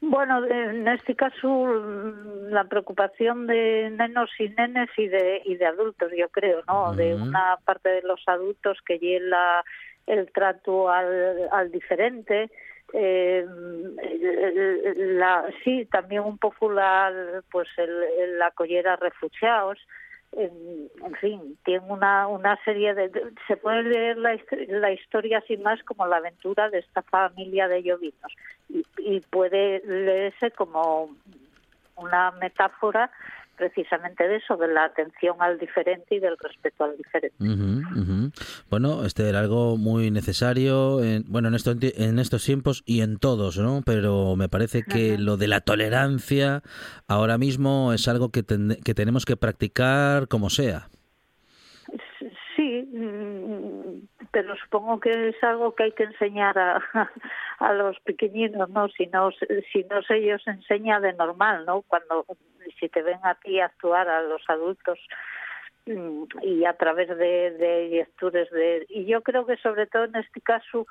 Bueno, 0.00 0.44
en 0.46 0.86
este 0.88 1.14
caso 1.16 1.48
mm, 1.48 2.50
la 2.50 2.64
preocupación 2.64 3.46
de 3.46 3.90
nenos 3.90 4.30
y 4.38 4.48
nenes 4.50 4.90
y 4.98 5.08
de, 5.08 5.40
y 5.44 5.56
de 5.56 5.66
adultos, 5.66 6.12
yo 6.16 6.28
creo, 6.28 6.62
¿no? 6.68 6.94
De 6.94 7.14
una 7.14 7.56
parte 7.64 7.88
de 7.88 8.02
los 8.02 8.22
adultos 8.26 8.78
que 8.86 8.98
lleva 8.98 9.64
el 10.06 10.30
trato 10.30 10.90
al, 10.90 11.48
al 11.50 11.70
diferente, 11.70 12.50
eh, 12.92 13.46
la, 14.96 15.46
sí, 15.64 15.88
también 15.90 16.22
un 16.22 16.38
poco 16.38 16.70
la, 16.70 17.42
pues 17.50 17.68
el, 17.78 18.38
la 18.38 18.50
collera 18.50 18.96
refugiados, 18.96 19.78
en, 20.36 21.14
fin, 21.20 21.56
tiene 21.64 21.84
una, 21.88 22.26
una 22.26 22.56
serie 22.64 22.94
de... 22.94 23.10
Se 23.46 23.56
puede 23.56 23.82
leer 23.82 24.16
la, 24.18 24.38
la 24.68 24.92
historia 24.92 25.42
sin 25.46 25.62
más 25.62 25.82
como 25.84 26.06
la 26.06 26.16
aventura 26.16 26.70
de 26.70 26.78
esta 26.78 27.02
familia 27.02 27.68
de 27.68 27.82
llovinos 27.82 28.32
y, 28.68 28.84
y 28.98 29.20
puede 29.20 29.82
leerse 29.84 30.50
como 30.50 31.10
una 31.96 32.32
metáfora 32.32 33.10
precisamente 33.56 34.26
de 34.26 34.36
eso, 34.36 34.56
de 34.56 34.68
la 34.68 34.84
atención 34.84 35.36
al 35.40 35.58
diferente 35.58 36.14
y 36.16 36.20
del 36.20 36.36
respeto 36.38 36.84
al 36.84 36.96
diferente. 36.96 37.36
Bueno, 38.70 39.04
este 39.04 39.28
era 39.28 39.40
algo 39.40 39.76
muy 39.76 40.10
necesario, 40.10 41.02
en, 41.02 41.24
bueno, 41.28 41.48
en, 41.48 41.54
esto, 41.54 41.72
en 41.80 42.18
estos 42.18 42.44
tiempos 42.44 42.82
y 42.86 43.00
en 43.02 43.18
todos, 43.18 43.58
¿no? 43.58 43.82
Pero 43.84 44.36
me 44.36 44.48
parece 44.48 44.82
que 44.84 45.16
lo 45.18 45.36
de 45.36 45.48
la 45.48 45.60
tolerancia 45.60 46.62
ahora 47.06 47.38
mismo 47.38 47.92
es 47.92 48.08
algo 48.08 48.30
que, 48.30 48.42
ten- 48.42 48.78
que 48.84 48.94
tenemos 48.94 49.24
que 49.24 49.36
practicar 49.36 50.28
como 50.28 50.50
sea. 50.50 50.88
Sí, 52.56 52.88
pero 54.34 54.56
supongo 54.56 54.98
que 54.98 55.28
es 55.28 55.44
algo 55.44 55.76
que 55.76 55.84
hay 55.84 55.92
que 55.92 56.02
enseñar 56.02 56.58
a, 56.58 56.82
a 57.60 57.72
los 57.72 57.98
pequeñinos, 58.00 58.68
¿no? 58.68 58.88
Si 58.88 59.06
no, 59.06 59.30
si 59.72 59.84
no 59.84 60.02
se 60.02 60.16
ellos 60.16 60.42
enseña 60.48 60.98
de 60.98 61.12
normal, 61.12 61.64
¿no? 61.64 61.82
Cuando 61.82 62.26
si 62.80 62.88
te 62.88 63.02
ven 63.02 63.20
a 63.22 63.36
ti 63.36 63.60
actuar 63.60 64.08
a 64.08 64.22
los 64.22 64.42
adultos 64.48 64.98
mm, 65.86 66.24
y 66.42 66.64
a 66.64 66.72
través 66.72 67.08
de, 67.16 67.52
de 67.52 67.88
lecturas 67.90 68.50
de 68.50 68.84
y 68.88 69.06
yo 69.06 69.22
creo 69.22 69.46
que 69.46 69.56
sobre 69.58 69.86
todo 69.86 70.04
en 70.06 70.16
este 70.16 70.40
caso 70.40 70.88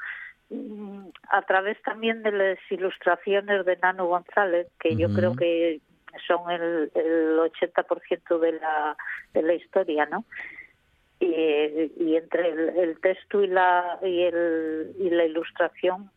mm, 0.49 1.07
a 1.29 1.41
través 1.41 1.81
también 1.81 2.23
de 2.23 2.31
las 2.31 2.59
ilustraciones 2.69 3.65
de 3.65 3.75
Nano 3.75 4.05
González 4.05 4.67
que 4.79 4.95
yo 4.95 5.13
creo 5.13 5.35
que 5.35 5.81
son 6.27 6.49
el, 6.49 6.91
el 6.95 7.39
80% 7.39 8.39
de 8.39 8.51
la 8.53 8.95
de 9.33 9.41
la 9.41 9.53
historia, 9.53 10.05
¿no? 10.05 10.23
Y, 11.23 12.03
y 12.03 12.17
entre 12.17 12.49
el, 12.49 12.99
texto 12.99 13.43
y 13.43 13.47
la 13.47 13.99
y, 14.01 14.23
el, 14.23 14.95
y 14.99 15.09
la 15.09 15.25
ilustración 15.25 16.09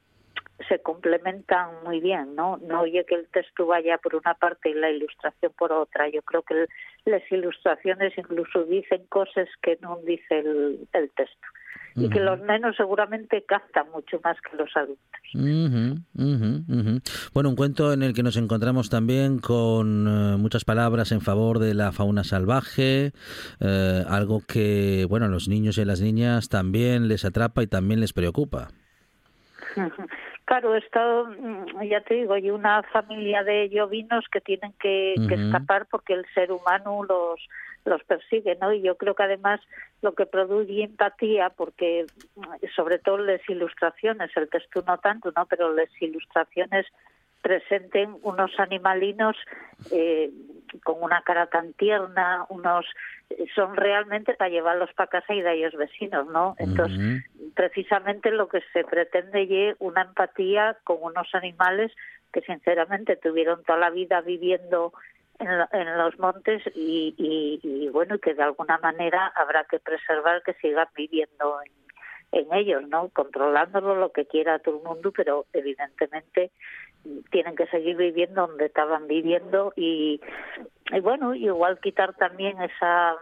se 0.69 0.81
complementan 0.81 1.85
muy 1.85 2.01
bien, 2.01 2.35
¿no? 2.35 2.57
No 2.59 2.81
oye 2.81 3.05
que 3.05 3.15
el 3.15 3.29
texto 3.29 3.67
vaya 3.67 3.99
por 3.99 4.17
una 4.17 4.35
parte 4.35 4.71
y 4.71 4.75
la 4.75 4.91
ilustración 4.91 5.53
por 5.57 5.71
otra. 5.73 6.09
Yo 6.09 6.23
creo 6.23 6.43
que 6.43 6.67
las 7.05 7.23
ilustraciones 7.31 8.17
incluso 8.17 8.65
dicen 8.65 9.07
cosas 9.09 9.49
que 9.63 9.79
no 9.83 9.99
dice 9.99 10.39
el, 10.39 10.89
el 10.95 11.11
texto. 11.11 11.47
Y 11.97 12.11
que 12.11 12.21
los 12.21 12.39
nenos 12.41 12.77
seguramente 12.77 13.43
captan 13.49 13.87
mucho 13.91 14.21
más 14.23 14.37
que 14.43 14.57
los 14.57 14.71
adultos. 14.77 15.01
Ujú, 15.35 15.97
ujú, 16.15 16.65
ujú. 16.69 17.01
Bueno, 17.33 17.49
un 17.49 17.57
cuento 17.57 17.93
en 17.93 18.03
el 18.03 18.13
que 18.13 18.23
nos 18.23 18.37
encontramos 18.37 18.91
también 18.91 19.39
con 19.39 20.07
eh, 20.07 20.37
muchas 20.37 20.65
palabras 20.65 21.11
en 21.13 21.23
favor 21.23 21.59
de 21.59 21.73
la 21.75 21.93
fauna 21.93 22.23
salvaje, 22.23 23.13
eh, 23.61 24.05
algo 24.09 24.43
que, 24.47 25.07
bueno, 25.09 25.27
a 25.27 25.31
los 25.31 25.49
niños 25.49 25.79
y 25.79 25.83
a 25.83 25.87
las 25.87 26.03
niñas 26.03 26.49
también 26.51 27.09
les 27.09 27.25
atrapa 27.25 27.63
y 27.63 27.67
también 27.67 28.01
les 28.01 28.13
preocupa. 28.13 28.69
Claro, 30.47 30.77
esto, 30.77 31.27
mm, 31.27 31.83
ya 31.83 32.01
te 32.03 32.15
digo, 32.15 32.35
hay 32.35 32.51
una 32.51 32.85
familia 32.85 33.43
de 33.43 33.69
llovinos 33.69 34.25
que 34.31 34.41
tienen 34.41 34.73
que, 34.79 35.15
escapar 35.15 35.87
porque 35.91 36.15
el 36.15 36.25
ser 36.35 36.53
humano 36.53 37.03
los 37.05 37.41
los 37.85 38.03
persigue, 38.05 38.57
¿no? 38.61 38.73
Y 38.73 38.83
yo 38.83 38.97
creo 38.97 39.15
que 39.15 39.23
además 39.23 39.61
lo 40.03 40.15
que 40.15 40.27
produce 40.27 40.83
empatía, 40.83 41.51
porque 41.51 42.07
mm, 42.37 42.67
sobre 42.75 42.99
todo 42.99 43.19
las 43.19 43.41
ilustraciones, 43.49 44.31
el 44.37 44.49
texto 44.49 44.83
no 44.87 44.99
tanto, 44.99 45.33
¿no? 45.37 45.47
Pero 45.47 45.73
las 45.73 45.91
ilustraciones 46.01 46.87
presenten 47.43 48.17
unos 48.23 48.51
animalinos 48.59 49.37
eh, 49.91 50.31
con 50.81 51.03
una 51.03 51.23
cara 51.23 51.47
tan 51.47 51.73
tierna, 51.75 52.47
unos 52.49 52.87
son 53.55 53.77
realmente 53.77 54.35
para 54.35 54.51
llevarlos 54.51 54.93
para 54.95 55.09
casa 55.11 55.35
y 55.35 55.43
de 55.43 55.55
ellos 55.55 55.75
vecinos, 55.75 56.27
¿no? 56.29 56.55
Entonces, 56.59 56.97
precisamente 57.55 58.31
lo 58.31 58.49
que 58.49 58.63
se 58.73 58.85
pretende 58.85 59.71
es 59.71 59.77
una 59.81 60.03
empatía 60.03 60.77
con 60.85 60.99
unos 61.03 61.35
animales 61.35 61.93
que 62.33 62.41
sinceramente 62.43 63.17
tuvieron 63.17 63.63
toda 63.65 63.79
la 63.79 63.91
vida 63.91 64.21
viviendo 64.21 64.93
en, 65.39 65.59
lo- 65.59 65.69
en 65.73 65.99
los 65.99 66.19
montes 66.19 66.63
y, 66.75 67.15
y- 67.19 67.61
y, 67.63 67.89
bueno 67.89 68.19
que 68.19 68.35
de 68.35 68.43
alguna 68.43 68.79
manera 68.79 69.27
habrá 69.35 69.65
que 69.65 69.79
preservar 69.79 70.43
que 70.43 70.55
sigan 70.55 70.89
viviendo 70.95 71.59
en, 71.63 71.73
en 72.41 72.53
ellos, 72.55 72.87
¿no? 72.89 73.09
Controlándolo 73.11 73.97
lo 73.97 74.13
que 74.13 74.27
quiera 74.27 74.59
todo 74.59 74.79
el 74.79 74.85
mundo, 74.85 75.13
pero 75.13 75.47
evidentemente 75.53 76.51
tienen 77.31 77.57
que 77.57 77.67
seguir 77.67 77.97
viviendo 77.97 78.47
donde 78.47 78.67
estaban 78.67 79.07
viviendo 79.07 79.73
y, 79.77 80.21
y 80.93 81.01
bueno, 81.01 81.35
igual 81.35 81.79
quitar 81.81 82.15
también 82.15 82.61
esa 82.63 83.17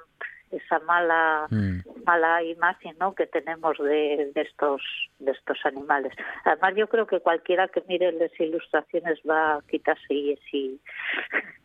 esa 0.51 0.79
mala 0.81 1.47
Mm. 1.51 1.81
mala 2.07 2.43
imagen 2.43 2.97
¿no? 3.01 3.15
que 3.15 3.27
tenemos 3.27 3.77
de, 3.79 4.31
de 4.35 4.41
estos 4.43 4.83
de 5.19 5.33
estos 5.33 5.59
animales. 5.65 6.13
Además, 6.45 6.75
yo 6.77 6.87
creo 6.89 7.07
que 7.07 7.21
cualquiera 7.21 7.69
que 7.69 7.83
mire 7.89 8.13
las 8.13 8.31
ilustraciones 8.39 9.19
va 9.29 9.57
a 9.57 9.63
quitarse 9.63 10.13
y 10.15 10.39
sí, 10.51 10.81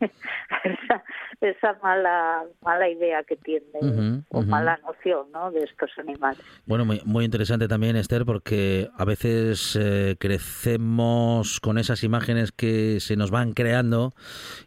esa, 0.00 1.04
esa 1.40 1.78
mala 1.82 2.44
mala 2.62 2.88
idea 2.88 3.22
que 3.24 3.36
tiene 3.36 4.22
o 4.30 4.42
mala 4.42 4.78
noción 4.78 5.30
¿no? 5.32 5.50
de 5.50 5.64
estos 5.64 5.90
animales. 5.98 6.40
Bueno, 6.66 6.84
muy, 6.84 7.00
muy 7.04 7.24
interesante 7.24 7.68
también, 7.68 7.96
Esther, 7.96 8.24
porque 8.24 8.88
a 8.96 9.04
veces 9.04 9.76
eh, 9.80 10.16
crecemos 10.18 11.60
con 11.60 11.78
esas 11.78 12.02
imágenes 12.04 12.52
que 12.52 13.00
se 13.00 13.16
nos 13.16 13.30
van 13.30 13.52
creando 13.52 14.12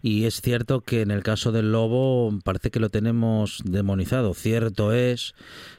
y 0.02 0.26
es 0.26 0.42
cierto 0.42 0.82
que 0.82 1.02
en 1.02 1.12
el 1.12 1.24
caso 1.24 1.52
del 1.52 1.72
lobo 1.72 2.32
parece 2.44 2.70
que 2.72 2.80
lo 2.80 2.90
tenemos 2.90 3.62
demonizado. 3.66 4.13
Cierto 4.34 4.94
es 4.94 5.34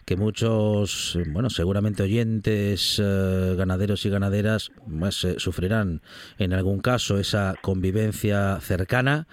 que 0.05 0.17
muchos, 0.17 1.19
bueno, 1.29 1.51
seguramente 1.51 2.03
oyentes, 2.03 3.01
eh, 3.03 3.55
ganaderos 3.57 4.05
y 4.07 4.11
ganaderas, 4.11 4.71
pues, 4.99 5.25
eh, 5.25 5.35
sufrirán 5.39 6.03
en 6.39 6.53
algún 6.53 6.81
caso 6.81 7.19
esa 7.19 7.55
convivencia 7.63 8.59
cercana, 8.61 9.27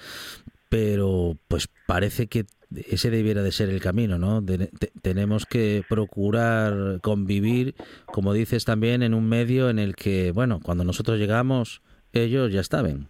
pero 0.69 1.37
pues 1.47 1.67
parece 1.85 2.27
que 2.27 2.45
ese 2.89 3.09
debiera 3.09 3.43
de 3.43 3.51
ser 3.51 3.69
el 3.69 3.81
camino, 3.81 4.17
¿no? 4.17 4.41
De- 4.41 4.67
te- 4.67 4.91
tenemos 5.01 5.45
que 5.45 5.83
procurar 5.89 6.99
convivir, 7.01 7.75
como 8.05 8.31
dices 8.33 8.63
también, 8.63 9.03
en 9.03 9.13
un 9.13 9.27
medio 9.27 9.69
en 9.69 9.79
el 9.79 9.95
que, 9.95 10.31
bueno, 10.31 10.61
cuando 10.63 10.85
nosotros 10.85 11.19
llegamos, 11.19 11.81
ellos 12.13 12.51
ya 12.53 12.61
estaban. 12.61 13.09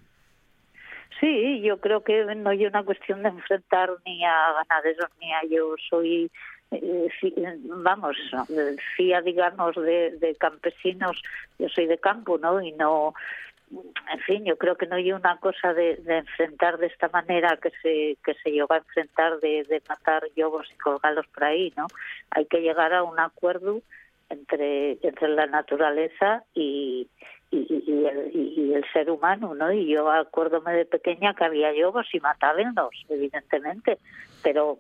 Sí, 1.22 1.61
yo 1.61 1.78
creo 1.80 2.03
que 2.03 2.26
no 2.36 2.49
hay 2.49 2.65
una 2.65 2.84
cuestión 2.84 3.22
de 3.24 3.30
enfrentar 3.30 3.91
ni 4.05 4.26
a 4.26 4.53
ganaderos 4.53 5.09
ni 5.22 5.32
a 5.32 5.43
yo 5.47 5.76
soy 5.89 6.30
eh, 6.72 7.07
fi- 7.19 7.36
vamos 7.63 8.17
eh, 8.49 8.76
fía 8.97 9.22
digamos 9.22 9.76
de, 9.76 10.17
de 10.17 10.36
campesinos. 10.36 11.22
Yo 11.59 11.69
soy 11.69 11.86
de 11.86 11.99
campo 11.99 12.38
no 12.39 12.59
y 12.61 12.72
no 12.72 13.13
en 14.11 14.19
fin 14.22 14.43
yo 14.45 14.57
creo 14.57 14.76
que 14.76 14.88
no 14.88 14.95
hay 14.95 15.13
una 15.13 15.38
cosa 15.38 15.74
de, 15.74 16.01
enfrentar 16.07 16.78
de 16.80 16.88
esta 16.88 17.07
manera 17.09 17.55
que 17.57 17.69
se 17.82 18.17
que 18.26 18.34
se 18.41 18.51
llegó 18.51 18.74
a 18.74 18.78
enfrentar 18.78 19.39
de, 19.39 19.82
matar 19.88 20.24
lobos 20.36 20.67
y 20.74 20.78
colgarlos 20.78 21.28
por 21.28 21.43
ahí 21.45 21.72
no 21.78 21.88
hay 22.32 22.45
que 22.47 22.61
llegar 22.61 22.93
a 22.93 23.03
un 23.03 23.19
acuerdo 23.19 23.82
entre 24.30 24.97
entre 25.03 25.30
la 25.30 25.45
naturaleza 25.45 26.43
y 26.53 27.07
y, 27.52 27.58
y- 27.58 27.84
y 27.86 28.06
el, 28.06 28.32
y- 28.36 28.54
y 28.62 28.74
el 28.74 28.86
ser 28.93 29.10
humano, 29.12 29.54
¿no? 29.54 29.72
Y 29.72 29.88
yo 29.88 30.10
acuérdome 30.10 30.74
de 30.74 30.86
pequeña 30.86 31.34
que 31.36 31.43
había 31.45 31.72
lobos 31.74 32.08
y 32.14 32.20
matabanlos, 32.20 32.91
evidentemente, 33.10 33.99
pero, 34.41 34.80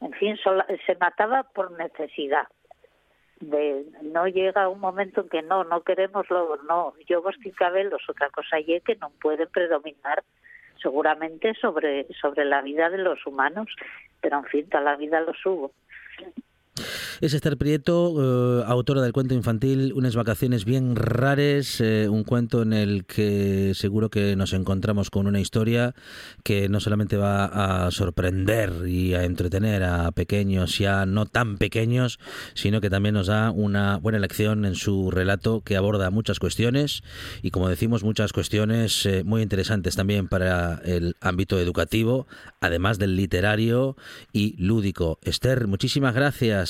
en 0.00 0.12
fin, 0.12 0.36
sola- 0.38 0.66
se 0.86 0.96
mataba 0.96 1.42
por 1.44 1.72
necesidad. 1.72 2.48
De, 3.40 3.86
no 4.02 4.26
llega 4.26 4.68
un 4.68 4.80
momento 4.80 5.22
en 5.22 5.28
que 5.30 5.42
no, 5.42 5.64
no 5.64 5.82
queremos 5.82 6.28
lobos, 6.28 6.62
no, 6.64 6.92
lobos 7.08 7.36
sin 7.42 7.52
cabelos, 7.52 8.02
otra 8.08 8.28
cosa 8.30 8.60
y 8.60 8.80
que 8.80 8.96
no 8.96 9.10
pueden 9.22 9.48
predominar 9.48 10.22
seguramente 10.82 11.54
sobre, 11.54 12.06
sobre 12.20 12.44
la 12.44 12.60
vida 12.62 12.88
de 12.90 12.98
los 12.98 13.26
humanos, 13.26 13.68
pero 14.20 14.38
en 14.38 14.44
fin, 14.44 14.68
toda 14.68 14.82
la 14.82 14.96
vida 14.96 15.20
los 15.20 15.36
hubo. 15.46 15.72
Es 17.20 17.34
Esther 17.34 17.56
Prieto, 17.56 18.60
eh, 18.60 18.64
autora 18.66 19.02
del 19.02 19.12
cuento 19.12 19.34
infantil 19.34 19.92
Unas 19.94 20.16
vacaciones 20.16 20.64
bien 20.64 20.96
rares, 20.96 21.80
eh, 21.80 22.08
un 22.08 22.24
cuento 22.24 22.62
en 22.62 22.72
el 22.72 23.04
que 23.04 23.72
seguro 23.74 24.10
que 24.10 24.36
nos 24.36 24.52
encontramos 24.52 25.10
con 25.10 25.26
una 25.26 25.40
historia 25.40 25.94
que 26.42 26.68
no 26.68 26.80
solamente 26.80 27.16
va 27.16 27.86
a 27.86 27.90
sorprender 27.90 28.88
y 28.88 29.14
a 29.14 29.24
entretener 29.24 29.82
a 29.84 30.12
pequeños 30.12 30.78
ya 30.78 31.06
no 31.06 31.26
tan 31.26 31.58
pequeños, 31.58 32.18
sino 32.54 32.80
que 32.80 32.90
también 32.90 33.14
nos 33.14 33.26
da 33.26 33.50
una 33.50 33.98
buena 33.98 34.18
lección 34.18 34.64
en 34.64 34.74
su 34.74 35.10
relato 35.10 35.62
que 35.62 35.76
aborda 35.76 36.10
muchas 36.10 36.38
cuestiones 36.38 37.02
y 37.42 37.50
como 37.50 37.68
decimos 37.68 38.04
muchas 38.04 38.32
cuestiones 38.32 39.06
eh, 39.06 39.24
muy 39.24 39.42
interesantes 39.42 39.96
también 39.96 40.28
para 40.28 40.80
el 40.84 41.16
ámbito 41.20 41.58
educativo, 41.58 42.26
además 42.60 42.98
del 42.98 43.16
literario 43.16 43.96
y 44.32 44.56
lúdico. 44.62 45.18
Esther, 45.22 45.66
muchísimas 45.66 46.14
gracias 46.14 46.69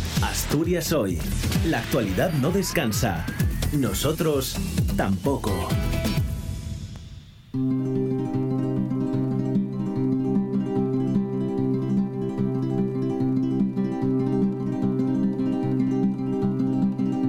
Asturias 0.21 0.91
Hoy. 0.93 1.17
La 1.65 1.79
actualidad 1.79 2.31
no 2.33 2.51
descansa. 2.51 3.25
Nosotros 3.73 4.55
tampoco. 4.95 5.51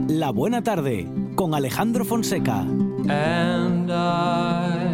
La 0.08 0.30
Buena 0.30 0.62
Tarde 0.62 1.08
con 1.34 1.54
Alejandro 1.54 2.04
Fonseca. 2.04 2.60
And 3.08 3.90
I 3.90 4.86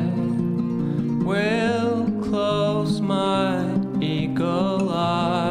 will 1.25 2.07
close 2.23 3.01
my 3.01 3.79
eyes, 4.01 5.48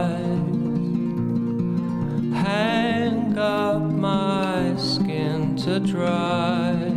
hang 2.47 3.37
up 3.37 3.81
my 3.81 4.73
skin 4.77 5.55
to 5.57 5.79
dry. 5.79 6.96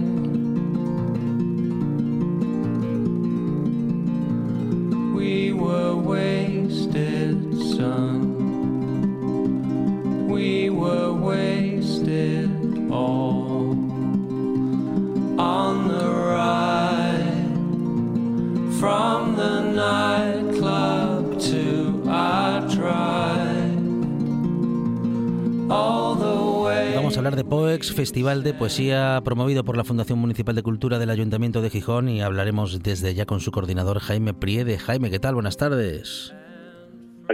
POEX, 27.51 27.93
Festival 27.93 28.45
de 28.45 28.55
Poesía 28.55 29.21
promovido 29.25 29.65
por 29.65 29.77
la 29.77 29.83
Fundación 29.83 30.21
Municipal 30.21 30.55
de 30.55 30.63
Cultura 30.63 31.01
del 31.01 31.11
Ayuntamiento 31.11 31.61
de 31.61 31.71
Gijón 31.71 32.09
y 32.09 32.23
hablaremos 32.23 32.81
desde 32.81 33.13
ya 33.13 33.27
con 33.27 33.41
su 33.41 33.51
coordinador 33.51 33.99
Jaime 33.99 34.33
Priede. 34.33 34.79
Jaime, 34.79 35.11
¿qué 35.11 35.19
tal? 35.19 35.35
Buenas 35.35 35.57
tardes. 35.57 36.33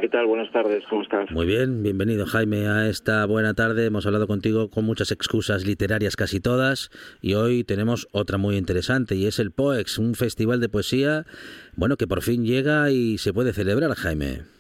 ¿Qué 0.00 0.08
tal? 0.08 0.26
Buenas 0.26 0.50
tardes, 0.52 0.84
¿cómo 0.88 1.02
estás? 1.02 1.30
Muy 1.32 1.44
bien, 1.44 1.82
bienvenido 1.82 2.24
Jaime 2.24 2.66
a 2.66 2.88
esta 2.88 3.26
buena 3.26 3.52
tarde. 3.52 3.84
Hemos 3.84 4.06
hablado 4.06 4.26
contigo 4.26 4.70
con 4.70 4.86
muchas 4.86 5.12
excusas 5.12 5.66
literarias, 5.66 6.16
casi 6.16 6.40
todas, 6.40 6.90
y 7.20 7.34
hoy 7.34 7.62
tenemos 7.62 8.08
otra 8.12 8.38
muy 8.38 8.56
interesante 8.56 9.16
y 9.16 9.26
es 9.26 9.38
el 9.38 9.50
POEX, 9.50 9.98
un 9.98 10.14
festival 10.14 10.60
de 10.60 10.70
poesía, 10.70 11.26
bueno, 11.76 11.98
que 11.98 12.06
por 12.06 12.22
fin 12.22 12.46
llega 12.46 12.90
y 12.90 13.18
se 13.18 13.34
puede 13.34 13.52
celebrar, 13.52 13.94
Jaime. 13.94 14.55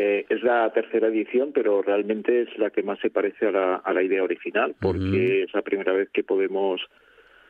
Eh, 0.00 0.26
es 0.28 0.42
la 0.44 0.70
tercera 0.72 1.08
edición, 1.08 1.50
pero 1.52 1.82
realmente 1.82 2.42
es 2.42 2.56
la 2.56 2.70
que 2.70 2.84
más 2.84 3.00
se 3.00 3.10
parece 3.10 3.46
a 3.46 3.50
la, 3.50 3.74
a 3.76 3.92
la 3.92 4.02
idea 4.02 4.22
original, 4.22 4.76
porque 4.80 5.42
es 5.42 5.52
la 5.52 5.62
primera 5.62 5.92
vez 5.92 6.08
que 6.10 6.22
podemos 6.22 6.80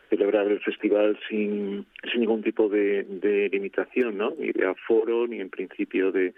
celebrar 0.08 0.46
el 0.46 0.58
festival 0.60 1.18
sin, 1.28 1.84
sin 2.10 2.20
ningún 2.20 2.42
tipo 2.42 2.70
de, 2.70 3.04
de 3.04 3.50
limitación, 3.50 4.16
¿no? 4.16 4.32
Ni 4.38 4.52
de 4.52 4.64
aforo, 4.64 5.26
ni 5.26 5.40
en 5.40 5.50
principio 5.50 6.10
de, 6.10 6.32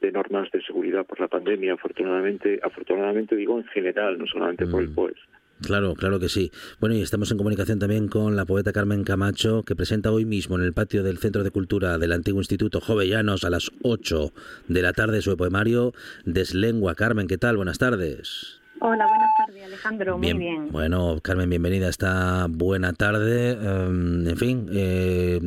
de 0.00 0.12
normas 0.12 0.50
de 0.50 0.62
seguridad 0.62 1.04
por 1.04 1.20
la 1.20 1.28
pandemia, 1.28 1.74
afortunadamente, 1.74 2.58
afortunadamente 2.62 3.36
digo 3.36 3.58
en 3.58 3.66
general, 3.66 4.16
no 4.16 4.26
solamente 4.26 4.66
por 4.66 4.82
el 4.82 4.94
POES. 4.94 5.18
Claro, 5.62 5.94
claro 5.94 6.20
que 6.20 6.28
sí. 6.28 6.50
Bueno, 6.80 6.94
y 6.94 7.02
estamos 7.02 7.30
en 7.30 7.38
comunicación 7.38 7.78
también 7.78 8.08
con 8.08 8.36
la 8.36 8.44
poeta 8.44 8.72
Carmen 8.72 9.04
Camacho, 9.04 9.62
que 9.62 9.76
presenta 9.76 10.10
hoy 10.10 10.24
mismo 10.24 10.56
en 10.56 10.62
el 10.62 10.72
patio 10.72 11.02
del 11.02 11.18
Centro 11.18 11.44
de 11.44 11.50
Cultura 11.50 11.96
del 11.98 12.12
antiguo 12.12 12.40
Instituto 12.40 12.80
Jovellanos 12.80 13.44
a 13.44 13.50
las 13.50 13.70
8 13.82 14.32
de 14.68 14.82
la 14.82 14.92
tarde 14.92 15.22
su 15.22 15.36
poemario 15.36 15.94
Deslengua. 16.24 16.94
Carmen, 16.94 17.28
¿qué 17.28 17.38
tal? 17.38 17.56
Buenas 17.56 17.78
tardes. 17.78 18.60
Hola, 18.80 19.06
buenas 19.06 19.30
tardes, 19.38 19.64
Alejandro. 19.64 20.18
Muy 20.18 20.34
bien. 20.34 20.70
Bueno, 20.70 21.18
Carmen, 21.22 21.48
bienvenida 21.48 21.86
a 21.86 21.90
esta 21.90 22.46
buena 22.50 22.92
tarde. 22.92 23.56
Um, 23.56 24.26
en 24.26 24.36
fin, 24.36 24.68
eh, 24.72 25.40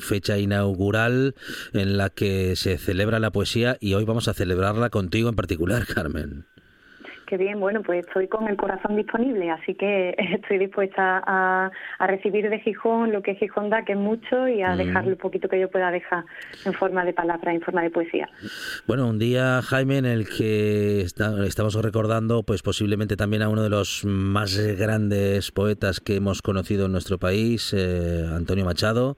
fecha 0.00 0.38
inaugural 0.38 1.34
en 1.74 1.96
la 1.96 2.10
que 2.10 2.56
se 2.56 2.78
celebra 2.78 3.20
la 3.20 3.30
poesía 3.30 3.76
y 3.78 3.94
hoy 3.94 4.04
vamos 4.04 4.26
a 4.26 4.34
celebrarla 4.34 4.90
contigo 4.90 5.28
en 5.28 5.36
particular, 5.36 5.86
Carmen. 5.94 6.46
Qué 7.32 7.38
bien, 7.38 7.60
bueno, 7.60 7.80
pues 7.82 8.04
estoy 8.06 8.28
con 8.28 8.46
el 8.46 8.58
corazón 8.58 8.94
disponible, 8.94 9.50
así 9.50 9.74
que 9.74 10.14
estoy 10.34 10.58
dispuesta 10.58 11.22
a, 11.26 11.70
a 11.98 12.06
recibir 12.06 12.50
de 12.50 12.60
Gijón 12.60 13.10
lo 13.10 13.22
que 13.22 13.36
Gijón 13.36 13.70
da, 13.70 13.86
que 13.86 13.92
es 13.92 13.98
mucho, 13.98 14.48
y 14.48 14.60
a 14.60 14.74
Mm. 14.74 14.76
dejar 14.76 15.06
lo 15.06 15.16
poquito 15.16 15.48
que 15.48 15.58
yo 15.58 15.70
pueda 15.70 15.90
dejar 15.90 16.24
en 16.66 16.74
forma 16.74 17.06
de 17.06 17.14
palabra, 17.14 17.54
en 17.54 17.62
forma 17.62 17.80
de 17.80 17.88
poesía. 17.88 18.28
Bueno, 18.86 19.08
un 19.08 19.18
día, 19.18 19.62
Jaime, 19.62 19.96
en 19.96 20.04
el 20.04 20.28
que 20.28 21.00
está- 21.00 21.42
estamos 21.46 21.74
recordando, 21.82 22.42
pues 22.42 22.60
posiblemente 22.60 23.16
también 23.16 23.40
a 23.40 23.48
uno 23.48 23.62
de 23.62 23.70
los 23.70 24.04
más 24.04 24.54
grandes 24.76 25.50
poetas 25.52 26.00
que 26.00 26.16
hemos 26.16 26.42
conocido 26.42 26.84
en 26.84 26.92
nuestro 26.92 27.16
país, 27.16 27.72
eh, 27.74 28.26
Antonio 28.30 28.66
Machado, 28.66 29.16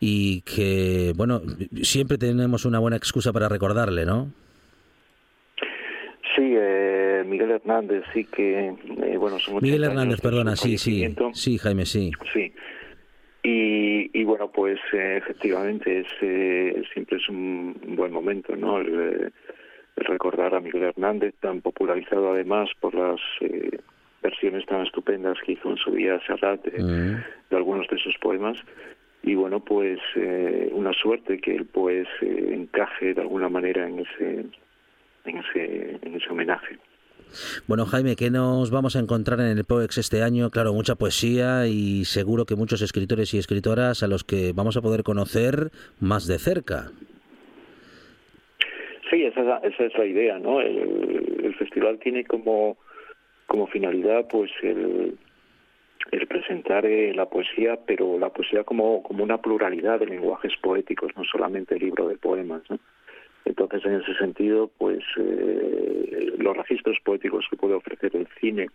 y 0.00 0.40
que, 0.40 1.12
bueno, 1.16 1.40
siempre 1.82 2.18
tenemos 2.18 2.64
una 2.64 2.80
buena 2.80 2.96
excusa 2.96 3.32
para 3.32 3.48
recordarle, 3.48 4.04
¿no? 4.06 4.32
Sí, 6.36 6.52
eh, 6.56 7.03
Miguel 7.24 7.50
Hernández, 7.50 8.04
sí 8.12 8.24
que, 8.24 8.68
eh, 8.68 9.16
bueno, 9.18 9.38
son 9.38 9.56
Miguel 9.62 9.82
80 9.84 9.86
Hernández, 9.92 10.20
perdona, 10.20 10.56
sí, 10.56 10.78
sí, 10.78 11.14
sí, 11.32 11.58
Jaime, 11.58 11.84
sí. 11.86 12.10
Sí. 12.32 12.52
Y, 13.42 14.10
y 14.18 14.24
bueno, 14.24 14.50
pues 14.50 14.78
eh, 14.92 15.18
efectivamente 15.18 16.00
es, 16.00 16.06
eh, 16.22 16.82
siempre 16.92 17.18
es 17.18 17.28
un 17.28 17.74
buen 17.96 18.10
momento, 18.12 18.56
¿no? 18.56 18.78
El, 18.78 18.88
eh, 18.88 19.30
el 19.96 20.04
recordar 20.06 20.54
a 20.54 20.60
Miguel 20.60 20.84
Hernández, 20.84 21.34
tan 21.40 21.60
popularizado 21.60 22.32
además 22.32 22.70
por 22.80 22.94
las 22.94 23.20
eh, 23.40 23.78
versiones 24.22 24.64
tan 24.66 24.82
estupendas 24.86 25.36
que 25.44 25.52
hizo 25.52 25.70
en 25.70 25.76
su 25.76 25.90
día 25.92 26.18
Serrat 26.26 26.64
de, 26.64 26.82
Mm. 26.82 27.22
de 27.50 27.56
algunos 27.56 27.86
de 27.88 27.98
sus 27.98 28.16
poemas. 28.18 28.56
Y 29.22 29.34
bueno, 29.34 29.60
pues 29.60 30.00
eh, 30.16 30.70
una 30.72 30.92
suerte 30.92 31.38
que 31.38 31.54
él 31.54 31.66
pues 31.66 32.08
eh, 32.22 32.50
encaje 32.52 33.14
de 33.14 33.20
alguna 33.20 33.48
manera 33.48 33.86
en 33.86 34.00
ese, 34.00 34.46
en 35.26 35.38
ese, 35.38 35.98
en 36.02 36.14
ese 36.14 36.30
homenaje. 36.30 36.78
Bueno, 37.66 37.86
Jaime, 37.86 38.16
¿qué 38.16 38.30
nos 38.30 38.70
vamos 38.70 38.96
a 38.96 39.00
encontrar 39.00 39.40
en 39.40 39.58
el 39.58 39.64
POEX 39.64 39.98
este 39.98 40.22
año? 40.22 40.50
Claro, 40.50 40.72
mucha 40.72 40.94
poesía 40.94 41.66
y 41.66 42.04
seguro 42.04 42.44
que 42.44 42.56
muchos 42.56 42.82
escritores 42.82 43.34
y 43.34 43.38
escritoras 43.38 44.02
a 44.02 44.08
los 44.08 44.24
que 44.24 44.52
vamos 44.52 44.76
a 44.76 44.82
poder 44.82 45.02
conocer 45.02 45.70
más 46.00 46.26
de 46.26 46.38
cerca. 46.38 46.90
Sí, 49.10 49.24
esa 49.24 49.40
es 49.40 49.46
la, 49.46 49.58
esa 49.58 49.84
es 49.84 49.98
la 49.98 50.06
idea, 50.06 50.38
¿no? 50.38 50.60
El, 50.60 51.54
festival 51.58 52.00
tiene 52.00 52.24
como, 52.24 52.76
como 53.46 53.68
finalidad, 53.68 54.26
pues, 54.28 54.50
el, 54.62 55.16
el 56.10 56.26
presentar 56.26 56.84
eh, 56.84 57.14
la 57.14 57.26
poesía, 57.26 57.78
pero 57.86 58.18
la 58.18 58.30
poesía 58.30 58.64
como, 58.64 59.04
como 59.04 59.22
una 59.22 59.38
pluralidad 59.38 60.00
de 60.00 60.06
lenguajes 60.06 60.52
poéticos, 60.60 61.12
no 61.16 61.22
solamente 61.24 61.76
el 61.76 61.82
libro 61.82 62.08
de 62.08 62.16
poemas, 62.16 62.62
¿no? 62.68 62.80
Entonces, 63.44 63.84
en 63.84 64.00
ese 64.00 64.14
sentido, 64.14 64.70
pues, 64.78 65.02
eh, 65.18 66.32
los 66.38 66.56
registros 66.56 66.98
poéticos 67.04 67.46
que 67.50 67.56
puede 67.56 67.74
ofrecer 67.74 68.14
el 68.16 68.26
cine 68.40 68.68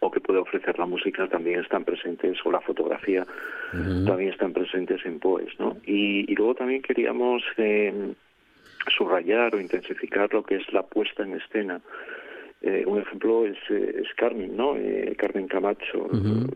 o 0.00 0.10
que 0.10 0.20
puede 0.20 0.38
ofrecer 0.40 0.78
la 0.78 0.86
música 0.86 1.28
también 1.28 1.60
están 1.60 1.84
presentes, 1.84 2.38
o 2.44 2.50
la 2.50 2.60
fotografía 2.60 3.24
también 4.06 4.30
están 4.30 4.52
presentes 4.52 5.04
en 5.04 5.20
POES, 5.20 5.58
¿no? 5.60 5.76
Y, 5.86 6.30
y 6.30 6.34
luego 6.34 6.54
también 6.54 6.82
queríamos 6.82 7.42
eh, 7.58 7.92
subrayar 8.96 9.54
o 9.54 9.60
intensificar 9.60 10.32
lo 10.32 10.42
que 10.42 10.56
es 10.56 10.72
la 10.72 10.82
puesta 10.82 11.22
en 11.22 11.34
escena. 11.34 11.80
Eh, 12.62 12.84
un 12.86 13.00
ejemplo 13.00 13.44
es, 13.46 13.56
eh, 13.70 14.02
es 14.02 14.14
Carmen, 14.14 14.56
¿no? 14.56 14.76
Eh, 14.76 15.14
Carmen 15.18 15.46
Camacho. 15.48 16.08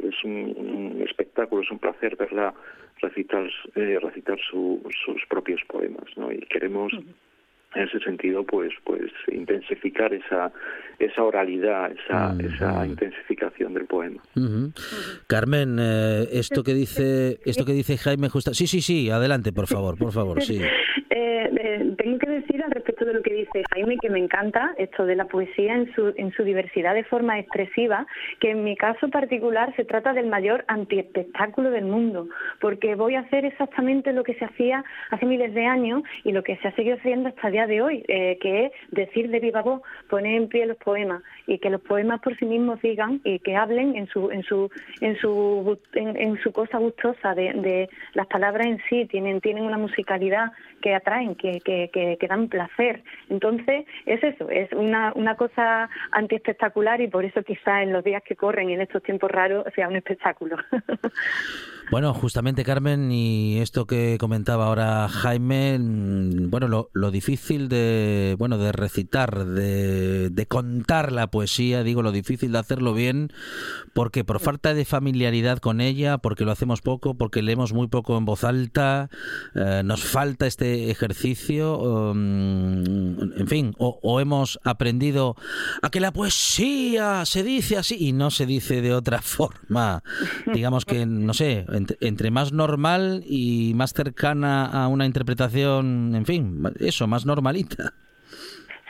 Es 0.09 0.23
un, 0.25 0.55
un 0.57 1.03
espectáculo, 1.07 1.63
es 1.63 1.71
un 1.71 1.79
placer 1.79 2.17
verla 2.17 2.55
recitar, 3.01 3.49
eh, 3.75 3.99
recitar 4.01 4.39
su- 4.41 4.83
sus 5.05 5.25
propios 5.27 5.61
poemas, 5.69 6.07
¿no? 6.17 6.33
Y 6.33 6.39
queremos 6.41 6.93
en 7.75 7.83
ese 7.83 7.99
sentido 8.01 8.45
pues 8.45 8.73
pues 8.85 9.11
intensificar 9.29 10.13
esa 10.15 10.53
esa 10.99 11.23
oralidad 11.23 11.93
esa 11.93 12.35
esa 12.41 12.87
intensificación 12.87 13.75
del 13.75 13.87
poema. 13.87 14.23
Carmen, 15.27 15.79
eh, 15.79 16.29
esto 16.33 16.63
que 16.63 16.75
dice 16.75 17.39
esto 17.45 17.65
que 17.65 17.73
dice 17.73 17.97
Jaime 17.99 18.29
justo. 18.29 18.55
Sí, 18.55 18.67
sí, 18.67 18.81
sí. 18.81 19.11
Adelante, 19.11 19.53
por 19.53 19.67
favor, 19.67 19.99
por 19.99 20.13
favor, 20.13 20.43
sí. 20.43 20.61
Eh, 21.19 21.51
eh, 21.59 21.95
tengo 21.97 22.19
que 22.19 22.29
decir 22.29 22.63
al 22.63 22.71
respecto 22.71 23.07
de 23.07 23.15
lo 23.15 23.23
que 23.23 23.33
dice 23.33 23.63
Jaime 23.73 23.97
que 24.03 24.11
me 24.11 24.19
encanta 24.19 24.75
esto 24.77 25.07
de 25.07 25.17
la 25.17 25.25
poesía 25.25 25.75
en 25.75 25.91
su, 25.95 26.13
en 26.17 26.31
su 26.33 26.43
diversidad 26.43 26.93
de 26.95 27.05
forma 27.05 27.39
expresiva, 27.39 28.07
que 28.39 28.51
en 28.51 28.65
mi 28.65 28.77
caso 28.77 29.09
particular 29.09 29.75
se 29.77 29.85
trata 29.87 30.13
del 30.13 30.27
mayor 30.27 30.65
antiespectáculo 30.69 31.71
del 31.71 31.87
mundo, 31.87 32.29
porque 32.61 32.97
voy 32.97 33.15
a 33.15 33.21
hacer 33.21 33.47
exactamente 33.47 34.13
lo 34.13 34.25
que 34.25 34.35
se 34.35 34.45
hacía 34.45 34.85
hace 35.11 35.25
miles 35.25 35.55
de 35.55 35.65
años 35.65 36.03
y 36.23 36.33
lo 36.33 36.43
que 36.43 36.57
se 36.59 36.69
ha 36.69 36.75
seguido 36.75 36.97
haciendo 36.97 37.31
hasta 37.31 37.47
el 37.47 37.53
día 37.55 37.66
de 37.67 37.83
hoy, 37.83 38.05
eh, 38.09 38.39
que 38.41 38.67
es 38.67 38.73
decir 38.91 39.31
de 39.31 39.41
viva 39.41 39.63
voz, 39.63 39.83
poner 40.09 40.35
en 40.37 40.49
pie 40.49 40.67
los 40.67 40.77
poemas 40.77 41.23
y 41.47 41.59
que 41.59 41.71
los 41.71 41.81
poemas 41.81 42.21
por 42.21 42.37
sí 42.39 42.45
mismos 42.45 42.81
digan 42.83 43.21
y 43.25 43.39
que 43.41 43.57
hablen 43.57 43.97
en 43.97 44.07
su 44.09 44.31
en 44.31 44.43
su 44.43 44.71
en 45.01 45.17
su 45.17 45.79
en, 45.95 46.39
su 46.43 46.53
cosa 46.53 46.79
gustosa 46.79 47.35
de, 47.35 47.89
las 48.15 48.27
palabras 48.27 48.67
en 48.67 48.81
sí 48.89 49.07
tienen 49.07 49.41
tienen 49.41 49.65
una 49.65 49.79
musicalidad 49.79 50.53
que 50.81 50.95
atraen 50.95 51.35
que, 51.35 51.61
que, 51.61 52.27
dan 52.29 52.49
placer. 52.49 53.03
Entonces 53.29 53.87
es 54.05 54.23
eso 54.23 54.51
es 54.51 54.73
una 54.73 55.13
una 55.15 55.37
cosa 55.37 55.89
antiespectacular 56.11 57.01
y 57.01 57.09
por 57.09 57.25
eso 57.25 57.43
quizá 57.43 57.83
en 57.83 57.93
los 57.93 58.05
días 58.05 58.23
que 58.23 58.37
corren 58.37 58.71
en 58.71 58.81
estos 58.81 59.03
tiempos 59.03 59.31
raros 59.31 59.65
sea 59.75 59.89
un 59.89 59.97
espectáculo 59.97 60.57
Bueno, 61.89 62.13
justamente 62.15 62.65
Carmen, 62.65 63.13
y 63.13 63.61
esto 63.61 63.87
que 63.87 64.17
comentaba 64.19 64.67
ahora 64.67 65.09
Jaime, 65.09 65.79
mm, 65.79 66.51
bueno, 66.51 66.89
lo, 66.93 67.11
difícil 67.13 67.69
de, 67.69 68.35
bueno, 68.39 68.59
de 68.59 68.73
recitar, 68.73 69.47
de, 69.47 70.31
de 70.31 70.47
contar 70.47 71.13
la 71.13 71.31
poesía, 71.31 71.85
digo, 71.85 72.03
lo 72.03 72.11
difícil 72.11 72.51
de 72.51 72.59
hacerlo 72.59 72.93
bien, 72.93 73.33
porque 73.95 74.25
por 74.25 74.41
falta 74.41 74.75
de 74.75 74.85
familiaridad 74.85 75.59
con 75.59 75.81
ella, 75.81 76.19
porque 76.19 76.45
lo 76.45 76.51
hacemos 76.51 76.83
poco, 76.83 77.15
porque 77.15 77.41
leemos 77.41 77.73
muy 77.73 77.87
poco 77.87 78.19
en 78.19 78.25
voz 78.25 78.43
alta, 78.43 79.09
eh, 79.55 79.83
nos 79.85 80.03
falta 80.03 80.49
este 80.49 80.91
ejercicio, 80.91 81.79
um, 81.79 83.39
en 83.39 83.47
fin, 83.47 83.75
o, 83.79 84.01
o 84.03 84.21
hemos 84.21 84.59
aprendido 84.65 85.37
a 85.83 85.91
que 85.91 86.01
la 86.01 86.13
poesía 86.13 87.25
se 87.27 87.45
dice 87.45 87.77
así 87.77 87.97
y 87.99 88.13
no 88.13 88.33
se 88.33 88.45
dice 88.45 88.83
de 88.83 88.93
otra 88.93 89.23
forma. 89.23 90.03
Digamos 90.53 90.85
que, 90.85 91.07
no 91.07 91.33
sé, 91.33 91.65
entre, 91.77 92.31
más 92.31 92.53
normal 92.53 93.25
y 93.27 93.73
más 93.75 93.93
cercana 93.93 94.67
a 94.67 94.89
una 94.89 95.07
interpretación, 95.07 96.15
en 96.15 96.27
fin, 96.27 96.63
eso, 96.81 97.07
más 97.07 97.27
normalita. 97.27 97.95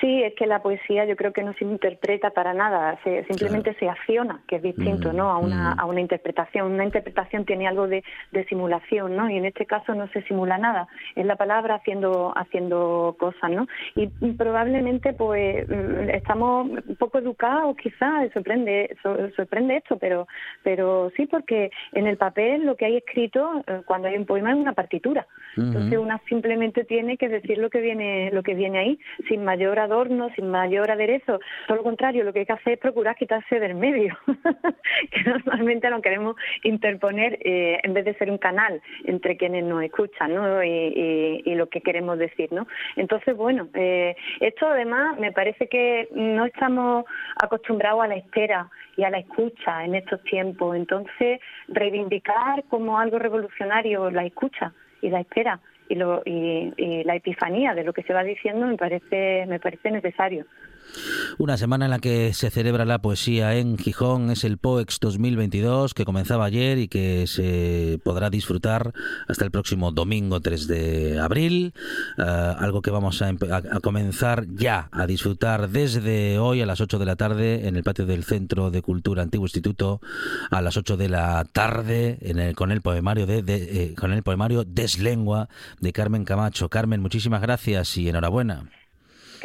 Sí, 0.06 0.22
es 0.22 0.34
que 0.34 0.46
la 0.46 0.62
poesía 0.62 1.04
yo 1.04 1.16
creo 1.16 1.32
que 1.32 1.42
no 1.42 1.52
se 1.54 1.64
interpreta 1.64 2.30
para 2.30 2.54
nada, 2.54 2.96
se, 3.02 3.24
simplemente 3.24 3.74
se 3.74 3.88
acciona, 3.88 4.40
que 4.46 4.54
es 4.56 4.62
distinto 4.62 5.12
Mm, 5.12 5.16
¿no? 5.16 5.30
a, 5.32 5.38
una, 5.38 5.74
mm. 5.74 5.80
a 5.80 5.84
una 5.86 6.00
interpretación. 6.00 6.70
Una 6.70 6.84
interpretación 6.84 7.44
tiene 7.44 7.66
algo 7.66 7.88
de, 7.88 8.04
de 8.30 8.44
simulación, 8.44 9.16
¿no? 9.16 9.28
y 9.28 9.36
en 9.36 9.46
este 9.46 9.66
caso 9.66 9.96
no 9.96 10.06
se 10.12 10.22
simula 10.22 10.58
nada, 10.58 10.86
es 11.16 11.26
la 11.26 11.34
palabra 11.34 11.74
haciendo, 11.74 12.32
haciendo 12.36 13.16
cosas. 13.18 13.50
¿no? 13.50 13.66
Y 13.96 14.06
probablemente 14.34 15.12
pues 15.12 15.68
mm, 15.68 16.10
estamos 16.10 16.68
poco 17.00 17.18
educados 17.18 17.76
quizás, 17.76 18.30
sorprende, 18.32 18.96
so- 19.02 19.28
sorprende 19.34 19.78
esto, 19.78 19.98
pero, 19.98 20.28
pero 20.62 21.10
sí 21.16 21.26
porque 21.26 21.72
en 21.94 22.06
el 22.06 22.16
papel 22.16 22.64
lo 22.64 22.76
que 22.76 22.84
hay 22.84 22.96
escrito 22.98 23.60
eh, 23.66 23.80
cuando 23.84 24.06
hay 24.06 24.16
un 24.16 24.24
poema 24.24 24.52
es 24.52 24.56
una 24.56 24.72
partitura. 24.72 25.26
Entonces 25.56 25.98
una 25.98 26.20
simplemente 26.28 26.84
tiene 26.84 27.16
que 27.16 27.28
decir 27.28 27.58
lo 27.58 27.70
que 27.70 27.80
viene, 27.80 28.30
lo 28.30 28.42
que 28.44 28.54
viene 28.54 28.78
ahí, 28.78 28.98
sin 29.26 29.42
mayor 29.42 29.78
adorno, 29.78 29.95
sin 30.34 30.50
mayor 30.50 30.90
aderezo. 30.90 31.40
Todo 31.66 31.78
lo 31.78 31.82
contrario, 31.82 32.24
lo 32.24 32.32
que 32.32 32.40
hay 32.40 32.46
que 32.46 32.52
hacer 32.52 32.74
es 32.74 32.78
procurar 32.78 33.16
quitarse 33.16 33.58
del 33.58 33.74
medio, 33.74 34.16
que 35.10 35.22
normalmente 35.24 35.88
lo 35.90 36.00
queremos 36.02 36.36
interponer 36.62 37.38
eh, 37.42 37.80
en 37.82 37.94
vez 37.94 38.04
de 38.04 38.14
ser 38.14 38.30
un 38.30 38.38
canal 38.38 38.80
entre 39.04 39.36
quienes 39.36 39.64
nos 39.64 39.82
escuchan, 39.82 40.34
¿no? 40.34 40.62
Y, 40.62 41.54
lo 41.56 41.70
que 41.70 41.80
queremos 41.80 42.18
decir, 42.18 42.52
¿no? 42.52 42.66
Entonces, 42.96 43.34
bueno, 43.34 43.68
eh, 43.72 44.14
esto 44.40 44.66
además 44.66 45.18
me 45.18 45.32
parece 45.32 45.68
que 45.68 46.06
no 46.12 46.44
estamos 46.44 47.06
acostumbrados 47.40 48.04
a 48.04 48.08
la 48.08 48.16
espera 48.16 48.68
y 48.98 49.04
a 49.04 49.10
la 49.10 49.18
escucha 49.18 49.84
en 49.84 49.94
estos 49.94 50.22
tiempos. 50.24 50.76
Entonces, 50.76 51.40
reivindicar 51.68 52.64
como 52.64 52.98
algo 52.98 53.18
revolucionario 53.18 54.10
la 54.10 54.26
escucha 54.26 54.74
y 55.00 55.08
la 55.08 55.20
espera 55.20 55.58
y, 55.88 55.94
lo, 55.94 56.22
y, 56.24 56.72
y 56.76 57.04
la 57.04 57.16
epifanía 57.16 57.74
de 57.74 57.84
lo 57.84 57.92
que 57.92 58.02
se 58.02 58.12
va 58.12 58.22
diciendo 58.22 58.66
me 58.66 58.76
parece 58.76 59.44
me 59.46 59.60
parece 59.60 59.90
necesario. 59.90 60.46
Una 61.38 61.56
semana 61.56 61.84
en 61.84 61.90
la 61.90 61.98
que 61.98 62.32
se 62.32 62.50
celebra 62.50 62.84
la 62.84 63.00
poesía 63.00 63.54
en 63.56 63.76
Gijón 63.76 64.30
es 64.30 64.44
el 64.44 64.56
POEX 64.58 64.98
2022 65.00 65.92
que 65.94 66.04
comenzaba 66.04 66.46
ayer 66.46 66.78
y 66.78 66.88
que 66.88 67.26
se 67.26 68.00
podrá 68.04 68.30
disfrutar 68.30 68.92
hasta 69.28 69.44
el 69.44 69.50
próximo 69.50 69.92
domingo 69.92 70.40
3 70.40 70.66
de 70.66 71.18
abril. 71.20 71.74
Eh, 72.18 72.22
algo 72.22 72.80
que 72.82 72.90
vamos 72.90 73.20
a, 73.22 73.28
a 73.28 73.80
comenzar 73.80 74.46
ya 74.54 74.88
a 74.92 75.06
disfrutar 75.06 75.68
desde 75.68 76.38
hoy 76.38 76.62
a 76.62 76.66
las 76.66 76.80
8 76.80 76.98
de 76.98 77.04
la 77.06 77.16
tarde 77.16 77.68
en 77.68 77.76
el 77.76 77.82
patio 77.82 78.06
del 78.06 78.24
Centro 78.24 78.70
de 78.70 78.80
Cultura 78.82 79.22
Antiguo 79.22 79.46
Instituto 79.46 80.00
a 80.50 80.62
las 80.62 80.76
8 80.76 80.96
de 80.96 81.08
la 81.08 81.44
tarde 81.44 82.18
en 82.22 82.38
el- 82.38 82.54
con 82.56 82.72
el 82.72 82.80
poemario 82.80 83.26
de, 83.26 83.42
de- 83.42 83.84
eh, 83.84 83.94
con 83.94 84.12
el 84.12 84.22
poemario 84.22 84.64
Deslengua 84.64 85.48
de 85.80 85.92
Carmen 85.92 86.24
Camacho. 86.24 86.68
Carmen, 86.70 87.00
muchísimas 87.02 87.42
gracias 87.42 87.96
y 87.98 88.08
enhorabuena. 88.08 88.70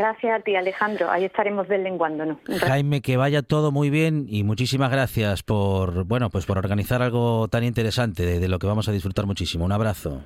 Gracias 0.01 0.39
a 0.39 0.39
ti, 0.39 0.55
Alejandro. 0.55 1.11
Ahí 1.11 1.25
estaremos 1.25 1.67
deslenguándonos. 1.67 2.39
Jaime, 2.61 3.03
que 3.03 3.17
vaya 3.17 3.43
todo 3.43 3.71
muy 3.71 3.91
bien 3.91 4.25
y 4.27 4.43
muchísimas 4.43 4.89
gracias 4.91 5.43
por 5.43 6.05
bueno 6.05 6.31
pues 6.31 6.47
por 6.47 6.57
organizar 6.57 7.03
algo 7.03 7.47
tan 7.49 7.63
interesante 7.63 8.25
de, 8.25 8.39
de 8.39 8.47
lo 8.47 8.57
que 8.57 8.65
vamos 8.65 8.89
a 8.89 8.91
disfrutar 8.91 9.27
muchísimo. 9.27 9.63
Un 9.63 9.73
abrazo. 9.73 10.23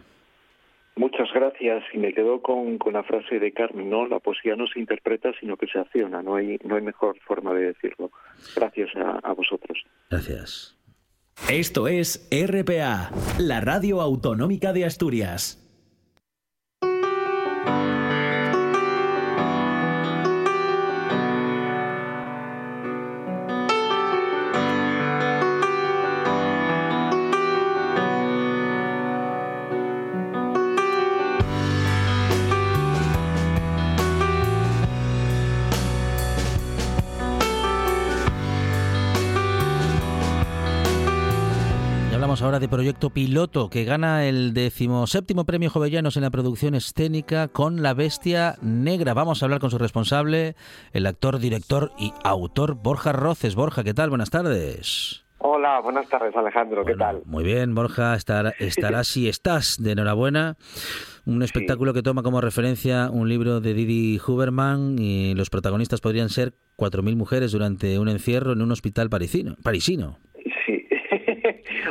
Muchas 0.96 1.28
gracias 1.36 1.84
y 1.94 1.98
me 1.98 2.14
quedo 2.14 2.42
con, 2.42 2.78
con 2.78 2.94
la 2.94 3.04
frase 3.04 3.38
de 3.38 3.52
Carmen, 3.52 3.90
¿no? 3.90 4.08
La 4.08 4.20
poesía 4.20 4.56
no 4.56 4.66
se 4.66 4.80
interpreta 4.80 5.32
sino 5.42 5.58
que 5.58 5.68
se 5.68 5.78
acciona, 5.78 6.22
no 6.22 6.36
hay, 6.36 6.58
no 6.64 6.78
hay 6.78 6.82
mejor 6.82 7.20
forma 7.28 7.54
de 7.54 7.74
decirlo. 7.74 8.12
Gracias 8.56 8.96
a, 8.96 9.20
a 9.28 9.34
vosotros. 9.34 9.84
Gracias. 10.10 10.78
Esto 11.52 11.90
es 11.90 12.30
RPA, 12.32 13.12
la 13.40 13.60
radio 13.60 14.00
autonómica 14.00 14.72
de 14.72 14.86
Asturias. 14.86 15.65
Ahora 42.46 42.60
de 42.60 42.68
Proyecto 42.70 43.10
Piloto, 43.10 43.70
que 43.70 43.86
gana 43.86 44.26
el 44.28 44.54
decimoséptimo 44.54 45.46
premio 45.46 45.70
Jovellanos 45.70 46.16
en 46.16 46.24
la 46.24 46.30
producción 46.30 46.76
escénica 46.76 47.48
con 47.48 47.82
La 47.82 47.94
Bestia 47.96 48.56
Negra. 48.62 49.14
Vamos 49.16 49.42
a 49.42 49.46
hablar 49.46 49.60
con 49.60 49.72
su 49.72 49.78
responsable, 49.80 50.56
el 50.94 51.08
actor, 51.08 51.40
director 51.40 51.92
y 51.98 52.14
autor 52.24 52.76
Borja 52.76 53.12
Roces. 53.14 53.56
Borja, 53.56 53.84
¿qué 53.84 53.94
tal? 53.96 54.10
Buenas 54.10 54.30
tardes. 54.30 55.24
Hola, 55.40 55.80
buenas 55.82 56.08
tardes 56.08 56.36
Alejandro, 56.36 56.86
¿qué 56.86 56.96
tal? 56.96 57.22
Muy 57.26 57.44
bien, 57.44 57.74
Borja, 57.76 58.16
estar- 58.16 58.54
estarás 58.60 59.08
si 59.08 59.28
estás 59.28 59.78
de 59.80 59.92
enhorabuena. 59.92 60.56
Un 61.26 61.42
espectáculo 61.42 61.94
que 61.94 62.04
toma 62.04 62.22
como 62.24 62.42
referencia 62.42 63.10
un 63.12 63.28
libro 63.28 63.60
de 63.60 63.74
Didi 63.74 64.20
Huberman 64.26 64.98
y 65.00 65.34
los 65.36 65.50
protagonistas 65.50 66.00
podrían 66.02 66.30
ser 66.30 66.54
4.000 66.78 67.16
mujeres 67.16 67.52
durante 67.52 67.98
un 68.00 68.08
encierro 68.08 68.54
en 68.54 68.62
un 68.62 68.72
hospital 68.72 69.10
parisino. 69.10 69.56
parisino. 69.64 70.20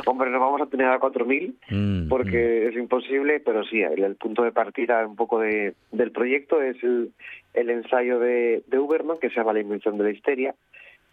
Hombre, 0.05 0.29
no 0.29 0.39
vamos 0.39 0.61
a 0.61 0.67
tener 0.67 0.87
a 0.87 0.99
4.000 0.99 1.53
Mm, 1.69 2.09
porque 2.09 2.67
es 2.67 2.75
imposible, 2.75 3.39
pero 3.39 3.63
sí, 3.63 3.81
el, 3.81 4.03
el 4.03 4.15
punto 4.15 4.43
de 4.43 4.51
partida 4.51 5.05
un 5.05 5.15
poco 5.15 5.39
de, 5.39 5.73
del 5.91 6.11
proyecto 6.11 6.61
es 6.61 6.81
el, 6.83 7.11
el 7.53 7.69
ensayo 7.69 8.19
de, 8.19 8.63
de 8.67 8.79
Uberman 8.79 9.17
que 9.17 9.29
se 9.29 9.35
llama 9.35 9.53
La 9.53 9.61
invención 9.61 9.97
de 9.97 10.03
la 10.03 10.11
histeria 10.11 10.55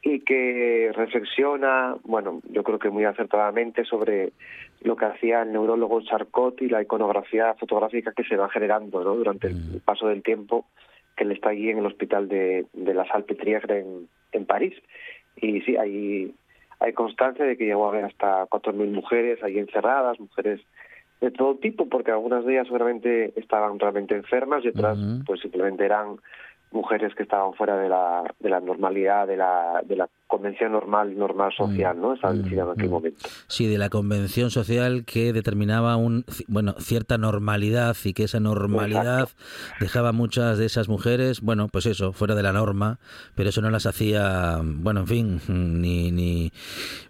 y 0.02 0.20
que 0.20 0.90
reflexiona, 0.94 1.96
bueno, 2.02 2.40
yo 2.50 2.64
creo 2.64 2.78
que 2.78 2.90
muy 2.90 3.04
acertadamente 3.04 3.84
sobre 3.84 4.32
lo 4.82 4.96
que 4.96 5.04
hacía 5.04 5.42
el 5.42 5.52
neurólogo 5.52 6.02
Charcot 6.02 6.60
y 6.60 6.68
la 6.68 6.82
iconografía 6.82 7.54
fotográfica 7.54 8.12
que 8.12 8.24
se 8.24 8.36
va 8.36 8.48
generando 8.48 9.04
¿no? 9.04 9.14
durante 9.14 9.46
el 9.46 9.80
paso 9.84 10.08
del 10.08 10.22
tiempo 10.22 10.66
que 11.16 11.24
él 11.24 11.32
está 11.32 11.50
allí 11.50 11.70
en 11.70 11.78
el 11.78 11.86
hospital 11.86 12.28
de, 12.28 12.66
de 12.72 12.94
la 12.94 13.06
Salpêtrière 13.06 13.70
en, 13.70 14.08
en 14.32 14.46
París. 14.46 14.74
Y 15.36 15.60
sí, 15.60 15.76
hay, 15.76 16.34
hay 16.82 16.92
constancia 16.92 17.44
de 17.44 17.56
que 17.56 17.64
llegó 17.64 17.86
a 17.86 17.90
haber 17.90 18.04
hasta 18.06 18.46
4.000 18.46 18.90
mujeres 18.90 19.42
ahí 19.42 19.58
encerradas, 19.58 20.18
mujeres 20.18 20.60
de 21.20 21.30
todo 21.30 21.56
tipo, 21.56 21.88
porque 21.88 22.10
algunas 22.10 22.44
de 22.44 22.54
ellas 22.54 22.66
seguramente 22.66 23.32
estaban 23.36 23.78
realmente 23.78 24.16
enfermas 24.16 24.64
y 24.64 24.68
otras 24.68 24.98
pues 25.24 25.40
simplemente 25.40 25.84
eran 25.84 26.16
mujeres 26.72 27.14
que 27.14 27.22
estaban 27.22 27.54
fuera 27.54 27.76
de 27.76 27.88
la, 27.88 28.24
de 28.40 28.50
la 28.50 28.58
normalidad, 28.58 29.28
de 29.28 29.36
la, 29.36 29.82
de 29.84 29.96
la 29.96 30.08
convención 30.32 30.72
normal 30.72 31.14
normal 31.14 31.52
social, 31.54 32.00
¿no? 32.00 32.14
Establecida 32.14 32.62
en 32.62 32.70
aquel 32.70 32.88
momento. 32.88 33.28
Sí, 33.48 33.66
de 33.66 33.76
la 33.76 33.90
convención 33.90 34.50
social 34.50 35.04
que 35.04 35.34
determinaba 35.34 35.96
un 35.96 36.24
bueno 36.48 36.74
cierta 36.78 37.18
normalidad 37.18 37.94
y 38.02 38.14
que 38.14 38.24
esa 38.24 38.40
normalidad 38.40 39.28
dejaba 39.78 40.08
a 40.08 40.12
muchas 40.12 40.56
de 40.56 40.64
esas 40.64 40.88
mujeres, 40.88 41.42
bueno, 41.42 41.68
pues 41.68 41.84
eso, 41.84 42.14
fuera 42.14 42.34
de 42.34 42.42
la 42.42 42.54
norma, 42.54 42.98
pero 43.34 43.50
eso 43.50 43.60
no 43.60 43.68
las 43.68 43.84
hacía, 43.84 44.58
bueno, 44.62 45.00
en 45.00 45.06
fin, 45.06 45.40
ni 45.48 46.10
ni, 46.10 46.50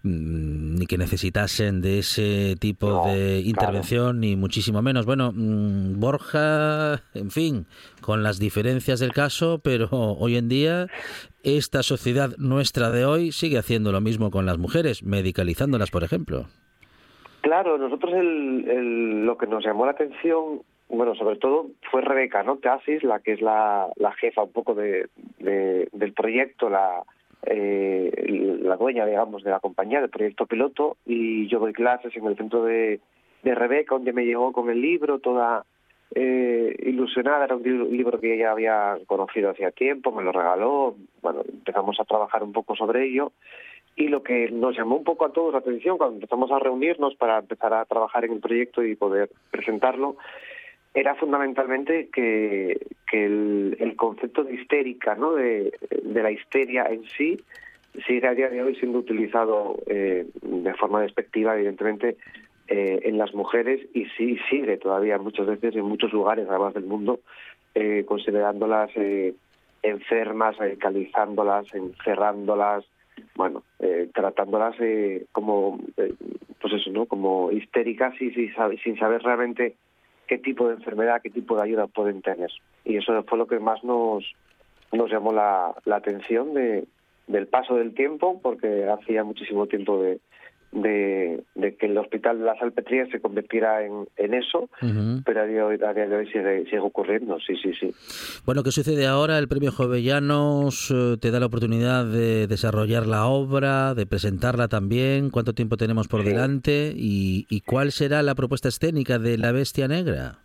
mm, 0.02 0.74
ni 0.78 0.86
que 0.86 0.98
necesitasen 0.98 1.80
de 1.80 2.00
ese 2.00 2.56
tipo 2.58 3.06
de 3.06 3.38
intervención 3.40 4.18
ni 4.18 4.34
muchísimo 4.34 4.82
menos. 4.82 5.06
Bueno, 5.06 5.30
mm, 5.32 6.00
Borja, 6.00 7.02
en 7.14 7.30
fin, 7.30 7.66
con 8.00 8.24
las 8.24 8.40
diferencias 8.40 8.98
del 8.98 9.12
caso, 9.12 9.60
pero 9.62 9.88
hoy 9.92 10.36
en 10.36 10.48
día 10.48 10.88
esta 11.42 11.82
sociedad 11.82 12.30
nuestra 12.38 12.90
de 12.90 13.04
hoy 13.04 13.32
sigue 13.32 13.58
haciendo 13.58 13.92
lo 13.92 14.00
mismo 14.00 14.30
con 14.30 14.46
las 14.46 14.58
mujeres, 14.58 15.02
medicalizándolas, 15.02 15.90
por 15.90 16.04
ejemplo. 16.04 16.46
Claro, 17.40 17.76
nosotros 17.78 18.12
el, 18.14 19.24
lo 19.26 19.36
que 19.36 19.46
nos 19.46 19.64
llamó 19.64 19.84
la 19.84 19.92
atención, 19.92 20.62
bueno, 20.88 21.14
sobre 21.14 21.36
todo 21.36 21.66
fue 21.90 22.00
Rebeca, 22.02 22.42
¿no? 22.42 22.56
Teasis, 22.58 23.02
la 23.02 23.18
que 23.20 23.32
es 23.32 23.40
la, 23.40 23.88
la 23.96 24.12
jefa 24.12 24.42
un 24.44 24.52
poco 24.52 24.74
de, 24.74 25.08
de- 25.38 25.88
del 25.92 26.12
proyecto, 26.12 26.70
la, 26.70 27.02
eh, 27.44 28.58
la 28.62 28.76
dueña, 28.76 29.04
digamos, 29.06 29.42
de 29.42 29.50
la 29.50 29.58
compañía, 29.60 30.00
del 30.00 30.10
proyecto 30.10 30.46
piloto, 30.46 30.96
y 31.04 31.48
yo 31.48 31.58
doy 31.58 31.72
clases 31.72 32.14
en 32.16 32.26
el 32.26 32.36
centro 32.36 32.62
de, 32.64 33.00
de 33.42 33.54
Rebeca, 33.54 33.96
donde 33.96 34.12
me 34.12 34.24
llegó 34.24 34.52
con 34.52 34.70
el 34.70 34.80
libro, 34.80 35.18
toda 35.18 35.64
eh, 36.14 36.74
ilusionada, 36.84 37.44
era 37.44 37.56
un 37.56 37.62
libro, 37.62 38.20
que 38.20 38.34
ella 38.34 38.52
había 38.52 38.98
conocido 39.06 39.50
hacía 39.50 39.70
tiempo, 39.70 40.12
me 40.12 40.22
lo 40.22 40.32
regaló, 40.32 40.96
bueno, 41.22 41.42
empezamos 41.46 41.98
a 42.00 42.04
trabajar 42.04 42.42
un 42.42 42.52
poco 42.52 42.76
sobre 42.76 43.06
ello, 43.06 43.32
y 43.96 44.08
lo 44.08 44.22
que 44.22 44.50
nos 44.50 44.76
llamó 44.76 44.96
un 44.96 45.04
poco 45.04 45.26
a 45.26 45.32
todos 45.32 45.52
la 45.52 45.58
atención 45.58 45.98
cuando 45.98 46.16
empezamos 46.16 46.50
a 46.50 46.58
reunirnos 46.58 47.14
para 47.16 47.38
empezar 47.38 47.74
a 47.74 47.84
trabajar 47.84 48.24
en 48.24 48.32
el 48.32 48.40
proyecto 48.40 48.82
y 48.82 48.96
poder 48.96 49.30
presentarlo, 49.50 50.16
era 50.94 51.14
fundamentalmente 51.14 52.08
que, 52.12 52.78
el, 53.12 53.94
concepto 53.96 54.44
de 54.44 54.54
histérica, 54.54 55.14
¿no? 55.14 55.34
de, 55.34 55.72
de 56.02 56.22
la 56.22 56.30
histeria 56.30 56.84
en 56.84 57.04
sí, 57.16 57.38
sigue 58.06 58.26
a 58.26 58.34
día 58.34 58.48
de 58.48 58.62
hoy 58.62 58.74
siendo 58.76 58.98
utilizado 58.98 59.78
eh, 59.86 60.26
de 60.40 60.74
forma 60.74 61.02
despectiva, 61.02 61.54
evidentemente, 61.54 62.16
eh, 62.72 63.00
en 63.04 63.18
las 63.18 63.34
mujeres 63.34 63.86
y 63.92 64.06
sí 64.16 64.38
sigue 64.48 64.78
todavía 64.78 65.18
muchas 65.18 65.46
veces 65.46 65.76
en 65.76 65.84
muchos 65.84 66.10
lugares, 66.10 66.46
además 66.48 66.72
del 66.72 66.84
mundo, 66.84 67.20
eh, 67.74 68.04
considerándolas 68.06 68.90
eh, 68.96 69.34
enfermas, 69.82 70.56
radicalizándolas, 70.56 71.66
encerrándolas, 71.74 72.86
bueno, 73.34 73.62
eh, 73.78 74.08
tratándolas 74.14 74.74
eh, 74.80 75.26
como, 75.32 75.80
pues 76.62 76.72
eso, 76.72 76.90
¿no? 76.90 77.04
Como 77.04 77.52
histéricas 77.52 78.14
y 78.22 78.30
sin 78.30 78.98
saber 78.98 79.22
realmente 79.22 79.76
qué 80.26 80.38
tipo 80.38 80.68
de 80.68 80.76
enfermedad, 80.76 81.20
qué 81.22 81.28
tipo 81.28 81.56
de 81.56 81.64
ayuda 81.64 81.88
pueden 81.88 82.22
tener. 82.22 82.50
Y 82.86 82.96
eso 82.96 83.22
fue 83.24 83.36
lo 83.36 83.46
que 83.46 83.58
más 83.58 83.84
nos, 83.84 84.24
nos 84.92 85.10
llamó 85.10 85.34
la, 85.34 85.74
la 85.84 85.96
atención 85.96 86.54
de, 86.54 86.86
del 87.26 87.48
paso 87.48 87.74
del 87.74 87.92
tiempo, 87.92 88.40
porque 88.42 88.88
hacía 88.88 89.24
muchísimo 89.24 89.66
tiempo 89.66 90.02
de, 90.02 90.20
de, 90.72 91.44
de 91.54 91.76
que 91.76 91.86
el 91.86 91.98
hospital 91.98 92.38
de 92.38 92.44
la 92.46 92.58
Salpetría 92.58 93.06
se 93.06 93.20
convirtiera 93.20 93.84
en, 93.84 94.08
en 94.16 94.34
eso, 94.34 94.68
pero 95.24 95.42
a 95.42 95.44
día 95.44 95.58
de 95.58 95.62
hoy, 95.62 95.78
a 95.86 95.92
día 95.92 96.06
de 96.06 96.16
hoy 96.16 96.26
sigue, 96.26 96.64
sigue 96.64 96.78
ocurriendo, 96.78 97.38
sí, 97.40 97.54
sí, 97.56 97.72
sí. 97.78 97.94
Bueno, 98.46 98.62
¿qué 98.62 98.70
sucede 98.70 99.06
ahora? 99.06 99.38
El 99.38 99.48
premio 99.48 99.70
Jovellanos 99.70 100.90
eh, 100.90 101.16
te 101.20 101.30
da 101.30 101.40
la 101.40 101.46
oportunidad 101.46 102.06
de 102.06 102.46
desarrollar 102.46 103.06
la 103.06 103.26
obra, 103.26 103.94
de 103.94 104.06
presentarla 104.06 104.68
también. 104.68 105.30
¿Cuánto 105.30 105.52
tiempo 105.52 105.76
tenemos 105.76 106.08
por 106.08 106.24
delante? 106.24 106.92
¿Y, 106.96 107.46
y 107.50 107.60
cuál 107.60 107.92
será 107.92 108.22
la 108.22 108.34
propuesta 108.34 108.68
escénica 108.68 109.18
de 109.18 109.36
La 109.36 109.52
Bestia 109.52 109.88
Negra? 109.88 110.38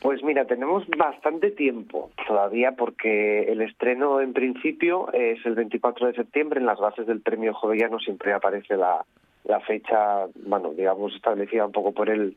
Pues 0.00 0.22
mira, 0.22 0.44
tenemos 0.44 0.86
bastante 0.96 1.50
tiempo 1.50 2.10
todavía 2.28 2.72
porque 2.72 3.50
el 3.50 3.62
estreno 3.62 4.20
en 4.20 4.32
principio 4.32 5.12
es 5.12 5.44
el 5.44 5.56
24 5.56 6.06
de 6.06 6.14
septiembre. 6.14 6.60
En 6.60 6.66
las 6.66 6.78
bases 6.78 7.06
del 7.06 7.20
premio 7.20 7.52
Jovellano 7.52 7.98
siempre 7.98 8.32
aparece 8.32 8.76
la, 8.76 9.04
la 9.44 9.60
fecha, 9.60 10.26
bueno, 10.46 10.72
digamos, 10.72 11.14
establecida 11.14 11.66
un 11.66 11.72
poco 11.72 11.92
por 11.92 12.10
el, 12.10 12.36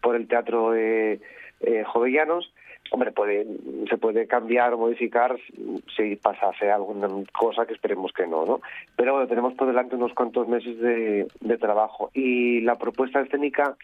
por 0.00 0.16
el 0.16 0.28
Teatro 0.28 0.74
eh, 0.74 1.20
eh, 1.60 1.84
Jovellanos. 1.84 2.52
Hombre, 2.90 3.12
puede, 3.12 3.46
se 3.88 3.96
puede 3.96 4.26
cambiar 4.26 4.74
o 4.74 4.78
modificar 4.78 5.38
si 5.96 6.16
pasase 6.16 6.70
alguna 6.70 7.08
cosa 7.32 7.64
que 7.64 7.72
esperemos 7.72 8.12
que 8.12 8.26
no, 8.26 8.44
¿no? 8.44 8.60
Pero 8.96 9.12
bueno, 9.12 9.28
tenemos 9.28 9.54
por 9.54 9.68
delante 9.68 9.96
unos 9.96 10.12
cuantos 10.12 10.46
meses 10.46 10.78
de, 10.78 11.26
de 11.40 11.58
trabajo. 11.58 12.10
Y 12.12 12.60
la 12.60 12.76
propuesta 12.76 13.20
escénica 13.20 13.76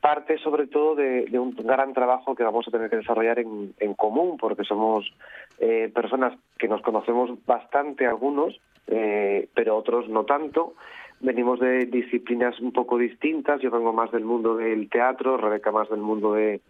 parte 0.00 0.38
sobre 0.38 0.66
todo 0.66 0.94
de, 0.94 1.26
de 1.26 1.38
un 1.38 1.54
gran 1.54 1.92
trabajo 1.92 2.34
que 2.34 2.42
vamos 2.42 2.66
a 2.66 2.70
tener 2.70 2.90
que 2.90 2.96
desarrollar 2.96 3.38
en, 3.38 3.74
en 3.78 3.94
común, 3.94 4.36
porque 4.38 4.64
somos 4.64 5.10
eh, 5.58 5.90
personas 5.94 6.36
que 6.58 6.68
nos 6.68 6.82
conocemos 6.82 7.30
bastante 7.46 8.06
algunos, 8.06 8.60
eh, 8.88 9.48
pero 9.54 9.76
otros 9.76 10.08
no 10.08 10.24
tanto. 10.24 10.74
Venimos 11.20 11.60
de 11.60 11.86
disciplinas 11.86 12.58
un 12.60 12.72
poco 12.72 12.98
distintas. 12.98 13.60
Yo 13.60 13.70
vengo 13.70 13.92
más 13.92 14.10
del 14.10 14.24
mundo 14.24 14.56
del 14.56 14.88
teatro, 14.88 15.36
Rebeca 15.36 15.70
más 15.70 15.88
del 15.90 16.00
mundo 16.00 16.32
de, 16.32 16.60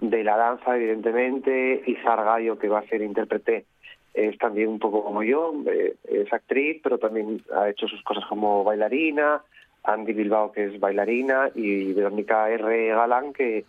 de 0.00 0.24
la 0.24 0.36
danza, 0.36 0.76
evidentemente, 0.76 1.82
y 1.86 1.94
Gallo, 1.94 2.58
que 2.58 2.68
va 2.68 2.80
a 2.80 2.86
ser 2.88 3.02
intérprete, 3.02 3.64
es 4.12 4.36
también 4.38 4.68
un 4.68 4.78
poco 4.78 5.04
como 5.04 5.22
yo, 5.22 5.54
eh, 5.66 5.94
es 6.04 6.32
actriz, 6.32 6.80
pero 6.82 6.98
también 6.98 7.40
ha 7.54 7.70
hecho 7.70 7.86
sus 7.86 8.02
cosas 8.02 8.24
como 8.26 8.64
bailarina, 8.64 9.42
Andy 9.84 10.12
Bilbao, 10.12 10.52
que 10.52 10.64
es 10.66 10.80
bailarina, 10.80 11.50
y 11.54 11.92
Verónica 11.92 12.50
R. 12.50 12.88
Galán, 12.88 13.32
que 13.32 13.64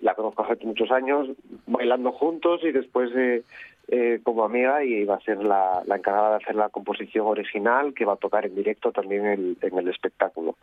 la 0.00 0.14
conozco 0.14 0.44
hace 0.44 0.64
muchos 0.64 0.90
años, 0.90 1.28
bailando 1.66 2.12
juntos 2.12 2.60
y 2.62 2.70
después 2.70 3.10
eh, 3.16 3.42
eh, 3.88 4.20
como 4.22 4.44
amiga, 4.44 4.84
y 4.84 5.04
va 5.04 5.14
a 5.16 5.20
ser 5.20 5.42
la, 5.42 5.82
la 5.86 5.96
encargada 5.96 6.30
de 6.30 6.44
hacer 6.44 6.54
la 6.54 6.68
composición 6.68 7.26
original, 7.26 7.94
que 7.94 8.04
va 8.04 8.12
a 8.14 8.16
tocar 8.16 8.44
en 8.46 8.54
directo 8.54 8.92
también 8.92 9.24
el- 9.26 9.56
en 9.62 9.78
el 9.78 9.88
espectáculo. 9.88 10.56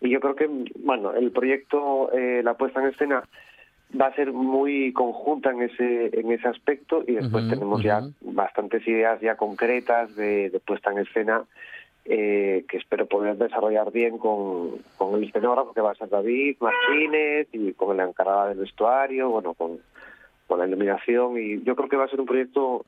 Y 0.00 0.10
yo 0.10 0.20
creo 0.20 0.36
que, 0.36 0.48
bueno, 0.84 1.12
el 1.12 1.32
proyecto, 1.32 2.10
eh, 2.12 2.40
la 2.44 2.54
puesta 2.54 2.80
en 2.80 2.88
escena, 2.88 3.24
va 4.00 4.06
a 4.06 4.14
ser 4.14 4.32
muy 4.32 4.92
conjunta 4.92 5.50
en 5.50 5.62
ese 5.62 6.10
en 6.20 6.30
ese 6.30 6.46
aspecto 6.46 7.02
y 7.06 7.14
después 7.14 7.48
tenemos 7.48 7.82
ya 7.82 8.02
bastantes 8.20 8.86
ideas 8.86 9.18
ya 9.22 9.36
concretas 9.36 10.14
de, 10.14 10.50
de 10.50 10.60
puesta 10.60 10.92
en 10.92 10.98
escena 10.98 11.44
eh, 12.04 12.64
que 12.68 12.76
espero 12.76 13.06
poder 13.06 13.36
desarrollar 13.38 13.90
bien 13.90 14.18
con, 14.18 14.72
con 14.98 15.14
el 15.14 15.24
escenógrafo 15.24 15.72
que 15.72 15.80
va 15.80 15.92
a 15.92 15.94
ser 15.94 16.10
David 16.10 16.56
Martínez 16.60 17.48
y 17.52 17.72
con 17.72 17.96
la 17.96 18.04
encargada 18.04 18.48
del 18.50 18.58
vestuario, 18.58 19.30
bueno, 19.30 19.54
con, 19.54 19.78
con 20.48 20.58
la 20.58 20.66
iluminación 20.66 21.38
y 21.38 21.62
yo 21.62 21.76
creo 21.76 21.88
que 21.88 21.96
va 21.96 22.06
a 22.06 22.08
ser 22.08 22.20
un 22.20 22.26
proyecto 22.26 22.86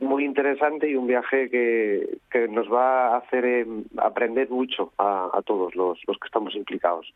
muy 0.00 0.24
interesante 0.24 0.88
y 0.90 0.94
un 0.96 1.06
viaje 1.06 1.48
que, 1.50 2.18
que 2.30 2.48
nos 2.48 2.70
va 2.70 3.14
a 3.14 3.18
hacer 3.18 3.44
eh, 3.44 3.66
aprender 3.98 4.48
mucho 4.50 4.92
a, 4.98 5.30
a 5.32 5.42
todos 5.42 5.74
los, 5.74 5.98
los 6.06 6.18
que 6.18 6.26
estamos 6.26 6.54
implicados. 6.54 7.12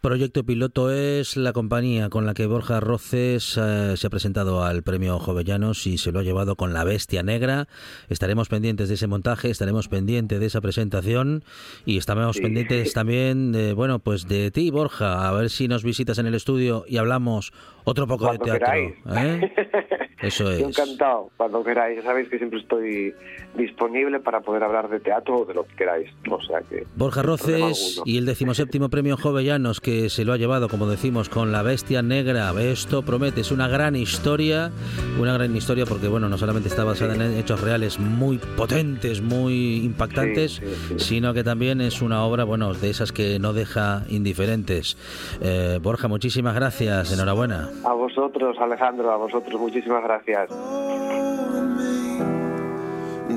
Proyecto 0.00 0.44
Piloto 0.44 0.92
es 0.92 1.36
la 1.36 1.52
compañía 1.52 2.08
con 2.08 2.24
la 2.24 2.34
que 2.34 2.46
Borja 2.46 2.78
Roces 2.78 3.58
eh, 3.60 3.96
se 3.96 4.06
ha 4.06 4.10
presentado 4.10 4.62
al 4.62 4.82
premio 4.84 5.18
Jovellanos 5.18 5.86
y 5.88 5.98
se 5.98 6.12
lo 6.12 6.20
ha 6.20 6.22
llevado 6.22 6.54
con 6.54 6.72
La 6.72 6.84
Bestia 6.84 7.24
Negra. 7.24 7.66
Estaremos 8.08 8.48
pendientes 8.48 8.88
de 8.88 8.94
ese 8.94 9.08
montaje, 9.08 9.50
estaremos 9.50 9.88
pendientes 9.88 10.38
de 10.38 10.46
esa 10.46 10.60
presentación 10.60 11.42
y 11.84 11.98
estaremos 11.98 12.36
Sí. 12.36 12.42
pendientes 12.42 12.92
también 12.92 13.50
de, 13.50 13.72
bueno, 13.74 13.98
pues 13.98 14.28
de 14.28 14.50
ti, 14.52 14.70
Borja, 14.70 15.28
a 15.28 15.32
ver 15.32 15.50
si 15.50 15.66
nos 15.66 15.82
visitas 15.82 16.18
en 16.18 16.26
el 16.26 16.34
estudio 16.34 16.84
y 16.86 16.98
hablamos 16.98 17.52
otro 17.84 18.06
poco 18.06 18.26
Cuando 18.26 18.44
de 18.44 18.58
teatro. 18.58 18.94
Eso 20.22 20.44
Yo 20.44 20.68
es. 20.68 20.78
encantado, 20.78 21.30
cuando 21.36 21.64
queráis. 21.64 21.96
Ya 21.96 22.02
sabéis 22.02 22.28
que 22.28 22.38
siempre 22.38 22.60
estoy 22.60 23.14
disponible 23.56 24.20
para 24.20 24.40
poder 24.40 24.62
hablar 24.62 24.88
de 24.88 25.00
teatro 25.00 25.38
o 25.38 25.44
de 25.44 25.54
lo 25.54 25.64
que 25.66 25.74
queráis. 25.76 26.10
O 26.30 26.40
sea 26.42 26.60
que. 26.60 26.86
Borja 26.96 27.22
Roces 27.22 28.00
y 28.04 28.18
el 28.18 28.26
decimoséptimo 28.26 28.88
premio 28.90 29.16
Jovellanos 29.16 29.80
que 29.80 30.08
se 30.10 30.24
lo 30.24 30.32
ha 30.32 30.36
llevado, 30.36 30.68
como 30.68 30.86
decimos, 30.86 31.28
con 31.28 31.52
La 31.52 31.62
Bestia 31.62 32.02
Negra. 32.02 32.52
Esto 32.60 33.02
promete, 33.02 33.40
es 33.40 33.50
una 33.50 33.66
gran 33.68 33.96
historia, 33.96 34.70
una 35.18 35.32
gran 35.34 35.56
historia 35.56 35.86
porque, 35.86 36.08
bueno, 36.08 36.28
no 36.28 36.36
solamente 36.38 36.68
está 36.68 36.84
basada 36.84 37.14
en 37.14 37.38
hechos 37.38 37.60
reales 37.60 37.98
muy 37.98 38.38
potentes, 38.56 39.20
muy 39.22 39.76
impactantes, 39.84 40.52
Sí, 40.52 40.66
sí, 40.66 40.94
sí. 40.98 40.98
sino 40.98 41.32
que 41.34 41.42
también 41.44 41.80
es 41.80 42.02
una 42.02 42.24
obra, 42.24 42.44
bueno, 42.44 42.74
de 42.74 42.90
esas 42.90 43.12
que 43.12 43.38
no 43.38 43.52
deja 43.52 44.04
indiferentes. 44.08 44.96
Eh, 45.40 45.78
Borja, 45.82 46.08
muchísimas 46.08 46.54
gracias, 46.54 47.12
enhorabuena. 47.12 47.70
A 47.84 47.92
vosotros, 47.94 48.56
Alejandro, 48.60 49.10
a 49.12 49.16
vosotros, 49.16 49.58
muchísimas 49.60 50.02
gracias. 50.02 50.09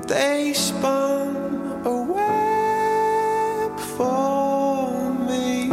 They 0.08 0.54
spun 0.54 1.36
a 1.86 1.96
web 2.18 3.80
for 3.80 5.14
me. 5.28 5.70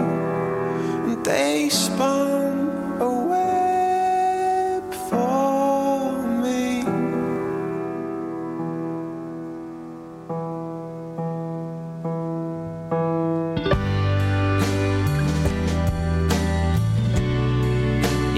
They 1.24 1.68
spun 1.70 2.68
a 3.00 3.29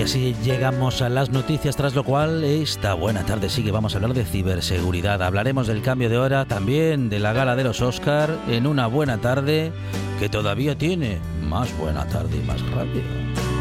Y 0.03 0.05
así 0.05 0.35
llegamos 0.43 1.01
a 1.01 1.09
las 1.09 1.31
noticias, 1.31 1.77
tras 1.77 1.95
lo 1.95 2.03
cual 2.03 2.43
esta 2.43 2.95
buena 2.95 3.25
tarde 3.25 3.49
sigue. 3.49 3.71
Vamos 3.71 3.95
a 3.95 3.99
hablar 3.99 4.15
de 4.15 4.25
ciberseguridad. 4.25 5.23
Hablaremos 5.23 5.69
del 5.69 5.81
cambio 5.81 6.09
de 6.09 6.19
hora, 6.19 6.45
también 6.45 7.09
de 7.09 7.21
la 7.21 7.33
gala 7.33 7.55
de 7.55 7.63
los 7.63 7.81
Oscar 7.83 8.37
en 8.49 8.67
una 8.67 8.89
buena 8.89 9.19
tarde 9.19 9.71
que 10.19 10.29
todavía 10.29 10.77
tiene 10.77 11.21
más 11.49 11.73
buena 11.79 12.05
tarde 12.09 12.37
y 12.37 12.41
más 12.41 12.61
radio. 12.73 13.52